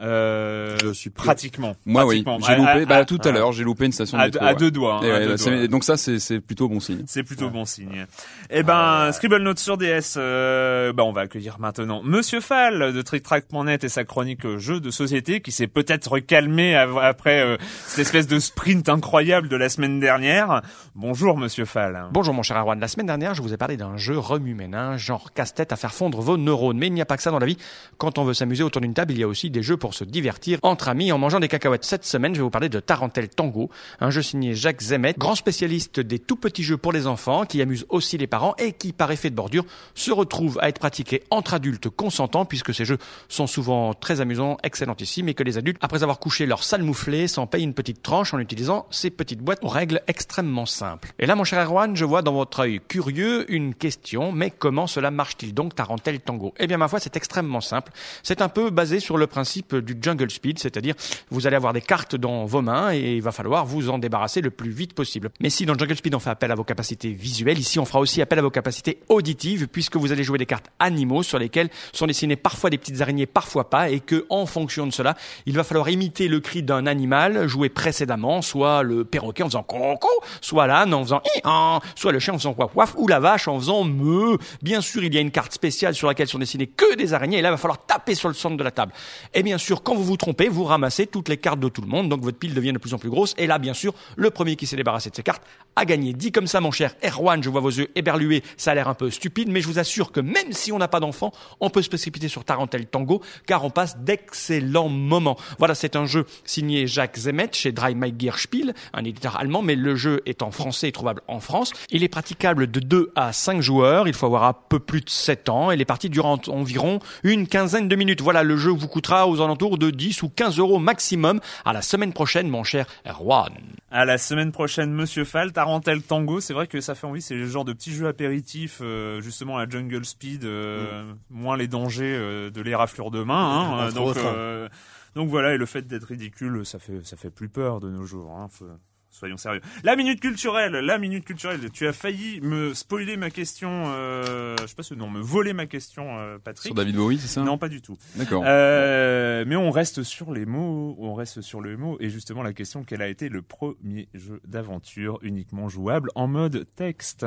Euh, 0.00 0.76
Je 0.82 0.92
suis 0.92 1.10
pratiquement. 1.10 1.76
Moi, 1.86 2.06
oui. 2.06 2.24
J'ai 2.46 2.56
loupé. 2.56 2.68
à- 2.70 2.84
bah, 2.84 3.04
tout 3.04 3.18
à 3.24 3.28
à- 3.28 3.32
l'heure, 3.32 3.52
j'ai 3.52 3.64
loupé 3.64 3.86
une 3.86 3.92
station 3.92 4.16
de 4.16 4.22
À, 4.22 4.26
métro. 4.26 4.44
à 4.44 4.48
ouais. 4.48 4.54
deux 4.56 4.70
doigts. 4.70 4.96
hein, 4.96 5.02
Et 5.02 5.10
à 5.10 5.14
ouais, 5.18 5.26
deux 5.26 5.36
c'est- 5.36 5.50
doigts. 5.56 5.66
donc 5.68 5.84
ça, 5.84 5.96
c'est 5.96 6.18
c'est 6.18 6.40
plutôt 6.40 6.68
bon 6.68 6.80
signe. 6.80 7.02
C'est 7.06 7.22
plutôt 7.22 7.50
bon 7.50 7.64
signe. 7.64 8.06
Eh 8.50 8.62
ben, 8.62 9.10
Scribble 9.12 9.42
Note 9.42 9.58
sur 9.58 9.76
DS, 9.76 10.14
euh, 10.16 10.92
bah, 10.92 11.04
on 11.04 11.12
va 11.12 11.22
accueillir 11.22 11.56
maintenant 11.58 12.02
Monsieur 12.04 12.40
Fall 12.40 12.92
de 12.92 13.02
TrickTrack.net 13.02 13.84
et 13.84 13.88
sa 13.88 14.04
chronique 14.04 14.44
euh, 14.46 14.58
jeux 14.58 14.80
de 14.80 14.90
société 14.90 15.40
qui 15.40 15.52
s'est 15.52 15.66
peut-être 15.66 16.18
calmé 16.20 16.74
après 16.76 17.40
euh, 17.42 17.56
cette 17.86 18.00
espèce 18.00 18.26
de 18.26 18.38
sprint 18.38 18.88
incroyable 18.88 19.48
de 19.48 19.56
la 19.56 19.68
semaine 19.68 20.00
dernière. 20.00 20.62
Bonjour 20.94 21.36
Monsieur 21.36 21.64
Fall. 21.64 22.06
Bonjour 22.12 22.34
mon 22.34 22.42
cher 22.42 22.56
Erwan, 22.58 22.78
la 22.80 22.88
semaine 22.88 23.06
dernière 23.06 23.34
je 23.34 23.42
vous 23.42 23.52
ai 23.52 23.56
parlé 23.56 23.76
d'un 23.76 23.96
jeu 23.96 24.18
remue-ménage, 24.18 25.04
genre 25.04 25.32
casse-tête 25.32 25.72
à 25.72 25.76
faire 25.76 25.92
fondre 25.92 26.20
vos 26.20 26.36
neurones. 26.36 26.78
Mais 26.78 26.86
il 26.86 26.92
n'y 26.92 27.00
a 27.02 27.04
pas 27.06 27.16
que 27.16 27.22
ça 27.22 27.30
dans 27.30 27.38
la 27.38 27.46
vie. 27.46 27.58
Quand 27.98 28.18
on 28.18 28.24
veut 28.24 28.34
s'amuser 28.34 28.62
autour 28.62 28.80
d'une 28.80 28.94
table, 28.94 29.12
il 29.12 29.18
y 29.18 29.22
a 29.22 29.28
aussi 29.28 29.50
des 29.50 29.62
jeux 29.62 29.76
pour 29.76 29.87
se 29.92 30.04
divertir 30.04 30.58
entre 30.62 30.88
amis 30.88 31.12
en 31.12 31.18
mangeant 31.18 31.40
des 31.40 31.48
cacahuètes. 31.48 31.84
Cette 31.84 32.04
semaine 32.04 32.34
je 32.34 32.40
vais 32.40 32.44
vous 32.44 32.50
parler 32.50 32.68
de 32.68 32.80
Tarantelle 32.80 33.28
Tango, 33.28 33.70
un 34.00 34.10
jeu 34.10 34.22
signé 34.22 34.54
Jacques 34.54 34.82
Zemet, 34.82 35.14
grand 35.16 35.34
spécialiste 35.34 36.00
des 36.00 36.18
tout 36.18 36.36
petits 36.36 36.62
jeux 36.62 36.76
pour 36.76 36.92
les 36.92 37.06
enfants, 37.06 37.44
qui 37.44 37.62
amuse 37.62 37.86
aussi 37.88 38.18
les 38.18 38.26
parents 38.26 38.54
et 38.58 38.72
qui 38.72 38.92
par 38.92 39.10
effet 39.10 39.30
de 39.30 39.34
bordure 39.34 39.64
se 39.94 40.10
retrouve 40.10 40.58
à 40.60 40.68
être 40.68 40.78
pratiqué 40.78 41.22
entre 41.30 41.54
adultes 41.54 41.88
consentants 41.88 42.44
puisque 42.44 42.74
ces 42.74 42.84
jeux 42.84 42.98
sont 43.28 43.46
souvent 43.46 43.94
très 43.94 44.20
amusants, 44.20 44.58
excellentissimes 44.62 45.28
et 45.28 45.34
que 45.34 45.42
les 45.42 45.58
adultes, 45.58 45.78
après 45.80 46.02
avoir 46.02 46.18
couché 46.18 46.46
leur 46.46 46.64
sale 46.64 46.82
mouflé, 46.82 47.28
s'en 47.28 47.46
payent 47.46 47.64
une 47.64 47.74
petite 47.74 48.02
tranche 48.02 48.34
en 48.34 48.38
utilisant 48.38 48.86
ces 48.90 49.10
petites 49.10 49.40
boîtes 49.40 49.62
aux 49.62 49.68
règles 49.68 50.00
extrêmement 50.06 50.66
simples. 50.66 51.12
Et 51.18 51.26
là, 51.26 51.34
mon 51.34 51.44
cher 51.44 51.64
Erwan, 51.64 51.96
je 51.96 52.04
vois 52.04 52.22
dans 52.22 52.32
votre 52.32 52.60
œil 52.60 52.80
curieux 52.86 53.50
une 53.52 53.74
question, 53.74 54.32
mais 54.32 54.50
comment 54.50 54.86
cela 54.86 55.10
marche-t-il 55.10 55.54
donc 55.54 55.74
Tarantelle 55.74 56.20
Tango? 56.20 56.54
Eh 56.58 56.66
bien, 56.66 56.76
ma 56.76 56.88
foi, 56.88 57.00
c'est 57.00 57.16
extrêmement 57.16 57.60
simple. 57.60 57.92
C'est 58.22 58.42
un 58.42 58.48
peu 58.48 58.70
basé 58.70 59.00
sur 59.00 59.16
le 59.16 59.26
principe 59.26 59.74
du 59.80 59.96
jungle 60.00 60.30
speed, 60.30 60.58
c'est-à-dire 60.58 60.94
vous 61.30 61.46
allez 61.46 61.56
avoir 61.56 61.72
des 61.72 61.80
cartes 61.80 62.16
dans 62.16 62.44
vos 62.44 62.62
mains 62.62 62.92
et 62.92 63.16
il 63.16 63.22
va 63.22 63.32
falloir 63.32 63.66
vous 63.66 63.90
en 63.90 63.98
débarrasser 63.98 64.40
le 64.40 64.50
plus 64.50 64.70
vite 64.70 64.94
possible. 64.94 65.30
Mais 65.40 65.50
si 65.50 65.66
dans 65.66 65.74
Jungle 65.74 65.96
Speed 65.96 66.14
on 66.14 66.18
fait 66.18 66.30
appel 66.30 66.50
à 66.50 66.54
vos 66.54 66.64
capacités 66.64 67.10
visuelles, 67.10 67.58
ici 67.58 67.78
on 67.78 67.84
fera 67.84 68.00
aussi 68.00 68.22
appel 68.22 68.38
à 68.38 68.42
vos 68.42 68.50
capacités 68.50 69.00
auditives 69.08 69.68
puisque 69.68 69.96
vous 69.96 70.12
allez 70.12 70.24
jouer 70.24 70.38
des 70.38 70.46
cartes 70.46 70.70
animaux 70.78 71.22
sur 71.22 71.38
lesquelles 71.38 71.70
sont 71.92 72.06
dessinées 72.06 72.36
parfois 72.36 72.70
des 72.70 72.78
petites 72.78 73.00
araignées, 73.00 73.26
parfois 73.26 73.70
pas 73.70 73.90
et 73.90 74.00
que 74.00 74.26
en 74.30 74.46
fonction 74.46 74.86
de 74.86 74.92
cela, 74.92 75.16
il 75.46 75.54
va 75.54 75.64
falloir 75.64 75.88
imiter 75.88 76.28
le 76.28 76.40
cri 76.40 76.62
d'un 76.62 76.86
animal 76.86 77.46
joué 77.46 77.68
précédemment, 77.68 78.42
soit 78.42 78.82
le 78.82 79.04
perroquet 79.04 79.42
en 79.42 79.46
faisant 79.46 79.62
coco, 79.62 80.08
soit 80.40 80.66
l'âne 80.66 80.94
en 80.94 81.02
faisant 81.02 81.22
hi 81.24 81.40
han, 81.44 81.80
soit 81.94 82.12
le 82.12 82.18
chien 82.18 82.34
en 82.34 82.38
faisant 82.38 82.54
waf 82.56 82.74
waf 82.74 82.94
ou 82.96 83.08
la 83.08 83.20
vache 83.20 83.48
en 83.48 83.58
faisant 83.58 83.84
me. 83.84 84.38
Bien 84.62 84.80
sûr, 84.80 85.04
il 85.04 85.14
y 85.14 85.18
a 85.18 85.20
une 85.20 85.30
carte 85.30 85.52
spéciale 85.52 85.94
sur 85.94 86.08
laquelle 86.08 86.28
sont 86.28 86.38
dessinées 86.38 86.66
que 86.66 86.94
des 86.96 87.14
araignées 87.14 87.38
et 87.38 87.42
là 87.42 87.48
il 87.48 87.52
va 87.52 87.56
falloir 87.56 87.84
taper 87.84 88.14
sur 88.14 88.28
le 88.28 88.34
centre 88.34 88.56
de 88.56 88.64
la 88.64 88.70
table. 88.70 88.92
Et 89.34 89.42
bien 89.42 89.58
sûr, 89.58 89.67
quand 89.74 89.94
vous 89.94 90.04
vous 90.04 90.16
trompez, 90.16 90.48
vous 90.48 90.64
ramassez 90.64 91.06
toutes 91.06 91.28
les 91.28 91.36
cartes 91.36 91.60
de 91.60 91.68
tout 91.68 91.80
le 91.82 91.88
monde, 91.88 92.08
donc 92.08 92.22
votre 92.22 92.38
pile 92.38 92.54
devient 92.54 92.72
de 92.72 92.78
plus 92.78 92.94
en 92.94 92.98
plus 92.98 93.10
grosse. 93.10 93.34
Et 93.38 93.46
là, 93.46 93.58
bien 93.58 93.74
sûr, 93.74 93.94
le 94.16 94.30
premier 94.30 94.56
qui 94.56 94.66
s'est 94.66 94.76
débarrassé 94.76 95.10
de 95.10 95.16
ses 95.16 95.22
cartes 95.22 95.42
a 95.76 95.84
gagné. 95.84 96.12
Dit 96.12 96.32
comme 96.32 96.46
ça, 96.46 96.60
mon 96.60 96.70
cher 96.70 96.94
Erwan, 97.04 97.42
je 97.42 97.50
vois 97.50 97.60
vos 97.60 97.68
yeux 97.70 97.88
éberlués, 97.94 98.42
ça 98.56 98.72
a 98.72 98.74
l'air 98.74 98.88
un 98.88 98.94
peu 98.94 99.10
stupide, 99.10 99.48
mais 99.50 99.60
je 99.60 99.66
vous 99.68 99.78
assure 99.78 100.10
que 100.12 100.20
même 100.20 100.52
si 100.52 100.72
on 100.72 100.78
n'a 100.78 100.88
pas 100.88 101.00
d'enfant, 101.00 101.32
on 101.60 101.70
peut 101.70 101.82
se 101.82 101.88
précipiter 101.88 102.28
sur 102.28 102.44
Tarantelle 102.44 102.86
Tango, 102.86 103.20
car 103.46 103.64
on 103.64 103.70
passe 103.70 103.96
d'excellents 103.98 104.88
moments. 104.88 105.36
Voilà, 105.58 105.74
c'est 105.74 105.96
un 105.96 106.06
jeu 106.06 106.24
signé 106.44 106.86
Jacques 106.86 107.16
Zemet 107.18 107.50
chez 107.52 107.72
Dry 107.72 107.94
My 107.94 108.12
Gear 108.18 108.38
Spiel, 108.38 108.74
un 108.92 109.04
éditeur 109.04 109.36
allemand, 109.38 109.62
mais 109.62 109.74
le 109.76 109.96
jeu 109.96 110.22
est 110.26 110.42
en 110.42 110.50
français 110.50 110.88
et 110.88 110.92
trouvable 110.92 111.22
en 111.28 111.40
France. 111.40 111.72
Il 111.90 112.02
est 112.02 112.08
praticable 112.08 112.70
de 112.70 112.80
2 112.80 113.12
à 113.14 113.32
5 113.32 113.60
joueurs, 113.60 114.08
il 114.08 114.14
faut 114.14 114.26
avoir 114.26 114.44
un 114.44 114.54
peu 114.54 114.78
plus 114.78 115.00
de 115.00 115.10
7 115.10 115.48
ans, 115.48 115.70
et 115.70 115.76
les 115.76 115.84
parties 115.84 116.10
durent 116.10 116.26
en- 116.26 116.38
environ 116.48 116.98
une 117.22 117.46
quinzaine 117.46 117.88
de 117.88 117.96
minutes. 117.96 118.20
Voilà, 118.20 118.42
le 118.42 118.56
jeu 118.56 118.70
vous 118.70 118.88
coûtera 118.88 119.28
aux 119.28 119.40
alentours 119.40 119.57
de 119.58 119.90
10 119.90 120.22
ou 120.22 120.28
15 120.28 120.58
euros 120.58 120.78
maximum. 120.78 121.40
À 121.64 121.72
la 121.72 121.82
semaine 121.82 122.12
prochaine, 122.12 122.48
mon 122.48 122.64
cher 122.64 122.86
Erwan. 123.06 123.52
À 123.90 124.04
la 124.04 124.18
semaine 124.18 124.52
prochaine, 124.52 124.92
Monsieur 124.92 125.24
Fall, 125.24 125.52
Tarantelle 125.52 126.02
Tango. 126.02 126.40
C'est 126.40 126.54
vrai 126.54 126.66
que 126.66 126.80
ça 126.80 126.94
fait 126.94 127.06
envie. 127.06 127.20
C'est 127.22 127.34
le 127.34 127.46
genre 127.46 127.64
de 127.64 127.72
petit 127.72 127.92
jeu 127.92 128.06
apéritif, 128.06 128.78
euh, 128.82 129.20
justement 129.20 129.58
à 129.58 129.68
Jungle 129.68 130.04
Speed, 130.04 130.44
euh, 130.44 131.10
moins 131.30 131.56
les 131.56 131.68
dangers 131.68 132.14
euh, 132.16 132.50
de 132.50 132.60
l'éraflure 132.62 133.10
de 133.10 133.22
main. 133.22 133.34
Hein, 133.34 133.86
Entre 133.86 133.94
donc, 133.94 134.16
euh, 134.18 134.68
donc 135.14 135.28
voilà. 135.28 135.54
Et 135.54 135.56
le 135.58 135.66
fait 135.66 135.82
d'être 135.86 136.04
ridicule, 136.04 136.64
ça 136.64 136.78
fait 136.78 137.04
ça 137.04 137.16
fait 137.16 137.30
plus 137.30 137.48
peur 137.48 137.80
de 137.80 137.90
nos 137.90 138.04
jours. 138.04 138.30
Hein, 138.38 138.48
faut- 138.50 138.66
Soyons 139.10 139.36
sérieux. 139.36 139.60
La 139.84 139.96
minute 139.96 140.20
culturelle, 140.20 140.72
la 140.72 140.98
minute 140.98 141.24
culturelle. 141.24 141.70
Tu 141.72 141.86
as 141.86 141.92
failli 141.92 142.40
me 142.40 142.74
spoiler 142.74 143.16
ma 143.16 143.30
question. 143.30 143.84
Euh, 143.86 144.54
je 144.60 144.66
sais 144.66 144.74
pas 144.74 144.82
ce 144.82 144.94
non, 144.94 145.10
me 145.10 145.20
voler 145.20 145.52
ma 145.52 145.66
question, 145.66 146.18
euh, 146.18 146.38
Patrick. 146.38 146.66
Sur 146.66 146.74
David 146.74 146.96
Bowie, 146.96 147.18
c'est 147.18 147.28
ça 147.28 147.42
Non, 147.42 147.58
pas 147.58 147.68
du 147.68 147.80
tout. 147.80 147.96
D'accord. 148.16 148.44
Euh, 148.46 149.44
mais 149.46 149.56
on 149.56 149.70
reste 149.70 150.02
sur 150.02 150.32
les 150.32 150.46
mots, 150.46 150.94
on 150.98 151.14
reste 151.14 151.40
sur 151.40 151.60
le 151.60 151.76
mot 151.76 151.96
et 152.00 152.10
justement 152.10 152.42
la 152.42 152.52
question 152.52 152.84
quel 152.84 153.02
a 153.02 153.08
été 153.08 153.28
le 153.28 153.42
premier 153.42 154.08
jeu 154.14 154.40
d'aventure 154.46 155.18
uniquement 155.22 155.68
jouable 155.68 156.10
en 156.14 156.28
mode 156.28 156.66
texte? 156.76 157.24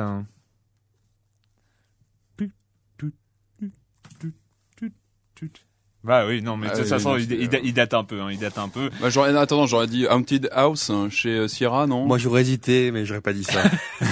Bah 6.04 6.24
oui, 6.26 6.42
non, 6.42 6.56
mais 6.56 6.66
de 6.66 6.72
Ah 6.74 6.78
toute 6.78 6.88
façon, 6.88 7.16
il, 7.16 7.72
date 7.74 7.94
un 7.94 8.02
peu, 8.02 8.20
hein, 8.20 8.28
il 8.32 8.38
date 8.38 8.58
un 8.58 8.68
peu. 8.68 8.90
Bah, 9.00 9.08
j'aurais, 9.08 9.36
attends, 9.36 9.66
j'aurais 9.66 9.86
dit 9.86 10.04
Haunted 10.08 10.48
House 10.52 10.90
hein, 10.90 11.06
chez 11.10 11.28
euh, 11.30 11.46
Sierra, 11.48 11.86
non? 11.86 12.06
Moi 12.06 12.18
j'aurais 12.18 12.40
hésité, 12.40 12.90
mais 12.90 13.04
j'aurais 13.04 13.20
pas 13.20 13.32
dit 13.32 13.44
ça. 13.44 13.62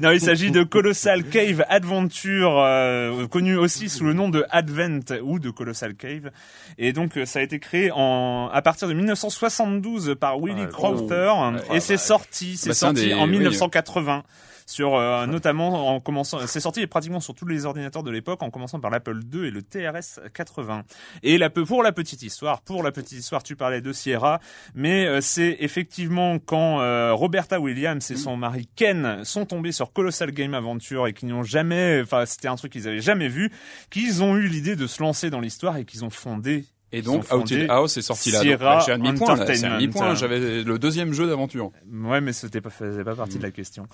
Non, 0.00 0.10
il 0.10 0.20
s'agit 0.20 0.50
de 0.50 0.62
Colossal 0.62 1.24
Cave 1.24 1.64
Adventure, 1.68 2.58
euh, 2.58 3.26
connu 3.26 3.56
aussi 3.56 3.88
sous 3.88 4.04
le 4.04 4.14
nom 4.14 4.28
de 4.28 4.44
Advent 4.50 5.00
ou 5.22 5.38
de 5.38 5.50
Colossal 5.50 5.94
Cave. 5.94 6.30
Et 6.78 6.92
donc, 6.92 7.16
euh, 7.16 7.26
ça 7.26 7.40
a 7.40 7.42
été 7.42 7.58
créé 7.58 7.90
en, 7.94 8.48
à 8.52 8.62
partir 8.62 8.88
de 8.88 8.94
1972 8.94 10.16
par 10.18 10.38
Willy 10.40 10.62
Ah, 10.64 10.66
Crowther. 10.66 11.32
oh. 11.36 11.74
et 11.74 11.80
c'est 11.80 11.96
sorti, 11.98 12.56
c'est 12.56 12.70
Bah, 12.70 12.74
sorti 12.74 13.06
des- 13.06 13.14
en 13.14 13.24
oui. 13.24 13.32
1980. 13.32 14.22
Sur 14.72 14.96
euh, 14.96 15.26
notamment 15.26 15.94
en 15.94 16.00
commençant, 16.00 16.46
c'est 16.46 16.58
sorti 16.58 16.86
pratiquement 16.86 17.20
sur 17.20 17.34
tous 17.34 17.44
les 17.44 17.66
ordinateurs 17.66 18.02
de 18.02 18.10
l'époque, 18.10 18.42
en 18.42 18.48
commençant 18.48 18.80
par 18.80 18.90
l'Apple 18.90 19.20
II 19.30 19.46
et 19.46 19.50
le 19.50 19.60
TRS 19.60 20.18
80. 20.32 20.84
Et 21.22 21.36
la, 21.36 21.50
pour 21.50 21.82
la 21.82 21.92
petite 21.92 22.22
histoire, 22.22 22.62
pour 22.62 22.82
la 22.82 22.90
petite 22.90 23.18
histoire, 23.18 23.42
tu 23.42 23.54
parlais 23.54 23.82
de 23.82 23.92
Sierra, 23.92 24.40
mais 24.74 25.06
euh, 25.06 25.20
c'est 25.20 25.58
effectivement 25.60 26.38
quand 26.38 26.80
euh, 26.80 27.12
Roberta 27.12 27.60
Williams 27.60 28.10
et 28.10 28.16
son 28.16 28.38
mari 28.38 28.66
Ken 28.74 29.22
sont 29.24 29.44
tombés 29.44 29.72
sur 29.72 29.92
Colossal 29.92 30.30
Game 30.30 30.54
Adventure 30.54 31.06
et 31.06 31.12
qu'ils 31.12 31.28
n'ont 31.28 31.42
jamais, 31.42 32.00
enfin 32.02 32.24
c'était 32.24 32.48
un 32.48 32.56
truc 32.56 32.72
qu'ils 32.72 32.88
avaient 32.88 33.02
jamais 33.02 33.28
vu, 33.28 33.52
qu'ils 33.90 34.22
ont 34.22 34.36
eu 34.36 34.46
l'idée 34.46 34.74
de 34.74 34.86
se 34.86 35.02
lancer 35.02 35.28
dans 35.28 35.40
l'histoire 35.40 35.76
et 35.76 35.84
qu'ils 35.84 36.02
ont 36.02 36.10
fondé. 36.10 36.64
Et 36.92 37.00
donc 37.00 37.24
Haunted 37.30 37.70
House 37.70 37.96
est 37.96 38.02
sorti 38.02 38.30
là. 38.30 38.80
J'ai 38.84 38.92
un 38.92 38.98
demi-point. 38.98 40.14
J'avais 40.14 40.62
le 40.62 40.78
deuxième 40.78 41.12
jeu 41.12 41.26
d'aventure. 41.26 41.70
Ouais, 41.90 42.20
mais 42.20 42.32
c'était 42.32 42.60
pas 42.60 42.70
faisait 42.70 43.04
pas 43.04 43.14
partie 43.14 43.38
de 43.38 43.42
la 43.42 43.50
question. 43.50 43.86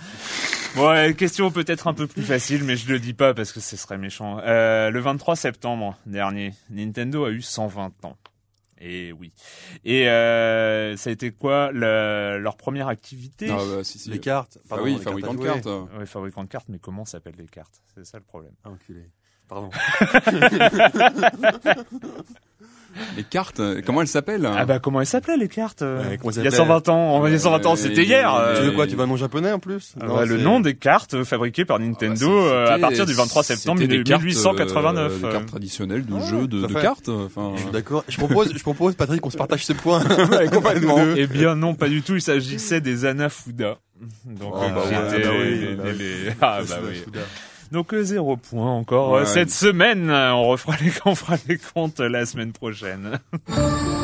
Ouais, 0.76 1.14
question 1.16 1.50
peut-être 1.50 1.86
un 1.88 1.94
peu 1.94 2.06
plus 2.06 2.22
facile, 2.22 2.62
mais 2.62 2.76
je 2.76 2.92
le 2.92 3.00
dis 3.00 3.14
pas 3.14 3.34
parce 3.34 3.52
que 3.52 3.60
ce 3.60 3.76
serait 3.76 3.98
méchant. 3.98 4.38
Euh, 4.44 4.90
le 4.90 5.00
23 5.00 5.34
septembre 5.36 5.96
dernier, 6.06 6.54
Nintendo 6.70 7.24
a 7.24 7.30
eu 7.30 7.42
120 7.42 8.04
ans. 8.04 8.16
Et 8.80 9.10
oui. 9.12 9.32
Et 9.84 10.08
euh, 10.08 10.96
ça 10.96 11.10
a 11.10 11.12
été 11.12 11.32
quoi 11.32 11.72
le- 11.72 12.38
leur 12.38 12.56
première 12.56 12.86
activité? 12.86 13.48
Ah, 13.50 13.56
bah, 13.56 13.82
si, 13.82 13.98
si. 13.98 14.08
Les 14.10 14.20
cartes. 14.20 14.58
Ah 14.64 14.66
pardon, 14.68 14.84
oui, 14.84 14.98
fabricant 15.02 15.34
de 15.34 15.42
cartes. 15.44 15.66
Ouais, 15.98 16.06
fabricant 16.06 16.44
de 16.44 16.48
cartes, 16.48 16.68
mais 16.68 16.78
comment 16.78 17.04
s'appellent 17.04 17.34
les 17.38 17.48
cartes? 17.48 17.82
C'est 17.94 18.04
ça 18.06 18.18
le 18.18 18.24
problème. 18.24 18.52
Ah, 18.62 18.70
enculé. 18.70 19.02
Pardon. 19.48 19.70
Les 23.16 23.22
cartes, 23.22 23.60
euh, 23.60 23.80
comment 23.84 24.00
elles 24.02 24.08
s'appellent 24.08 24.48
Ah 24.56 24.64
bah 24.64 24.78
comment 24.78 25.00
elles 25.00 25.06
s'appelaient 25.06 25.36
les 25.36 25.48
cartes 25.48 25.82
euh, 25.82 26.02
Il 26.04 26.10
y 26.10 26.28
a 26.28 26.32
s'appelle 26.32 26.52
120 26.52 26.88
ans, 26.88 27.26
il 27.26 27.32
y 27.32 27.36
a 27.36 27.38
120 27.38 27.66
ans, 27.66 27.72
Euh, 27.74 27.76
c'était 27.76 28.02
et- 28.02 28.06
hier. 28.06 28.30
Tu 28.56 28.62
euh, 28.62 28.64
veux 28.66 28.72
quoi 28.72 28.86
Tu 28.86 28.96
veux 28.96 29.02
un 29.02 29.06
nom 29.06 29.16
japonais 29.16 29.52
en 29.52 29.58
plus? 29.58 29.94
Ah 30.00 30.06
Non, 30.06 30.14
bah, 30.16 30.24
le 30.24 30.36
nom 30.38 30.60
des 30.60 30.74
cartes 30.74 31.22
fabriquées 31.24 31.64
par 31.64 31.78
Nintendo 31.78 32.26
Ah, 32.28 32.42
euh, 32.52 32.66
bah, 32.66 32.74
à 32.74 32.78
partir 32.78 33.06
du 33.06 33.12
23 33.12 33.42
septembre 33.42 33.80
des 33.86 34.02
cartes, 34.02 34.22
1889. 34.24 35.12
euh, 35.12 35.18
des 35.18 35.24
euh. 35.26 35.32
cartes 35.32 35.46
traditionnelles 35.46 36.06
de 36.06 36.14
Ouais, 36.14 36.20
jeux 36.28 36.46
de, 36.48 36.66
cartes. 36.66 37.08
Enfin, 37.08 37.52
Je 37.56 37.62
suis 37.62 37.70
d'accord. 37.70 38.04
Je 38.08 38.16
propose, 38.16 38.52
je 38.56 38.62
propose, 38.62 38.94
Patrick, 38.94 39.20
qu'on 39.20 39.30
se 39.30 39.36
partage 39.36 39.64
ce 39.64 39.72
point. 39.74 40.02
complètement. 40.52 40.98
Eh 41.16 41.26
bien 41.26 41.54
non, 41.56 41.74
pas 41.74 41.88
du 41.88 42.02
tout, 42.02 42.14
il 42.14 42.22
s'agissait 42.22 42.80
des 42.80 43.04
Anafuda. 43.04 43.78
Donc 44.24 44.54
Oh, 44.54 44.62
euh, 44.62 44.68
bah 44.70 44.82
ouais, 44.84 45.74
bah 45.76 45.82
bah 45.84 45.92
les- 45.92 46.30
Ah 46.40 46.60
bah 46.68 46.76
oui. 46.88 47.02
Donc 47.72 47.94
zéro 47.94 48.36
point 48.36 48.70
encore 48.72 49.14
euh, 49.16 49.20
Ouais. 49.20 49.26
cette 49.26 49.50
semaine. 49.50 50.10
On 50.10 50.48
refera 50.48 50.74
les 50.80 50.92
on 51.04 51.14
fera 51.14 51.36
les 51.48 51.58
comptes 51.58 52.00
la 52.00 52.26
semaine 52.26 52.52
prochaine. 52.52 53.18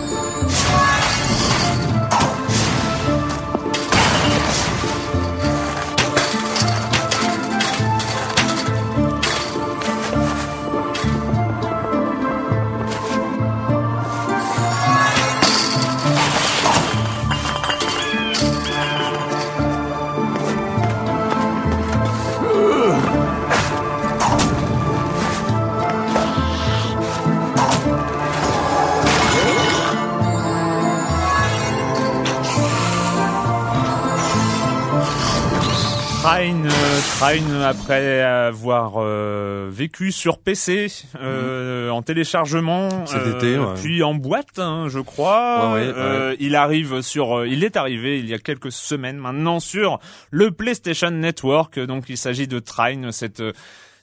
Trine 37.24 37.62
après 37.62 38.20
avoir 38.20 38.96
euh, 38.98 39.70
vécu 39.72 40.12
sur 40.12 40.36
PC 40.36 40.88
euh, 41.18 41.88
en 41.88 42.02
téléchargement, 42.02 43.06
Cet 43.06 43.22
euh, 43.22 43.36
été, 43.36 43.58
ouais. 43.58 43.74
puis 43.76 44.02
en 44.02 44.12
boîte, 44.14 44.58
hein, 44.58 44.88
je 44.90 44.98
crois. 45.00 45.72
Ouais, 45.72 45.86
ouais, 45.86 45.94
Euh, 45.96 46.36
Il 46.38 46.54
arrive 46.54 47.00
sur, 47.00 47.38
euh, 47.38 47.48
il 47.48 47.64
est 47.64 47.78
arrivé 47.78 48.18
il 48.18 48.28
y 48.28 48.34
a 48.34 48.38
quelques 48.38 48.72
semaines 48.72 49.16
maintenant 49.16 49.58
sur 49.58 50.00
le 50.30 50.50
PlayStation 50.50 51.10
Network. 51.12 51.78
Donc 51.78 52.10
il 52.10 52.18
s'agit 52.18 52.46
de 52.46 52.58
Trine, 52.58 53.10
cette 53.10 53.40
euh, 53.40 53.52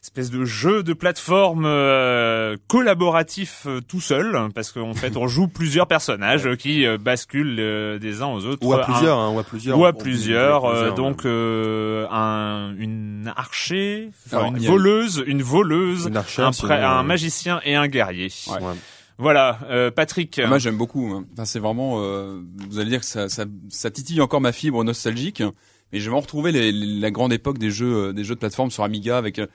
espèce 0.03 0.31
de 0.31 0.45
jeu 0.45 0.81
de 0.81 0.93
plateforme 0.93 1.63
euh, 1.65 2.57
collaboratif 2.67 3.63
euh, 3.67 3.81
tout 3.87 4.01
seul, 4.01 4.49
parce 4.55 4.71
qu'en 4.71 4.93
fait 4.95 5.15
on 5.15 5.27
joue 5.27 5.47
plusieurs 5.47 5.85
personnages 5.87 6.47
euh, 6.47 6.55
qui 6.55 6.85
euh, 6.87 6.97
basculent 6.97 7.59
euh, 7.59 7.99
des 7.99 8.21
uns 8.23 8.27
aux 8.27 8.45
autres. 8.45 8.65
Ou 8.65 8.73
à 8.73 8.81
Un- 8.81 8.83
plusieurs, 8.83 9.19
hein, 9.19 9.29
ou 9.31 9.37
à 9.39 9.43
plusieurs. 9.43 9.77
ou 9.77 9.85
à 9.85 9.93
plusieurs, 9.93 10.63
on- 10.63 10.69
euh, 10.73 10.89
ouais. 10.89 10.95
donc 10.95 11.25
euh, 11.25 12.07
un 12.09 12.73
une 12.77 13.31
archer, 13.35 14.09
enfin, 14.25 14.37
Alors, 14.39 14.55
une 14.55 14.65
voleuse, 14.65 15.23
une 15.27 15.43
voleuse, 15.43 16.07
Une 16.07 16.17
archère, 16.17 16.47
un, 16.47 16.51
pré- 16.51 16.83
un 16.83 17.03
magicien 17.03 17.61
et 17.63 17.75
un 17.75 17.87
guerrier. 17.87 18.29
Ouais. 18.47 18.55
Ouais. 18.55 18.73
Voilà, 19.19 19.59
euh, 19.69 19.91
Patrick. 19.91 20.41
Moi 20.47 20.57
j'aime 20.57 20.77
beaucoup. 20.77 21.11
hein. 21.13 21.25
Enfin, 21.33 21.45
c'est 21.45 21.59
vraiment. 21.59 21.97
euh, 22.01 22.41
vous 22.69 22.79
allez 22.79 22.89
dire 22.89 23.01
que 23.01 23.05
ça, 23.05 23.29
ça, 23.29 23.45
ça 23.69 23.91
titille 23.91 24.19
encore 24.19 24.41
ma 24.41 24.51
fibre 24.51 24.83
nostalgique. 24.83 25.43
Mais 25.93 25.99
je 25.99 26.09
vais 26.09 26.15
en 26.15 26.21
retrouver 26.21 26.51
les- 26.53 26.71
les- 26.71 26.99
la 26.99 27.11
grande 27.11 27.33
époque 27.33 27.57
des 27.59 27.69
jeux, 27.69 28.13
des 28.13 28.23
jeux 28.23 28.33
de 28.35 28.39
plateforme 28.39 28.71
sur 28.71 28.83
Amiga 28.83 29.17
avec 29.17 29.37
euh, 29.39 29.45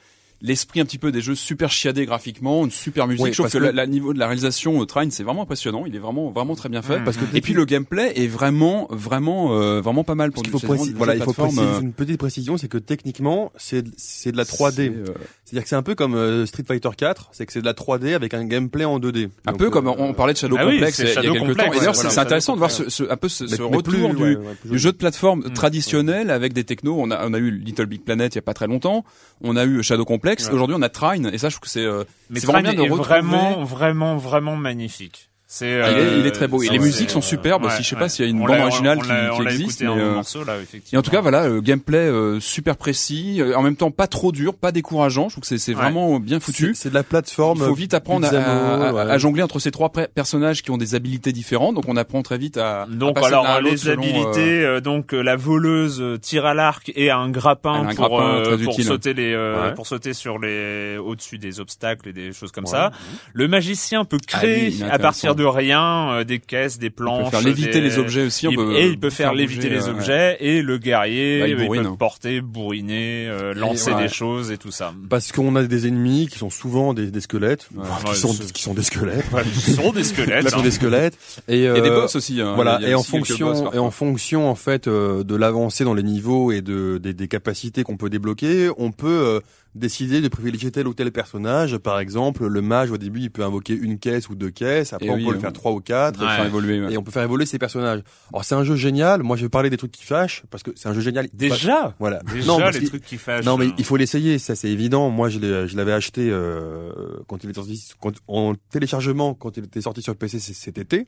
l'esprit 0.43 0.81
un 0.81 0.85
petit 0.85 0.99
peu 0.99 1.13
des 1.13 1.21
jeux 1.21 1.35
super 1.35 1.71
chiadés 1.71 2.05
graphiquement, 2.07 2.65
une 2.65 2.71
super 2.71 3.07
musique. 3.07 3.25
Oui, 3.25 3.31
je 3.31 3.35
trouve 3.37 3.45
parce 3.47 3.55
que, 3.55 3.59
que- 3.59 3.65
la, 3.65 3.73
la 3.73 3.87
niveau 3.87 4.13
de 4.13 4.19
la 4.19 4.27
réalisation 4.27 4.83
euh, 4.83 4.85
Trine 4.87 5.11
c'est 5.11 5.23
vraiment 5.23 5.43
impressionnant. 5.43 5.85
Il 5.87 5.95
est 5.97 5.99
vraiment 5.99 6.31
vraiment 6.31 6.55
très 6.57 6.69
bien 6.69 6.83
fait. 6.83 7.01
Mmh. 7.01 7.05
Parce 7.05 7.17
que 7.17 7.25
Et 7.35 7.41
puis 7.41 7.55
le 7.55 7.65
gameplay 7.65 8.13
est 8.17 8.27
vraiment 8.29 8.87
vraiment 8.91 9.55
euh, 9.59 9.81
vraiment 9.81 10.05
pas 10.05 10.15
mal 10.15 10.33
pour 10.33 10.43
qu'il 10.43 10.53
faut, 10.53 10.59
préciser, 10.61 10.93
voilà, 10.95 11.15
il 11.17 11.23
faut 11.23 11.33
préciser 11.33 11.63
euh, 11.63 11.81
une 11.81 11.93
petite 11.93 12.19
précision, 12.19 12.57
c'est 12.59 12.69
que 12.69 12.79
techniquement, 12.79 13.51
c'est 13.57 13.85
c'est 13.97 14.33
de 14.33 14.37
la 14.37 14.45
3D. 14.45 14.73
c'est, 14.75 14.89
euh, 14.91 15.05
C'est-à-dire 15.45 15.63
que 15.63 15.69
c'est 15.69 15.77
un 15.77 15.83
peu 15.83 15.95
comme 15.95 16.15
euh, 16.15 16.45
Street 16.47 16.65
Fighter 16.67 16.91
4, 16.97 17.31
c'est 17.33 17.47
que 17.47 17.53
c'est 17.53 17.61
de 17.61 17.67
la 17.67 17.73
3D 17.73 18.15
avec 18.15 18.35
un 18.35 18.45
gameplay 18.45 18.85
en 18.85 18.99
2D. 18.99 19.29
un 19.47 19.53
Donc, 19.53 19.59
peu 19.61 19.71
comme 19.71 19.87
on 19.89 20.13
parlait 20.15 20.33
de 20.35 20.39
Shadow 20.39 20.57
Ah 20.59 20.67
oui, 20.67 20.75
Complex 20.75 20.97
c'est 20.97 21.03
il 21.03 21.07
y 21.07 21.11
a 21.11 21.15
Shadow 21.15 21.33
quelques 21.33 21.39
Complex, 21.47 21.57
temps. 21.57 21.73
Et 21.73 21.77
d'ailleurs, 21.79 21.87
ouais, 21.89 21.95
c'est 21.95 22.01
voilà, 22.03 22.11
c'est 22.11 22.21
intéressant 22.21 22.53
de 22.55 22.59
voir 22.59 22.71
ce, 22.71 22.89
ce- 22.91 23.05
un 23.11 23.17
peu 23.17 23.29
ce, 23.29 23.45
mais- 23.45 23.51
ce 23.51 23.63
mais 23.63 23.77
retour 23.77 23.83
plus, 23.83 23.99
du, 24.17 24.23
ouais, 24.23 24.37
ouais, 24.37 24.55
plus 24.61 24.71
du 24.71 24.79
jeu 24.79 24.93
de 24.93 24.97
plateforme 24.97 25.41
Mm. 25.47 25.53
traditionnel 25.55 26.31
avec 26.31 26.53
des 26.53 26.65
technos. 26.65 26.97
On 26.99 27.11
a, 27.11 27.27
on 27.27 27.33
a 27.35 27.39
eu 27.39 27.51
Little 27.51 27.87
Big 27.87 28.03
Planet 28.03 28.35
il 28.35 28.37
y 28.37 28.39
a 28.39 28.43
pas 28.43 28.55
très 28.55 28.67
longtemps. 28.67 29.05
On 29.41 29.57
a 29.57 29.65
eu 29.65 29.83
Shadow 29.83 30.05
Complex. 30.05 30.26
Ouais. 30.27 30.53
Aujourd'hui, 30.53 30.77
on 30.79 30.83
a 30.83 30.89
Trine. 30.89 31.31
Et 31.33 31.39
ça, 31.39 31.49
je 31.49 31.55
trouve 31.57 31.63
que 31.65 31.69
c'est 31.71 31.85
euh, 31.85 32.05
Mais 32.31 32.41
vraiment 32.41 32.63
Trine 32.63 32.75
bien 32.77 32.83
de 32.83 32.87
est 32.87 32.91
retrouver- 32.91 33.09
vraiment, 33.09 33.65
vraiment, 33.65 34.17
vraiment 34.17 34.57
magnifique. 34.57 35.31
C'est, 35.49 35.81
Ah, 35.81 35.93
il, 35.93 35.97
est, 35.99 36.01
euh, 36.01 36.17
il 36.19 36.27
est 36.27 36.33
très 36.33 36.49
beau. 36.49 36.61
Et 36.61 36.69
les 36.69 36.81
musiques 36.81 37.09
sont 37.11 37.21
euh, 37.21 37.23
superbes 37.23 37.63
ouais, 37.63 37.69
aussi. 37.69 37.85
Je 37.85 37.89
sais 37.89 37.95
ouais. 37.95 38.01
pas 38.01 38.09
s'il 38.09 38.25
y 38.25 38.29
a 38.29 38.31
une 38.33 38.41
On 38.43 38.47
bande 38.47 38.59
originale 38.59 38.99
on 38.99 39.37
qui, 39.37 39.43
qui 39.43 39.49
existe. 39.55 39.81
mais, 39.83 39.87
un 39.87 39.97
euh, 39.97 40.15
morceau 40.15 40.43
là, 40.43 40.59
Et 40.59 40.63
effectivement. 40.63 40.99
en 40.99 41.03
tout 41.03 41.11
cas, 41.13 41.21
voilà, 41.21 41.45
euh, 41.45 41.61
gameplay 41.61 41.99
euh, 41.99 42.41
super 42.41 42.77
précis, 42.77 43.37
euh, 43.41 43.55
en 43.57 43.63
même 43.63 43.77
temps 43.77 43.93
pas 43.93 44.09
trop 44.09 44.33
dur, 44.33 44.55
pas 44.55 44.73
décourageant. 44.73 45.29
Je 45.29 45.35
trouve 45.35 45.49
que 45.49 45.57
c'est 45.57 45.69
Ouais. 45.73 45.81
vraiment 45.81 46.19
bien 46.19 46.41
foutu. 46.41 46.73
c'est 46.75 46.89
de 46.89 46.95
la 46.95 47.05
plateforme. 47.05 47.59
Il 47.61 47.65
faut 47.67 47.75
vite 47.75 47.95
apprendre 47.95 48.27
à, 48.27 48.31
à- 48.31 49.03
à 49.13 49.19
jongler 49.19 49.45
entre 49.45 49.61
ces 49.61 49.71
trois 49.71 49.89
personnages 49.93 50.63
qui 50.63 50.73
ont 50.73 50.79
des 50.79 50.97
habilités 50.97 51.31
différentes. 51.31 51.77
Donc 51.77 51.85
on 51.89 51.97
apprend 51.97 52.23
très 52.23 52.39
vite 52.39 52.57
à, 52.57 52.83
à 52.83 52.87
Donc 52.87 53.15
passer 53.15 53.29
de 53.29 53.35
alors 53.35 53.47
à 53.47 53.61
les 53.61 53.77
selon, 53.77 54.03
euh, 54.03 54.05
habilités, 54.05 54.65
euh, 54.65 54.81
donc 54.81 55.15
euh, 55.15 55.23
la 55.23 55.37
voleuse 55.37 56.01
euh, 56.03 56.19
tire 56.19 56.45
à 56.45 56.55
l'arc 56.55 56.91
et 56.97 57.09
a 57.11 57.19
un 57.19 57.31
grappin 57.31 57.73
a 57.73 57.77
un 57.91 57.95
pour 57.95 58.09
grappin 58.09 58.35
euh, 58.35 58.45
très 58.57 58.65
pour 58.65 58.73
utile. 58.73 58.85
sauter 58.85 59.15
les 59.15 59.33
euh, 59.33 59.69
Ouais. 59.69 59.75
pour 59.75 59.87
sauter 59.87 60.13
sur 60.13 60.41
les 60.41 60.97
au-dessus 60.99 61.39
des 61.39 61.61
obstacles 61.61 62.09
et 62.09 62.13
des 62.13 62.33
choses 62.33 62.51
comme 62.51 62.67
ça. 62.67 62.91
Le 63.33 63.47
magicien 63.47 64.05
peut 64.05 64.19
Ah, 64.33 64.39
créer 64.39 64.75
à 64.91 64.99
partir. 64.99 65.36
De 65.37 65.45
rien 65.45 66.11
euh, 66.11 66.25
des 66.25 66.39
caisses, 66.41 66.79
des 66.79 66.91
planches, 66.91 67.27
peut 67.31 67.37
faire 67.37 67.47
léviter 67.47 67.73
des- 67.75 67.81
les 67.83 67.99
objets 67.99 68.25
aussi. 68.25 68.49
On 68.49 68.51
Il- 68.51 68.57
peut 68.57 68.77
et 68.77 68.87
il 68.89 68.99
peut 68.99 69.11
faire, 69.11 69.33
léviter 69.35 69.69
bouger, 69.69 69.81
les 69.81 69.89
euh, 69.89 69.93
objets 69.93 70.37
et 70.41 70.63
le 70.63 70.79
guerrier 70.79 71.41
Bah, 71.41 71.49
il 71.49 71.53
il, 71.61 71.83
peut 71.83 71.97
porter, 71.97 72.41
bourriner, 72.41 73.27
euh, 73.29 73.55
lancer 73.55 73.93
ouais. 73.93 74.03
des 74.03 74.09
choses 74.09 74.51
et 74.51 74.59
tout 74.59 74.71
ça. 74.71 74.93
Parce 75.09 75.31
qu'on 75.33 75.55
a 75.57 75.63
des 75.63 75.87
ennemis 75.87 76.27
qui 76.29 76.39
sont 76.39 76.51
souvent 76.51 76.95
des, 76.95 77.11
des 77.11 77.21
squelettes, 77.21 77.69
Ouais. 77.75 77.83
enfin, 77.89 78.09
Ouais, 78.09 78.15
qui, 78.15 78.21
sont, 78.21 78.29
qui 78.35 78.75
des 78.75 78.83
squelettes. 78.83 79.25
Ce 79.55 79.73
sont 79.73 79.93
des 79.93 80.05
squelettes. 80.05 80.45
Qui 80.47 80.51
sont 80.51 80.63
des 80.63 80.71
squelettes. 80.71 81.19
Et, 81.49 81.63
Et 81.65 81.81
des 81.81 81.91
boss 81.91 82.17
aussi. 82.17 82.41
hein. 82.41 82.55
Voilà, 82.55 82.79
Il 82.81 82.85
y 82.85 82.87
a 82.87 82.91
et 82.91 82.95
en 82.95 83.03
fonction 83.03 83.73
et 83.73 83.79
en 83.79 83.91
fonction 83.91 84.49
en 84.51 84.55
fait 84.55 84.89
euh, 84.89 85.23
de 85.25 85.35
l'avancée 85.37 85.85
dans 85.85 85.95
les 85.95 86.03
niveaux 86.03 86.53
et 86.53 86.63
de 86.63 86.99
des, 86.99 87.13
des 87.15 87.29
capacités 87.29 87.83
qu'on 87.83 87.97
peut 87.97 88.11
débloquer, 88.11 88.71
on 88.79 88.93
peut 88.93 89.07
euh, 89.09 89.41
décider 89.77 90.21
de 90.21 90.29
privilégier 90.29 90.71
tel 90.71 90.89
ou 90.89 90.95
tel 90.95 91.13
personnage. 91.13 91.77
Par 91.79 91.99
exemple, 92.01 92.47
le 92.47 92.63
mage 92.63 92.91
au 92.91 92.97
début, 92.99 93.21
il 93.21 93.31
peut 93.31 93.45
invoquer 93.45 93.75
une 93.75 93.99
caisse 93.99 94.29
ou 94.29 94.35
deux 94.35 94.51
caisses. 94.51 94.93
Après, 94.93 95.07
Et 95.07 95.11
on 95.11 95.15
oui, 95.15 95.25
peut 95.27 95.33
le 95.35 95.39
faire 95.39 95.53
trois 95.53 95.73
ou 95.73 95.81
quatre. 95.81 96.21
On 96.21 96.27
Ouais. 96.27 96.35
faire 96.37 96.47
évoluer. 96.47 96.81
ouais. 96.81 96.93
Et 96.93 96.99
on 96.99 97.03
peut 97.03 97.11
faire 97.11 97.23
évoluer 97.23 97.47
ces 97.47 97.59
personnages. 97.59 98.03
Alors 98.33 98.45
c'est 98.45 98.55
un 98.55 98.65
jeu 98.65 98.75
génial. 98.77 99.23
Moi, 99.23 99.37
je 99.37 99.43
vais 99.43 99.49
parler 99.49 99.71
des 99.71 99.77
trucs 99.77 99.93
qui 99.93 100.05
fâchent 100.05 100.43
parce 100.51 100.63
que 100.63 100.71
c'est 100.75 100.89
un 100.89 100.95
jeu 100.95 101.01
génial. 101.01 101.29
Déjà, 101.33 101.95
Voilà. 101.99 102.21
déjà 102.33 102.47
non, 102.47 102.59
les 102.69 102.85
trucs 102.85 103.05
qui 103.05 103.17
fâchent. 103.19 103.45
non, 103.45 103.57
mais 103.57 103.69
il 103.79 103.85
faut 103.85 103.97
l'essayer, 103.97 104.39
ça 104.39 104.57
c'est 104.57 104.71
évident. 104.71 105.11
Moi, 105.11 105.29
je 105.29 105.39
l'avais 105.77 105.93
acheté 105.93 106.29
euh, 106.31 106.91
quand 107.29 107.45
il 107.45 107.51
était 107.51 107.61
sorti, 107.61 107.89
quand, 108.01 108.13
en 108.29 108.55
téléchargement 108.71 109.35
quand 109.35 109.57
il 109.57 109.65
était 109.65 109.81
sorti 109.83 110.03
sur 110.03 110.17
PC 110.17 110.39
c- 110.39 110.55
cet 110.55 110.79
été. 110.79 111.07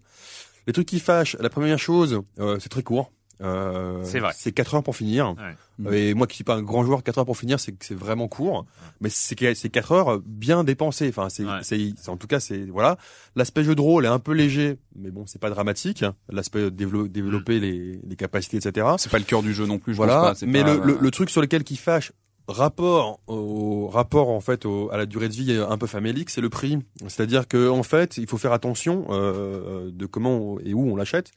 Les 0.67 0.73
trucs 0.73 0.87
qui 0.89 1.01
fâchent. 1.01 1.37
La 1.41 1.49
première 1.49 1.79
chose, 1.79 2.21
euh, 2.41 2.59
c'est 2.61 2.69
très 2.69 2.83
court. 2.83 3.11
Euh, 3.41 4.01
C'est 4.05 4.19
vrai. 4.21 4.33
C'est 4.37 4.53
4 4.53 4.75
heures 4.75 4.83
pour 4.83 4.97
finir. 4.97 5.35
Ouais. 5.79 6.09
Et 6.11 6.15
moi 6.15 6.27
qui 6.27 6.35
suis 6.35 6.45
pas 6.45 6.55
un 6.57 6.63
grand 6.63 6.85
joueur, 6.85 7.03
4 7.05 7.19
heures 7.19 7.25
pour 7.27 7.37
finir, 7.37 7.61
c'est 7.61 7.95
vraiment 7.95 8.27
court. 8.27 8.67
Mais 9.01 9.09
c'est 9.11 9.37
que- 9.37 9.55
c'est 9.55 9.69
4 9.69 9.93
heures 9.93 10.21
bien 10.27 10.65
dépensées. 10.65 11.09
Enfin, 11.09 11.29
c'est, 11.29 11.45
Ouais. 11.45 11.93
en 12.09 12.17
tout 12.17 12.27
cas, 12.27 12.41
c'est 12.41 12.65
voilà. 12.65 12.97
L'aspect 13.37 13.63
jeu 13.63 13.75
de 13.77 13.81
rôle 13.81 14.05
est 14.05 14.09
un 14.09 14.19
peu 14.19 14.33
léger, 14.33 14.79
mais 14.97 15.11
bon, 15.11 15.25
c'est 15.27 15.41
pas 15.41 15.51
dramatique. 15.51 16.05
L'aspect 16.31 16.71
dévelop- 16.71 17.07
développer 17.09 17.61
les, 17.61 18.01
les 18.05 18.17
capacités, 18.17 18.57
etc. 18.57 18.87
C'est 18.99 19.11
pas 19.13 19.19
le 19.19 19.25
cœur 19.25 19.43
du 19.43 19.55
jeu 19.55 19.67
non 19.67 19.79
plus. 19.79 19.93
Je 19.93 19.99
Voilà. 19.99 20.15
pense 20.15 20.23
pas. 20.31 20.35
c'est 20.35 20.47
mais 20.47 20.65
pas- 20.65 20.75
le, 20.75 20.81
le, 20.85 20.99
le 21.01 21.11
truc 21.13 21.31
sur 21.31 21.41
lequel 21.41 21.63
qui 21.63 21.77
fâche, 21.77 22.11
rapport 22.49 23.21
au 23.27 23.89
rapport 23.89 24.31
en 24.31 24.41
fait 24.41 24.65
au, 24.65 24.91
à 24.91 24.97
la 24.97 25.07
durée 25.07 25.29
de 25.29 25.35
vie 25.35 25.53
un 25.53 25.77
peu 25.79 25.87
famélique, 25.87 26.31
c'est 26.31 26.41
le 26.41 26.49
prix. 26.49 26.79
C'est-à-dire 27.07 27.47
que 27.47 27.69
en 27.69 27.83
fait, 27.83 28.17
il 28.17 28.27
faut 28.27 28.39
faire 28.39 28.53
attention 28.53 29.07
euh, 29.11 29.91
de 29.93 30.07
comment 30.07 30.59
et 30.65 30.75
où 30.75 30.91
on 30.91 30.97
l'achète. 30.97 31.31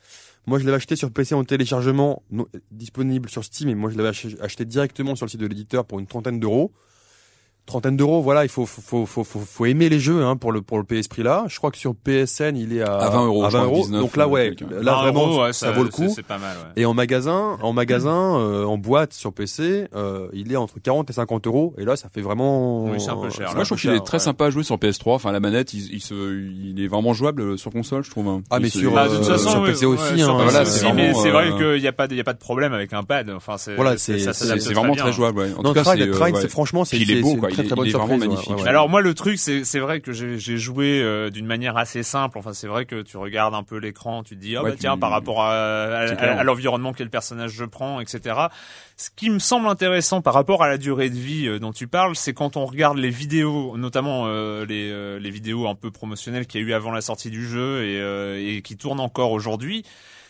Moi, 0.48 0.58
je 0.60 0.66
l'avais 0.66 0.78
acheté 0.78 0.96
sur 0.96 1.12
PC 1.12 1.36
en 1.36 1.44
téléchargement 1.44 2.24
disponible 2.72 3.30
sur 3.30 3.44
Steam, 3.44 3.70
et 3.70 3.76
moi 3.76 3.90
je 3.92 3.98
l'avais 3.98 4.10
ach- 4.10 4.26
acheté 4.42 4.66
directement 4.66 5.16
sur 5.16 5.26
le 5.26 5.30
site 5.30 5.40
de 5.40 5.46
l'éditeur 5.46 5.86
pour 5.86 6.00
une 6.00 6.08
trentaine 6.08 6.40
d'euros. 6.40 6.72
Trentaine 7.66 7.96
d'euros. 7.96 8.22
Voilà, 8.22 8.44
il 8.44 8.50
faut 8.50 8.66
faut, 8.66 9.06
faut 9.06 9.24
faut 9.24 9.40
faut 9.40 9.66
aimer 9.66 9.88
les 9.90 10.00
jeux 10.00 10.24
hein, 10.24 10.36
pour 10.36 10.52
le 10.52 10.62
pour 10.62 10.78
le 10.78 10.84
payer 10.84 11.04
ce 11.04 11.10
prix-là. 11.10 11.46
Je 11.48 11.58
crois 11.58 11.72
que 11.72 11.78
sur 11.78 11.96
PSN 11.96 12.56
il 12.58 12.76
est 12.76 12.82
à, 12.82 12.96
À 12.96 13.10
20 13.10 13.26
euros, 13.28 13.46
À 13.46 13.50
je 13.50 13.58
crois, 13.58 13.70
20 13.70 13.76
19, 13.76 14.02
Donc 14.02 14.18
là 14.18 14.28
ouais, 14.28 14.54
là 14.82 14.96
vraiment 15.02 15.38
ouais, 15.42 15.54
ça, 15.54 15.72
vaut 15.72 15.84
le 15.84 15.90
coup. 15.90 16.12
C'est 16.14 16.26
pas 16.26 16.38
mal, 16.38 16.56
ouais. 16.58 16.82
Et 16.82 16.86
en 16.86 16.94
magasin, 16.94 17.58
en 17.62 17.74
magasin, 17.74 18.38
euh, 18.40 18.66
en 18.66 18.78
boîte 18.78 19.14
sur 19.14 19.32
PC, 19.34 19.88
euh, 19.96 20.28
il 20.34 20.52
est 20.52 20.56
entre 20.58 20.80
40 20.80 21.10
et 21.10 21.14
50 21.14 21.48
euros. 21.48 21.74
Et 21.78 21.86
là, 21.86 21.96
ça 21.96 22.10
fait 22.10 22.22
vraiment. 22.22 22.86
Oui, 22.86 23.00
c'est 23.00 23.10
un 23.12 23.18
peu 23.18 23.30
cher, 23.30 23.48
là. 23.50 23.54
Moi, 23.56 23.64
je 23.64 23.70
trouve 23.70 23.80
qu'il 23.80 23.90
est 23.92 24.00
très 24.06 24.16
ouais. 24.18 24.20
sympa 24.24 24.46
à 24.48 24.50
jouer 24.50 24.64
sur 24.64 24.76
PS3. 24.78 25.14
Enfin, 25.16 25.32
la 25.32 25.40
manette, 25.40 25.74
il, 25.74 25.94
il 25.94 26.02
se, 26.02 26.14
il 26.14 26.82
est 26.84 26.88
vraiment 26.88 27.14
jouable 27.14 27.58
sur 27.58 27.72
console, 27.72 28.04
je 28.04 28.10
trouve. 28.10 28.28
hein. 28.28 28.42
Ah, 28.50 28.60
mais 28.60 28.68
Il 28.68 28.72
sur, 28.72 28.94
Bah, 28.94 29.08
de 29.08 29.14
euh, 29.14 29.18
toute 29.18 29.28
façon, 29.28 29.50
sur 29.50 29.64
PC 29.64 29.86
aussi, 29.86 30.22
hein, 30.22 30.34
voilà, 30.34 30.66
c'est 30.66 30.92
mais 30.94 31.08
vraiment, 31.12 31.22
c'est 31.22 31.30
vrai 31.32 31.52
euh, 31.52 31.58
qu'il 31.74 31.82
n'y 31.82 31.88
a 31.88 31.92
pas 31.94 32.08
de, 32.08 32.14
il 32.14 32.18
y 32.18 32.22
a 32.22 32.24
pas 32.26 32.34
de 32.34 32.40
problème 32.40 32.74
avec 32.74 32.92
un 32.94 33.04
pad. 33.04 33.30
Enfin, 33.30 33.58
c'est, 33.58 33.76
Voilà, 33.76 33.98
c'est- 33.98 34.18
vraiment 34.74 34.96
très 34.96 35.12
jouable. 35.14 35.40
Ouais. 35.40 35.52
En 35.58 35.64
tout 35.64 35.74
cas, 35.74 35.84
c'est, 35.84 36.02
euh, 36.02 36.32
c'est 36.36 36.50
franchement, 36.50 36.86
c'est 36.86 36.98
il 36.98 37.12
est 37.12 37.22
beau. 37.22 37.38
Très 37.52 37.64
Il 37.64 37.68
très 37.68 37.76
bonne 37.76 37.86
il 37.86 37.90
est 37.90 37.94
vraiment 37.94 38.08
surprise, 38.08 38.28
magnifique. 38.30 38.50
ouais, 38.56 38.62
ouais. 38.64 38.68
Alors 38.70 38.90
moi 38.90 39.02
le 39.02 39.14
truc 39.14 39.38
c'est 39.38 39.64
c'est 39.64 39.80
vrai 39.80 40.00
que 40.02 40.12
j'ai 40.14 40.38
j'ai 40.40 40.58
joué 40.58 41.02
euh, 41.02 41.30
d'une 41.30 41.46
manière 41.46 41.78
assez 41.78 42.04
simple. 42.04 42.38
Enfin 42.38 42.54
c'est 42.54 42.68
vrai 42.68 42.86
que 42.86 43.02
tu 43.02 43.18
regardes 43.18 43.54
un 43.54 43.64
peu 43.64 43.78
l'écran, 43.78 44.24
tu 44.24 44.36
te 44.36 44.42
dis 44.42 44.56
ah 44.58 44.64
Ouais, 44.64 44.72
bah 44.72 44.76
tiens 44.80 44.94
tu- 44.96 45.00
par 45.00 45.12
rapport 45.12 45.44
à, 45.44 45.52
à 45.52 46.44
l'environnement 46.44 46.94
quel 46.94 47.10
personnage 47.10 47.52
je 47.52 47.66
prends, 47.66 48.00
etc. 48.02 48.36
Ce 48.98 49.10
qui 49.16 49.30
me 49.30 49.40
semble 49.40 49.68
intéressant 49.68 50.22
par 50.22 50.34
rapport 50.34 50.64
à 50.64 50.70
la 50.70 50.78
durée 50.78 51.10
de 51.10 51.16
vie 51.18 51.48
euh, 51.48 51.60
dont 51.60 51.72
tu 51.74 51.88
parles, 51.88 52.16
c'est 52.16 52.34
quand 52.34 52.56
on 52.58 52.66
regarde 52.66 52.98
les 52.98 53.10
vidéos, 53.10 53.76
notamment 53.78 54.24
euh, 54.28 54.66
les 54.66 54.90
euh, 54.92 55.20
les 55.20 55.30
vidéos 55.32 55.68
un 55.68 55.76
peu 55.76 55.92
promotionnelles 55.92 56.46
qu'il 56.46 56.62
y 56.62 56.64
a 56.64 56.68
eu 56.68 56.74
avant 56.74 56.92
la 56.92 57.02
sortie 57.02 57.30
du 57.32 57.48
jeu 57.48 57.84
et, 57.84 58.00
euh, 58.00 58.38
et 58.40 58.62
qui 58.62 58.78
tournent 58.78 59.00
encore 59.00 59.32
aujourd'hui, 59.32 59.84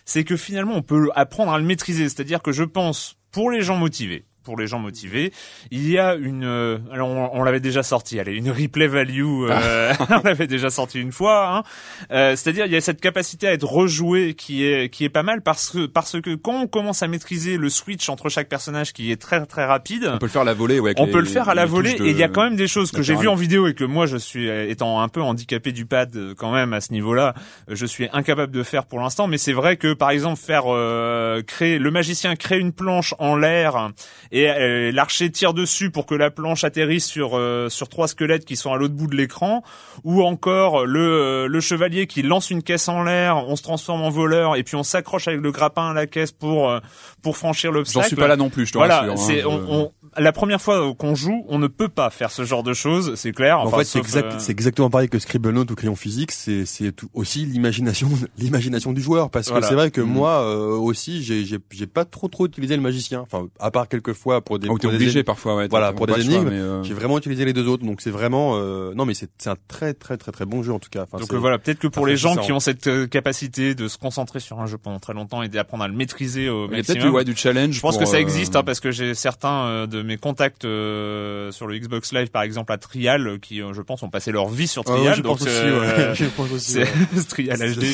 c'est 0.06 0.24
que 0.24 0.38
finalement 0.38 0.76
on 0.76 0.82
peut 0.82 1.10
apprendre 1.16 1.52
à 1.52 1.60
le 1.60 1.66
maîtriser. 1.66 2.08
C'est-à-dire 2.10 2.42
que 2.42 2.52
je 2.52 2.64
pense 2.64 3.16
pour 3.32 3.52
les 3.52 3.62
gens 3.62 3.76
motivés 3.78 4.24
pour 4.44 4.58
les 4.58 4.68
gens 4.68 4.80
motivés. 4.80 5.32
Il 5.72 5.90
y 5.90 5.98
a 5.98 6.16
une, 6.16 6.44
euh, 6.44 6.78
alors 6.92 7.10
on, 7.10 7.30
on 7.34 7.44
l'avait 7.44 7.60
déjà 7.60 7.84
sorti, 7.84 8.20
allez, 8.20 8.34
une 8.36 8.50
replay 8.52 8.88
value, 8.88 9.24
euh, 9.50 9.94
on 10.10 10.22
l'avait 10.24 10.48
déjà 10.48 10.70
sorti 10.70 11.00
une 11.00 11.12
fois. 11.12 11.58
Hein. 11.58 11.64
Euh, 12.12 12.36
C'est-à-dire 12.36 12.66
il 12.66 12.72
y 12.72 12.76
a 12.76 12.82
cette 12.82 13.02
capacité 13.02 13.48
à 13.48 13.54
être 13.54 13.66
rejoué 13.68 14.34
qui 14.34 14.64
est 14.66 14.90
qui 14.90 15.04
est 15.06 15.10
pas 15.10 15.24
mal 15.24 15.42
parce 15.42 15.70
que 15.70 15.86
parce 15.86 16.20
que 16.22 16.36
quand 16.36 16.62
on 16.62 16.68
commence 16.68 17.04
à 17.04 17.08
maîtriser 17.08 17.58
le 17.58 17.70
switch 17.70 18.10
entre 18.10 18.30
chaque 18.30 18.50
personnage 18.50 18.94
qui 18.94 19.12
est 19.12 19.22
très 19.22 19.46
très 19.46 19.66
rapide, 19.66 20.10
On 20.14 20.18
peut 20.18 20.26
le 20.26 20.32
faire 20.32 20.42
à 20.42 20.46
la 20.46 20.54
volée, 20.54 20.80
ouais. 20.80 20.94
on 20.98 21.06
les- 21.06 21.12
peut 21.12 21.20
le 21.20 21.26
faire 21.26 21.50
à 21.50 21.56
la 21.56 21.66
volée 21.66 21.94
de- 21.94 22.06
et 22.06 22.10
il 22.12 22.18
y 22.18 22.24
a 22.24 22.28
quand 22.30 22.44
même 22.44 22.56
des 22.56 22.68
choses 22.68 22.92
que 22.92 23.02
j'ai 23.02 23.16
vues 23.16 23.28
en 23.28 23.36
vidéo 23.36 23.68
et 23.68 23.74
que 23.74 23.84
moi 23.84 24.06
je 24.06 24.18
suis 24.18 24.50
euh, 24.50 24.70
étant 24.70 25.02
un 25.02 25.08
peu 25.08 25.22
handicapé 25.22 25.72
du 25.72 25.86
pad 25.86 26.16
euh, 26.16 26.34
quand 26.36 26.52
même 26.52 26.74
à 26.74 26.82
ce 26.82 26.92
niveau-là, 26.94 27.34
euh, 27.70 27.76
je 27.76 27.86
suis 27.86 28.08
incapable 28.14 28.52
de 28.52 28.64
faire 28.64 28.86
pour 28.86 29.00
l'instant. 29.00 29.28
Mais 29.28 29.38
c'est 29.38 29.54
vrai 29.54 29.78
que 29.78 29.94
par 29.94 30.10
exemple 30.12 30.40
faire 30.40 30.64
euh, 30.68 31.42
créer 31.42 31.78
le 31.80 31.92
magicien 31.92 32.36
crée 32.36 32.60
une 32.60 32.74
planche 32.74 33.14
en 33.20 33.36
l'air 33.36 33.92
et 34.32 34.50
euh, 34.50 34.92
l'archer 34.92 35.30
tire 35.30 35.54
dessus 35.54 35.90
pour 35.92 36.06
que 36.06 36.16
la 36.16 36.32
planche 36.32 36.64
atterrisse 36.64 37.06
sur 37.06 37.32
euh, 37.38 37.70
sur 37.70 37.90
trois 37.90 38.08
squelettes 38.08 38.46
qui 38.46 38.56
sont 38.56 38.72
à 38.74 38.78
l'autre 38.78 38.94
bout 38.94 39.08
de 39.08 39.16
l'écran, 39.16 39.64
ou 40.04 40.24
encore 40.24 40.86
le 40.86 41.00
euh, 41.02 41.48
le 41.48 41.60
chevalier 41.60 42.08
qui 42.08 42.22
lance 42.22 42.50
une 42.52 42.64
caisse 42.64 42.88
en 42.88 43.04
l'air, 43.04 43.38
on 43.48 43.56
se 43.56 43.64
transforme 43.64 44.02
en 44.02 44.10
voleur 44.10 44.56
et 44.56 44.64
puis 44.64 44.76
on 44.76 44.84
s'accroche 44.84 45.28
avec 45.28 45.42
le 45.42 45.52
grappin 45.52 45.90
à 45.92 45.94
la 45.94 46.08
caisse 46.08 46.32
pour 46.32 46.70
euh, 46.70 46.80
pour 47.22 47.38
franchir 47.38 47.72
J'en 47.72 47.78
l'obstacle. 47.80 48.08
suis 48.08 48.16
pas 48.16 48.28
là 48.28 48.36
non 48.38 48.50
plus, 48.50 48.66
je 48.66 48.72
te 48.74 48.78
Voilà, 48.78 49.02
rassure. 49.02 49.14
hein, 49.14 49.40
je- 49.42 49.46
on, 49.48 49.82
on- 49.84 49.92
la 50.18 50.32
première 50.32 50.62
fois 50.62 50.94
qu'on 50.98 51.16
joue, 51.16 51.46
on 51.48 51.58
ne 51.60 51.68
peut 51.68 51.88
pas 51.90 52.10
faire 52.10 52.32
ce 52.32 52.44
genre 52.44 52.64
de 52.64 52.74
choses, 52.74 53.16
c'est 53.16 53.32
clair. 53.32 53.60
en 53.60 53.70
fait, 53.70 53.84
c'est 53.86 54.00
exact, 54.00 54.34
euh, 54.34 54.40
c'est 54.40 54.52
exactement 54.52 54.90
pareil 54.90 55.08
que 55.10 55.20
Scribblenauts 55.20 55.64
ou 55.70 55.76
crayon 55.76 55.96
physique. 55.96 56.32
C'est, 56.32 56.66
aussi 57.14 57.46
l'imagination, 57.46 58.10
l'imagination 58.38 58.92
du 58.94 59.02
joueur. 59.02 59.30
Parce 59.30 59.48
Voilà. 59.50 59.62
que 59.62 59.68
c'est 59.70 59.76
vrai 59.76 59.92
que 59.92 60.02
Mhm. 60.02 60.08
moi 60.10 60.42
euh, 60.42 60.76
aussi, 60.78 61.24
j'ai, 61.24 61.46
j'ai, 61.46 61.58
j'ai 61.72 61.88
pas 61.88 62.06
trop 62.06 62.28
trop 62.28 62.46
utilisé 62.46 62.76
le 62.76 62.82
magicien. 62.82 63.22
Enfin, 63.22 63.48
à 63.60 63.72
part 63.72 63.88
quelques 63.88 64.14
fois 64.14 64.42
pour 64.42 64.60
des, 64.60 64.68
où 64.68 64.78
t'es 64.78 64.88
pour 64.88 64.92
des 64.92 64.98
obligé 65.04 65.24
parfois, 65.24 65.56
ouais. 65.56 65.68
Voilà, 65.70 65.94
pour 65.94 66.08
des 66.08 66.20
énigmes, 66.26 66.50
mais, 66.50 66.56
euh, 66.60 66.84
J'ai 66.84 66.94
vraiment 66.94 67.18
utilisé 67.18 67.46
les 67.46 67.54
deux 67.54 67.68
autres, 67.68 67.86
donc 67.86 68.02
c'est 68.02 68.12
vraiment 68.12 68.54
euh, 68.56 68.94
non 68.96 69.06
mais 69.06 69.14
c'est 69.14 69.30
c'est 69.38 69.50
un 69.50 69.58
très 69.68 69.94
très 69.94 70.18
très 70.18 70.32
très 70.32 70.46
bon 70.46 70.64
jeu 70.64 70.74
en 70.74 70.80
tout 70.80 70.90
cas. 70.90 71.04
Enfin, 71.04 71.20
donc 71.20 71.34
voilà, 71.34 71.58
peut-être 71.60 71.80
que 71.80 71.88
pour 71.88 72.06
les 72.06 72.18
gens 72.18 72.36
qui 72.36 72.52
ont 72.52 72.60
cette 72.60 72.88
euh, 72.88 73.08
capacité 73.08 73.76
de 73.76 73.88
se 73.88 73.98
concentrer 73.98 74.40
sur 74.40 74.60
un 74.60 74.66
jeu 74.66 74.78
pendant 74.78 75.00
très 75.00 75.14
longtemps 75.14 75.42
et 75.44 75.48
d'apprendre 75.50 75.84
à 75.84 75.88
le 75.88 75.94
maîtriser 75.94 76.50
au 76.50 76.66
Il 76.68 76.72
y 76.72 76.80
a 76.80 76.84
peut-être 76.84 76.88
maximum. 76.90 77.10
du, 77.12 77.16
ouais, 77.16 77.24
du 77.24 77.36
challenge. 77.36 77.76
je 77.76 77.80
pense 77.82 77.98
que 77.98 78.06
ça 78.06 78.18
euh, 78.18 78.20
existe 78.20 78.56
hein, 78.56 78.64
parce 78.64 78.80
que 78.80 78.92
j'ai 78.92 79.14
certains 79.14 79.66
euh, 79.66 79.88
de 80.02 80.08
mes 80.08 80.18
contacts 80.18 80.66
euh, 80.66 81.52
sur 81.52 81.68
le 81.68 81.78
Xbox 81.78 82.12
Live 82.14 82.30
par 82.30 82.42
exemple 82.44 82.72
à 82.74 82.78
Trial 82.78 83.28
euh, 83.28 83.38
qui 83.38 83.62
euh, 83.62 83.74
je 83.74 83.82
pense 83.82 84.04
ont 84.04 84.10
passé 84.10 84.32
leur 84.32 84.50
vie 84.50 84.68
sur 84.68 84.84
Ah 84.88 84.92
ouais, 84.92 84.98
Trial 85.00 85.16
je 85.16 85.22
donc 85.22 85.38
pense 85.40 85.48
aussi. 85.48 85.58
euh, 85.64 86.10
ouais. 86.10 86.16
Je 86.16 86.26
pense 86.26 86.52
aussi. 86.52 86.72
c'est 86.72 86.80
ouais. 86.82 87.24
Trial 87.30 87.58
HD. 87.76 87.86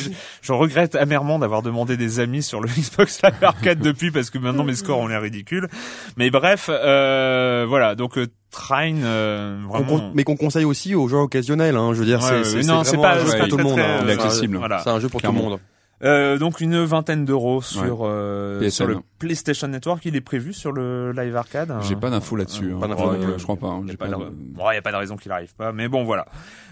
Je 0.42 0.52
regrette 0.52 0.94
amèrement 0.94 1.38
d'avoir 1.38 1.62
demandé 1.62 1.96
des 1.96 2.20
amis 2.20 2.42
sur 2.42 2.60
le 2.60 2.68
Xbox 2.76 3.20
Live 3.22 3.34
Arcade 3.42 3.80
depuis 3.80 4.10
parce 4.10 4.30
que 4.30 4.38
maintenant 4.38 4.64
mes 4.64 4.74
scores 4.74 4.98
ont 4.98 5.06
l'air 5.08 5.22
ridicules. 5.22 5.68
Mais 6.16 6.30
bref, 6.30 6.68
euh, 6.72 7.66
voilà. 7.68 7.94
Donc 7.94 8.18
euh, 8.18 8.26
Trine, 8.50 9.02
euh, 9.04 9.58
vraiment. 9.68 10.10
mais 10.14 10.24
qu'on 10.24 10.36
conseille 10.36 10.64
aussi 10.64 10.94
aux 10.94 11.06
joueurs 11.06 11.24
occasionnels. 11.24 11.76
Hein, 11.76 11.90
je 11.92 11.98
veux 11.98 12.06
dire, 12.06 12.20
Ouais, 12.22 12.44
c'est, 12.44 12.62
non, 12.62 12.82
c'est 12.82 12.96
pas, 12.96 13.16
pas 13.16 13.36
pour 13.38 13.48
tout 13.48 13.56
le 13.58 13.64
monde. 13.64 13.78
hein. 13.78 14.08
accessible. 14.08 14.56
Voilà. 14.56 14.80
C'est 14.82 14.88
un 14.90 15.00
jeu 15.00 15.08
pour 15.10 15.20
tout 15.20 15.30
le 15.30 15.36
monde. 15.38 15.58
Euh, 16.04 16.38
donc 16.38 16.60
une 16.60 16.84
vingtaine 16.84 17.24
d'euros 17.24 17.60
sur 17.60 18.00
euh, 18.02 18.68
sur 18.70 18.86
le 18.86 18.98
PlayStation 19.18 19.66
Network. 19.66 20.04
Il 20.04 20.14
est 20.14 20.20
prévu 20.20 20.52
sur 20.52 20.72
le 20.72 21.12
Live 21.12 21.34
Arcade. 21.34 21.74
J'ai 21.82 21.96
pas 21.96 22.10
d'infos 22.10 22.36
là-dessus. 22.36 22.72
Pas 22.80 22.86
hein. 22.86 23.36
Je 23.36 23.42
crois 23.42 23.56
pas. 23.56 23.66
hein. 23.66 23.80
Il 23.82 23.86
y 23.86 23.88
a 23.88 23.92
J'ai 23.92 23.96
pas 23.96 24.06
pas 24.06 24.16
de... 24.16 24.30
Bon, 24.32 24.66
a 24.66 24.80
pas 24.80 24.92
de 24.92 24.96
raison 24.96 25.16
qu'il 25.16 25.32
arrive 25.32 25.54
pas, 25.56 25.72
mais 25.72 25.88
bon 25.88 26.04
voilà. 26.04 26.26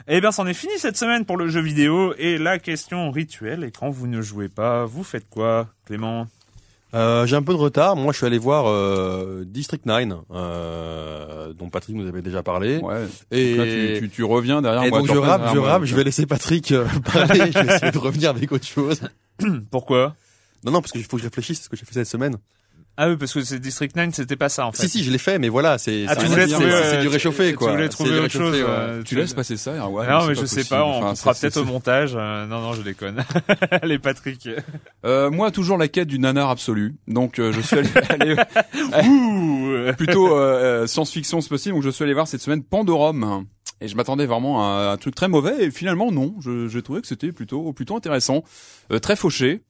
Eh 0.08 0.20
bien, 0.20 0.30
c'en 0.30 0.46
est 0.46 0.54
fini 0.54 0.72
cette 0.78 0.96
semaine 0.96 1.24
pour 1.24 1.36
le 1.36 1.48
jeu 1.48 1.60
vidéo 1.60 2.14
et 2.18 2.38
la 2.38 2.60
question 2.60 3.10
rituelle. 3.10 3.64
Et 3.64 3.72
quand 3.72 3.90
vous 3.90 4.06
ne 4.06 4.22
jouez 4.22 4.48
pas, 4.48 4.84
vous 4.84 5.02
faites 5.02 5.28
quoi, 5.28 5.66
Clément? 5.84 6.28
Euh, 6.96 7.26
j'ai 7.26 7.36
un 7.36 7.42
peu 7.42 7.52
de 7.52 7.58
retard. 7.58 7.94
Moi, 7.94 8.12
je 8.12 8.18
suis 8.18 8.26
allé 8.26 8.38
voir 8.38 8.66
euh, 8.68 9.44
District 9.46 9.84
9, 9.84 10.08
euh, 10.30 11.52
dont 11.52 11.68
Patrick 11.68 11.94
nous 11.94 12.08
avait 12.08 12.22
déjà 12.22 12.42
parlé. 12.42 12.78
Ouais. 12.78 13.06
Et, 13.30 13.54
là, 13.54 13.64
tu, 13.64 14.00
tu, 14.00 14.08
tu 14.08 14.24
reviens 14.24 14.62
derrière 14.62 14.84
et 14.84 14.90
moi. 14.90 15.00
donc 15.00 15.08
je 15.12 15.18
rappe, 15.18 15.50
je 15.52 15.58
moi, 15.58 15.68
rappe. 15.68 15.84
Je 15.84 15.94
vais 15.94 16.04
laisser 16.04 16.24
Patrick 16.24 16.72
euh, 16.72 16.86
parler. 17.12 17.52
je 17.52 17.58
vais 17.58 17.74
essayer 17.74 17.92
de 17.92 17.98
revenir 17.98 18.30
avec 18.30 18.50
autre 18.50 18.66
chose. 18.66 19.00
Pourquoi? 19.70 20.16
Non, 20.64 20.72
non, 20.72 20.80
parce 20.80 20.92
qu'il 20.92 21.04
faut 21.04 21.16
que 21.16 21.22
je 21.22 21.28
réfléchisse 21.28 21.60
à 21.60 21.62
ce 21.64 21.68
que 21.68 21.76
j'ai 21.76 21.84
fait 21.84 21.92
cette 21.92 22.06
semaine. 22.06 22.36
Ah 22.98 23.08
oui, 23.10 23.16
parce 23.18 23.32
que 23.34 23.42
c'est 23.42 23.58
District 23.58 23.94
9, 23.94 24.14
c'était 24.14 24.36
pas 24.36 24.48
ça 24.48 24.66
en 24.66 24.72
fait. 24.72 24.82
Si, 24.84 24.88
si, 24.88 25.04
je 25.04 25.10
l'ai 25.10 25.18
fait, 25.18 25.38
mais 25.38 25.50
voilà, 25.50 25.76
c'est 25.76 26.06
Ah, 26.08 26.14
c'est 26.14 26.20
tu 26.22 26.26
voulais 26.28 26.44
euh, 26.50 26.96
du 26.96 27.02
tu- 27.02 27.08
réchauffé, 27.08 27.50
tu 27.50 27.56
quoi. 27.56 27.72
voulais 27.72 27.82
C'est 27.84 27.88
trouver 27.90 28.18
autre 28.18 28.28
chose. 28.30 28.52
réchauffé, 28.54 28.62
ouais. 28.62 28.68
euh, 28.70 29.02
Tu 29.04 29.16
laisses 29.16 29.34
passer 29.34 29.56
ça 29.58 29.72
hein, 29.72 29.86
ouais, 29.88 30.06
non, 30.08 30.20
mais 30.26 30.34
pas 30.34 30.40
je 30.40 30.46
sais 30.46 30.56
possible. 30.56 30.68
pas, 30.70 30.84
on 30.86 31.02
Enfin, 31.04 31.32
c'est- 31.34 31.40
peut-être 31.42 31.56
au 31.58 31.64
montage. 31.66 32.12
euh, 32.16 32.46
non, 32.46 32.60
non, 32.62 32.72
je 32.72 32.80
déconne. 32.82 33.22
Allez, 33.82 33.98
Patrick. 33.98 34.48
Euh, 35.04 35.30
moi, 35.30 35.50
toujours 35.50 35.76
la 35.76 35.88
quête 35.88 36.08
du 36.08 36.18
nanar 36.18 36.48
absolu. 36.48 36.96
Donc, 37.06 37.38
euh, 37.38 37.52
je 37.52 37.60
suis 37.60 37.76
allé, 37.76 37.88
allé- 38.08 38.36
Ouh 39.08 39.66
euh, 39.68 39.92
plutôt 39.92 40.28
science-fiction 40.86 41.40
c'est 41.40 41.48
possible. 41.48 41.74
Donc, 41.74 41.82
je 41.84 41.90
suis 41.90 42.02
allé 42.04 42.14
voir 42.14 42.26
cette 42.28 42.40
semaine 42.40 42.62
Pandorum. 42.62 43.44
Et 43.82 43.88
je 43.88 43.96
m'attendais 43.96 44.24
vraiment 44.24 44.64
à 44.66 44.92
un 44.92 44.96
truc 44.96 45.14
très 45.14 45.28
mauvais. 45.28 45.64
Et 45.66 45.70
finalement, 45.70 46.10
non. 46.10 46.34
Je- 46.40 46.66
J'ai 46.68 46.80
trouvé 46.82 47.02
que 47.02 47.06
c'était 47.06 47.30
plutôt 47.32 47.72
plutôt 47.74 47.94
intéressant, 47.96 48.42
Euh, 48.90 48.98
très 48.98 49.16
fauché. 49.16 49.60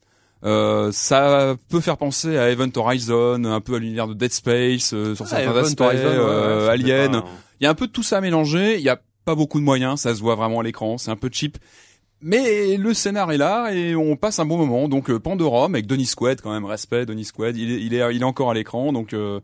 Euh, 0.47 0.91
ça 0.93 1.57
peut 1.69 1.81
faire 1.81 1.97
penser 1.97 2.39
à 2.39 2.51
Event 2.51 2.71
Horizon, 2.77 3.45
un 3.45 3.61
peu 3.61 3.75
à 3.75 3.79
l'univers 3.79 4.07
de 4.09 4.15
Dead 4.15 4.33
Space 4.33 4.93
euh, 4.95 5.15
sur 5.15 5.25
Ah, 5.27 5.29
certains 5.29 5.51
Event 5.51 5.61
aspects, 5.65 5.81
Horizon, 5.81 6.03
euh, 6.07 6.67
ouais, 6.67 6.73
Alien. 6.73 7.13
pas- 7.13 7.25
Il 7.61 7.65
y 7.65 7.67
a 7.67 7.71
un 7.71 7.75
peu 7.75 7.87
de 7.89 7.93
tout 7.93 8.03
ça 8.05 8.21
mélangé. 8.21 8.77
Il 8.77 8.83
y 8.83 8.89
a 8.89 9.01
pas 9.25 9.35
beaucoup 9.35 9.59
de 9.59 9.65
moyens, 9.65 10.01
ça 10.03 10.15
se 10.15 10.21
voit 10.21 10.37
vraiment 10.37 10.61
à 10.61 10.63
l'écran. 10.63 10.99
C'est 10.99 11.11
un 11.11 11.17
peu 11.17 11.29
cheap. 11.33 11.59
Mais 12.23 12.77
le 12.77 12.95
scénar 12.95 13.31
est 13.33 13.37
là 13.39 13.71
et 13.75 13.95
on 13.95 14.17
passe 14.17 14.39
un 14.39 14.47
bon 14.47 14.57
moment. 14.57 14.89
Donc 14.89 15.11
euh, 15.11 15.19
Pandorum 15.19 15.75
avec 15.75 15.87
Denis 15.87 16.07
Squad 16.07 16.41
quand 16.41 16.53
même, 16.53 16.65
respect 16.65 17.05
Denis 17.07 17.25
Squad. 17.27 17.57
Il 17.57 17.71
est, 17.73 17.81
il 17.83 17.95
est, 17.95 18.15
il 18.15 18.23
est 18.23 18.25
encore 18.25 18.51
à 18.51 18.55
l'écran. 18.55 18.93
Donc 18.93 19.13
euh, 19.13 19.41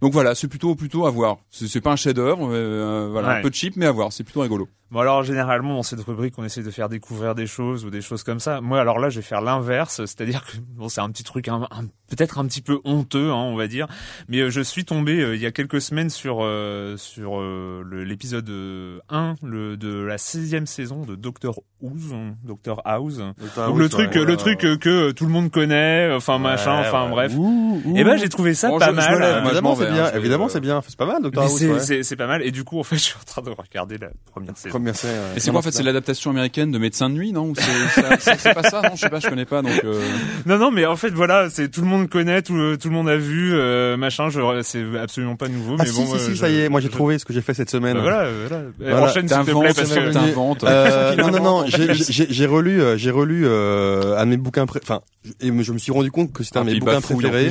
donc 0.00 0.12
voilà, 0.12 0.34
c'est 0.34 0.48
plutôt 0.48 0.74
plutôt 0.74 1.04
à 1.06 1.10
voir. 1.10 1.38
C'est 1.50 1.66
c'est 1.68 1.80
pas 1.80 1.92
un 1.92 1.96
chef-d'œuvre, 1.96 2.48
euh, 2.52 3.08
voilà, 3.10 3.28
Ouais. 3.28 3.34
un 3.38 3.42
peu 3.42 3.50
cheap 3.52 3.74
mais 3.76 3.86
à 3.86 3.92
voir. 3.92 4.12
C'est 4.12 4.24
plutôt 4.24 4.40
rigolo. 4.40 4.68
Bon 4.94 5.00
alors 5.00 5.24
généralement 5.24 5.74
dans 5.74 5.82
cette 5.82 6.00
rubrique 6.00 6.34
on 6.38 6.44
essaie 6.44 6.62
de 6.62 6.70
faire 6.70 6.88
découvrir 6.88 7.34
des 7.34 7.48
choses 7.48 7.84
ou 7.84 7.90
des 7.90 8.00
choses 8.00 8.22
comme 8.22 8.38
ça. 8.38 8.60
Moi 8.60 8.80
alors 8.80 9.00
là 9.00 9.08
je 9.10 9.16
vais 9.16 9.22
faire 9.26 9.40
l'inverse, 9.40 9.96
c'est-à-dire 10.06 10.44
que 10.44 10.52
bon 10.76 10.88
c'est 10.88 11.00
un 11.00 11.10
petit 11.10 11.24
truc 11.24 11.48
un, 11.48 11.62
un- 11.72 11.86
peut-être 12.08 12.38
un 12.38 12.46
petit 12.46 12.62
peu 12.62 12.78
honteux 12.84 13.30
hein, 13.30 13.34
on 13.34 13.56
va 13.56 13.66
dire, 13.66 13.88
mais 14.28 14.38
euh, 14.38 14.50
je 14.50 14.60
suis 14.60 14.84
tombé 14.84 15.20
euh, 15.20 15.34
il 15.34 15.42
y 15.42 15.46
a 15.46 15.50
quelques 15.50 15.80
semaines 15.80 16.10
sur 16.10 16.38
euh, 16.42 16.96
sur 16.96 17.40
euh, 17.40 17.82
l'épisode 18.06 18.48
euh, 18.48 19.00
1 19.08 19.34
le, 19.42 19.76
de 19.76 20.00
la 20.00 20.14
16e 20.16 20.66
saison 20.66 21.02
de 21.04 21.16
Doctor 21.16 21.58
House, 21.82 22.12
hein, 22.12 22.36
Doctor 22.44 22.80
House. 22.84 23.16
Donc 23.18 23.34
oui, 23.74 23.78
le 23.80 23.88
truc 23.88 24.14
le 24.14 24.36
truc 24.36 24.64
euh, 24.64 24.76
que 24.76 25.10
tout 25.10 25.26
le 25.26 25.32
monde 25.32 25.50
connaît, 25.50 26.12
enfin 26.14 26.38
machin, 26.38 26.78
enfin 26.80 27.06
ouais. 27.06 27.10
bref. 27.10 27.32
Ouh, 27.36 27.82
ouh. 27.84 27.96
Et 27.96 28.04
ben 28.04 28.16
j'ai 28.16 28.28
trouvé 28.28 28.54
ça 28.54 28.68
Bon, 28.68 28.78
pas 28.78 28.86
je- 28.86 28.90
je 28.92 28.96
me 28.96 29.00
mal. 29.00 29.20
lève, 29.20 29.34
euh, 29.34 29.44
évidemment 29.46 29.70
m'en 29.70 29.76
c'est 29.76 29.90
bien, 29.90 30.04
hein, 30.06 30.10
évidemment 30.14 30.44
euh, 30.46 30.48
c'est 30.50 30.60
bien, 30.60 30.80
c'est 30.86 30.96
pas 30.96 31.06
mal 31.06 31.20
Doctor 31.20 31.42
mais 31.42 31.50
House. 31.50 31.58
c'est 31.58 31.68
ouais. 31.72 31.80
c'est- 31.80 32.02
c'est 32.04 32.16
pas 32.16 32.28
mal 32.28 32.42
et 32.42 32.52
du 32.52 32.62
coup 32.62 32.78
en 32.78 32.84
fait 32.84 32.94
je 32.96 33.00
suis 33.02 33.16
en 33.20 33.24
train 33.24 33.42
de 33.42 33.50
regarder 33.50 33.98
la 33.98 34.10
première 34.30 34.56
saison. 34.56 34.72
Ouais. 34.92 35.36
Et 35.36 35.40
c'est 35.40 35.50
quoi 35.50 35.60
en 35.60 35.62
fait 35.62 35.70
C'est 35.72 35.82
l'adaptation 35.82 36.30
américaine 36.30 36.70
de 36.70 36.78
Médecin 36.78 37.08
de 37.10 37.14
nuit, 37.14 37.32
non? 37.32 37.48
Ou 37.50 37.54
c'est 37.56 38.00
ça- 38.00 38.16
c'est 38.18 38.38
c'est 38.40 38.54
pas 38.54 38.62
ça? 38.62 38.82
Non, 38.82 38.90
je 38.94 39.00
sais 39.00 39.08
pas, 39.08 39.20
je 39.20 39.28
connais 39.28 39.44
pas. 39.44 39.62
Donc 39.62 39.72
euh, 39.84 40.00
Non, 40.46 40.58
non, 40.58 40.70
mais 40.70 40.86
en 40.86 40.96
fait, 40.96 41.10
voilà, 41.10 41.48
c'est 41.50 41.68
tout 41.70 41.80
le 41.80 41.86
monde 41.86 42.08
connaît, 42.08 42.42
tout, 42.42 42.76
tout 42.76 42.88
le 42.88 42.94
monde 42.94 43.08
a 43.08 43.16
vu, 43.16 43.52
euh, 43.54 43.96
machin. 43.96 44.28
Je, 44.30 44.40
c'est 44.62 44.84
absolument 45.00 45.36
pas 45.36 45.48
nouveau, 45.48 45.76
Ah 45.78 45.82
mais 45.84 45.88
si, 45.90 45.96
bon. 45.96 46.06
si, 46.06 46.14
euh, 46.14 46.18
si, 46.18 46.30
je- 46.32 46.36
ça 46.36 46.48
y 46.48 46.60
est, 46.60 46.68
moi 46.68 46.80
j'ai 46.80 46.88
je- 46.88 46.92
trouvé 46.92 47.18
ce 47.18 47.24
que 47.24 47.32
j'ai 47.32 47.40
fait 47.40 47.54
cette 47.54 47.70
semaine. 47.70 47.94
Bah, 47.94 48.02
voilà, 48.02 48.20
euh, 48.24 48.46
voilà. 48.48 48.64
Voilà. 48.78 49.06
Enchaîne 49.10 49.28
s'il 49.28 49.36
te 49.38 49.44
plaît, 49.44 49.72
parce 49.74 49.94
que. 49.94 50.12
t'inventes. 50.12 50.64
Euh, 50.64 51.14
non, 51.16 51.30
non, 51.30 51.42
non, 51.42 51.64
j'ai- 51.66 51.94
j'ai 51.94 52.26
j'ai 52.28 52.46
relu, 52.46 52.80
euh, 52.80 52.96
j'ai 52.96 53.10
relu 53.10 53.44
euh, 53.46 54.16
un 54.18 54.24
de 54.26 54.30
mes 54.30 54.36
bouquins, 54.36 54.64
enfin, 54.64 55.00
je- 55.24 55.32
et 55.48 55.62
je 55.62 55.72
me 55.72 55.78
suis 55.78 55.92
rendu 55.92 56.10
compte 56.10 56.32
que 56.32 56.42
c'était 56.42 56.58
un 56.58 56.62
Ah, 56.62 56.64
de 56.64 56.68
mes 56.70 56.72
puis 56.72 56.80
bouquins 56.80 57.00
préférés. 57.00 57.50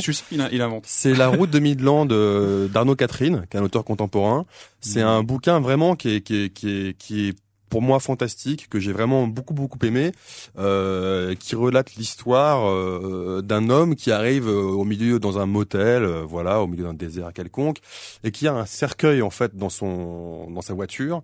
il 0.51 0.61
invente. 0.61 0.84
C'est 0.88 1.13
La 1.13 1.27
Route 1.27 1.49
de 1.49 1.59
Midland 1.59 2.05
d'Arnaud 2.05 2.95
Catherine, 2.95 3.45
qui 3.49 3.57
est 3.57 3.59
un 3.59 3.63
auteur 3.63 3.84
contemporain. 3.84 4.45
C'est 4.84 5.01
un 5.01 5.23
bouquin 5.23 5.59
vraiment 5.59 5.95
qui 5.95 6.15
est 6.15 6.21
qui 6.21 6.43
est 6.43 6.49
qui 6.49 6.69
est, 6.69 6.97
qui 6.97 7.29
est 7.29 7.36
pour 7.73 7.81
moi 7.81 7.99
fantastique, 7.99 8.69
que 8.69 8.79
j'ai 8.79 8.91
vraiment 8.91 9.25
beaucoup 9.25 9.55
beaucoup 9.55 9.79
aimé, 9.84 10.11
euh, 10.59 11.34
qui 11.34 11.55
relate 11.55 11.95
l'histoire 11.95 12.69
euh, 12.69 13.41
d'un 13.43 13.71
homme 13.71 13.95
qui 13.95 14.11
arrive 14.11 14.47
euh, 14.47 14.61
au 14.61 14.84
milieu 14.84 15.17
dans 15.17 15.39
un 15.39 15.47
motel, 15.47 16.03
euh, 16.03 16.21
voilà, 16.23 16.61
au 16.61 16.67
milieu 16.67 16.84
d'un 16.84 16.93
désert 16.93 17.34
quelconque, 17.34 17.79
et 18.23 18.29
qui 18.29 18.47
a 18.47 18.53
un 18.53 18.67
cercueil 18.67 19.23
en 19.23 19.31
fait 19.31 19.55
dans 19.55 19.69
son 19.69 20.51
dans 20.51 20.61
sa 20.61 20.75
voiture. 20.75 21.23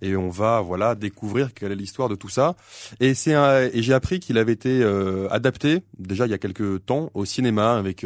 Et 0.00 0.14
on 0.14 0.28
va 0.28 0.60
voilà 0.60 0.94
découvrir 0.94 1.52
quelle 1.54 1.72
est 1.72 1.74
l'histoire 1.74 2.08
de 2.08 2.14
tout 2.14 2.28
ça. 2.28 2.54
Et 3.00 3.14
c'est 3.14 3.34
et 3.72 3.82
j'ai 3.82 3.92
appris 3.92 4.20
qu'il 4.20 4.38
avait 4.38 4.52
été 4.52 4.82
euh, 4.82 5.28
adapté 5.30 5.82
déjà 5.98 6.24
il 6.26 6.30
y 6.30 6.34
a 6.34 6.38
quelques 6.38 6.86
temps 6.86 7.10
au 7.14 7.24
cinéma 7.24 7.76
avec 7.76 8.04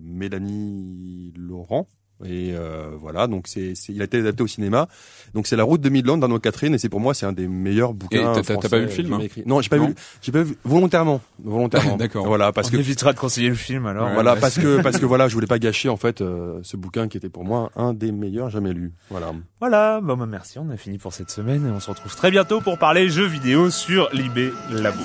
Mélanie 0.00 1.34
Laurent. 1.36 1.86
Et 2.24 2.52
euh, 2.54 2.90
voilà, 3.00 3.26
donc 3.26 3.48
c'est, 3.48 3.74
c'est- 3.74 3.92
il 3.92 4.00
a 4.00 4.04
été 4.04 4.18
adapté 4.18 4.42
au 4.42 4.46
cinéma. 4.46 4.86
Donc 5.34 5.46
c'est 5.48 5.56
La 5.56 5.64
Route 5.64 5.80
de 5.80 5.88
Midland 5.88 6.16
d'Arnaud 6.16 6.38
Catherine, 6.38 6.72
et 6.74 6.78
c'est 6.78 6.88
pour 6.88 7.00
moi 7.00 7.12
c'est 7.12 7.26
un 7.26 7.32
des 7.32 7.48
meilleurs 7.48 7.92
bouquins. 7.92 8.32
t'as- 8.34 8.56
t'as 8.56 8.68
pas 8.68 8.78
vu 8.78 8.84
le 8.84 8.88
film, 8.90 9.12
hein 9.14 9.18
écrit. 9.20 9.42
Non, 9.46 9.60
j'ai 9.60 9.68
pas 9.68 9.78
Non 9.78 9.88
vu. 9.88 9.94
J'ai 10.22 10.30
pas 10.32 10.42
vu 10.42 10.56
volontairement, 10.64 11.20
volontairement. 11.42 11.96
D'accord. 11.98 12.24
Voilà, 12.26 12.52
parce 12.52 12.68
On 12.68 12.72
que 12.72 12.76
évitera 12.76 13.12
de 13.12 13.18
conseiller 13.18 13.48
le 13.48 13.56
film 13.56 13.86
alors. 13.86 14.06
Ouais. 14.06 14.14
voilà, 14.14 14.36
parce 14.36 14.58
que 14.58 14.80
parce 14.82 14.98
que 14.98 15.06
voilà, 15.06 15.26
je 15.28 15.34
voulais 15.34 15.48
pas 15.48 15.58
gâcher 15.58 15.88
en 15.88 15.96
fait 15.96 16.20
euh, 16.20 16.60
ce 16.62 16.76
bouquin 16.76 17.08
qui 17.08 17.16
était 17.16 17.28
pour 17.28 17.44
moi 17.44 17.70
un 17.76 17.92
des 17.92 18.12
meilleurs 18.12 18.48
jamais 18.48 18.72
lus. 18.72 18.92
Voilà. 19.10 19.32
Voilà, 19.60 20.00
bon 20.00 20.16
bah 20.16 20.26
merci, 20.26 20.58
on 20.60 20.70
a 20.70 20.76
fini 20.76 20.98
pour 20.98 21.12
cette 21.12 21.30
semaine 21.30 21.66
et 21.66 21.70
on 21.70 21.80
se 21.80 21.90
retrouve 21.90 22.14
très 22.14 22.30
bientôt 22.30 22.60
pour 22.60 22.78
parler 22.78 23.08
jeux 23.08 23.26
vidéo 23.26 23.70
sur 23.70 24.08
Libé 24.12 24.52
Labo. 24.70 25.02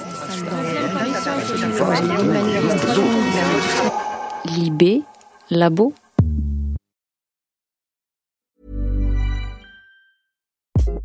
Libé, 4.46 5.02
labo. 5.50 5.94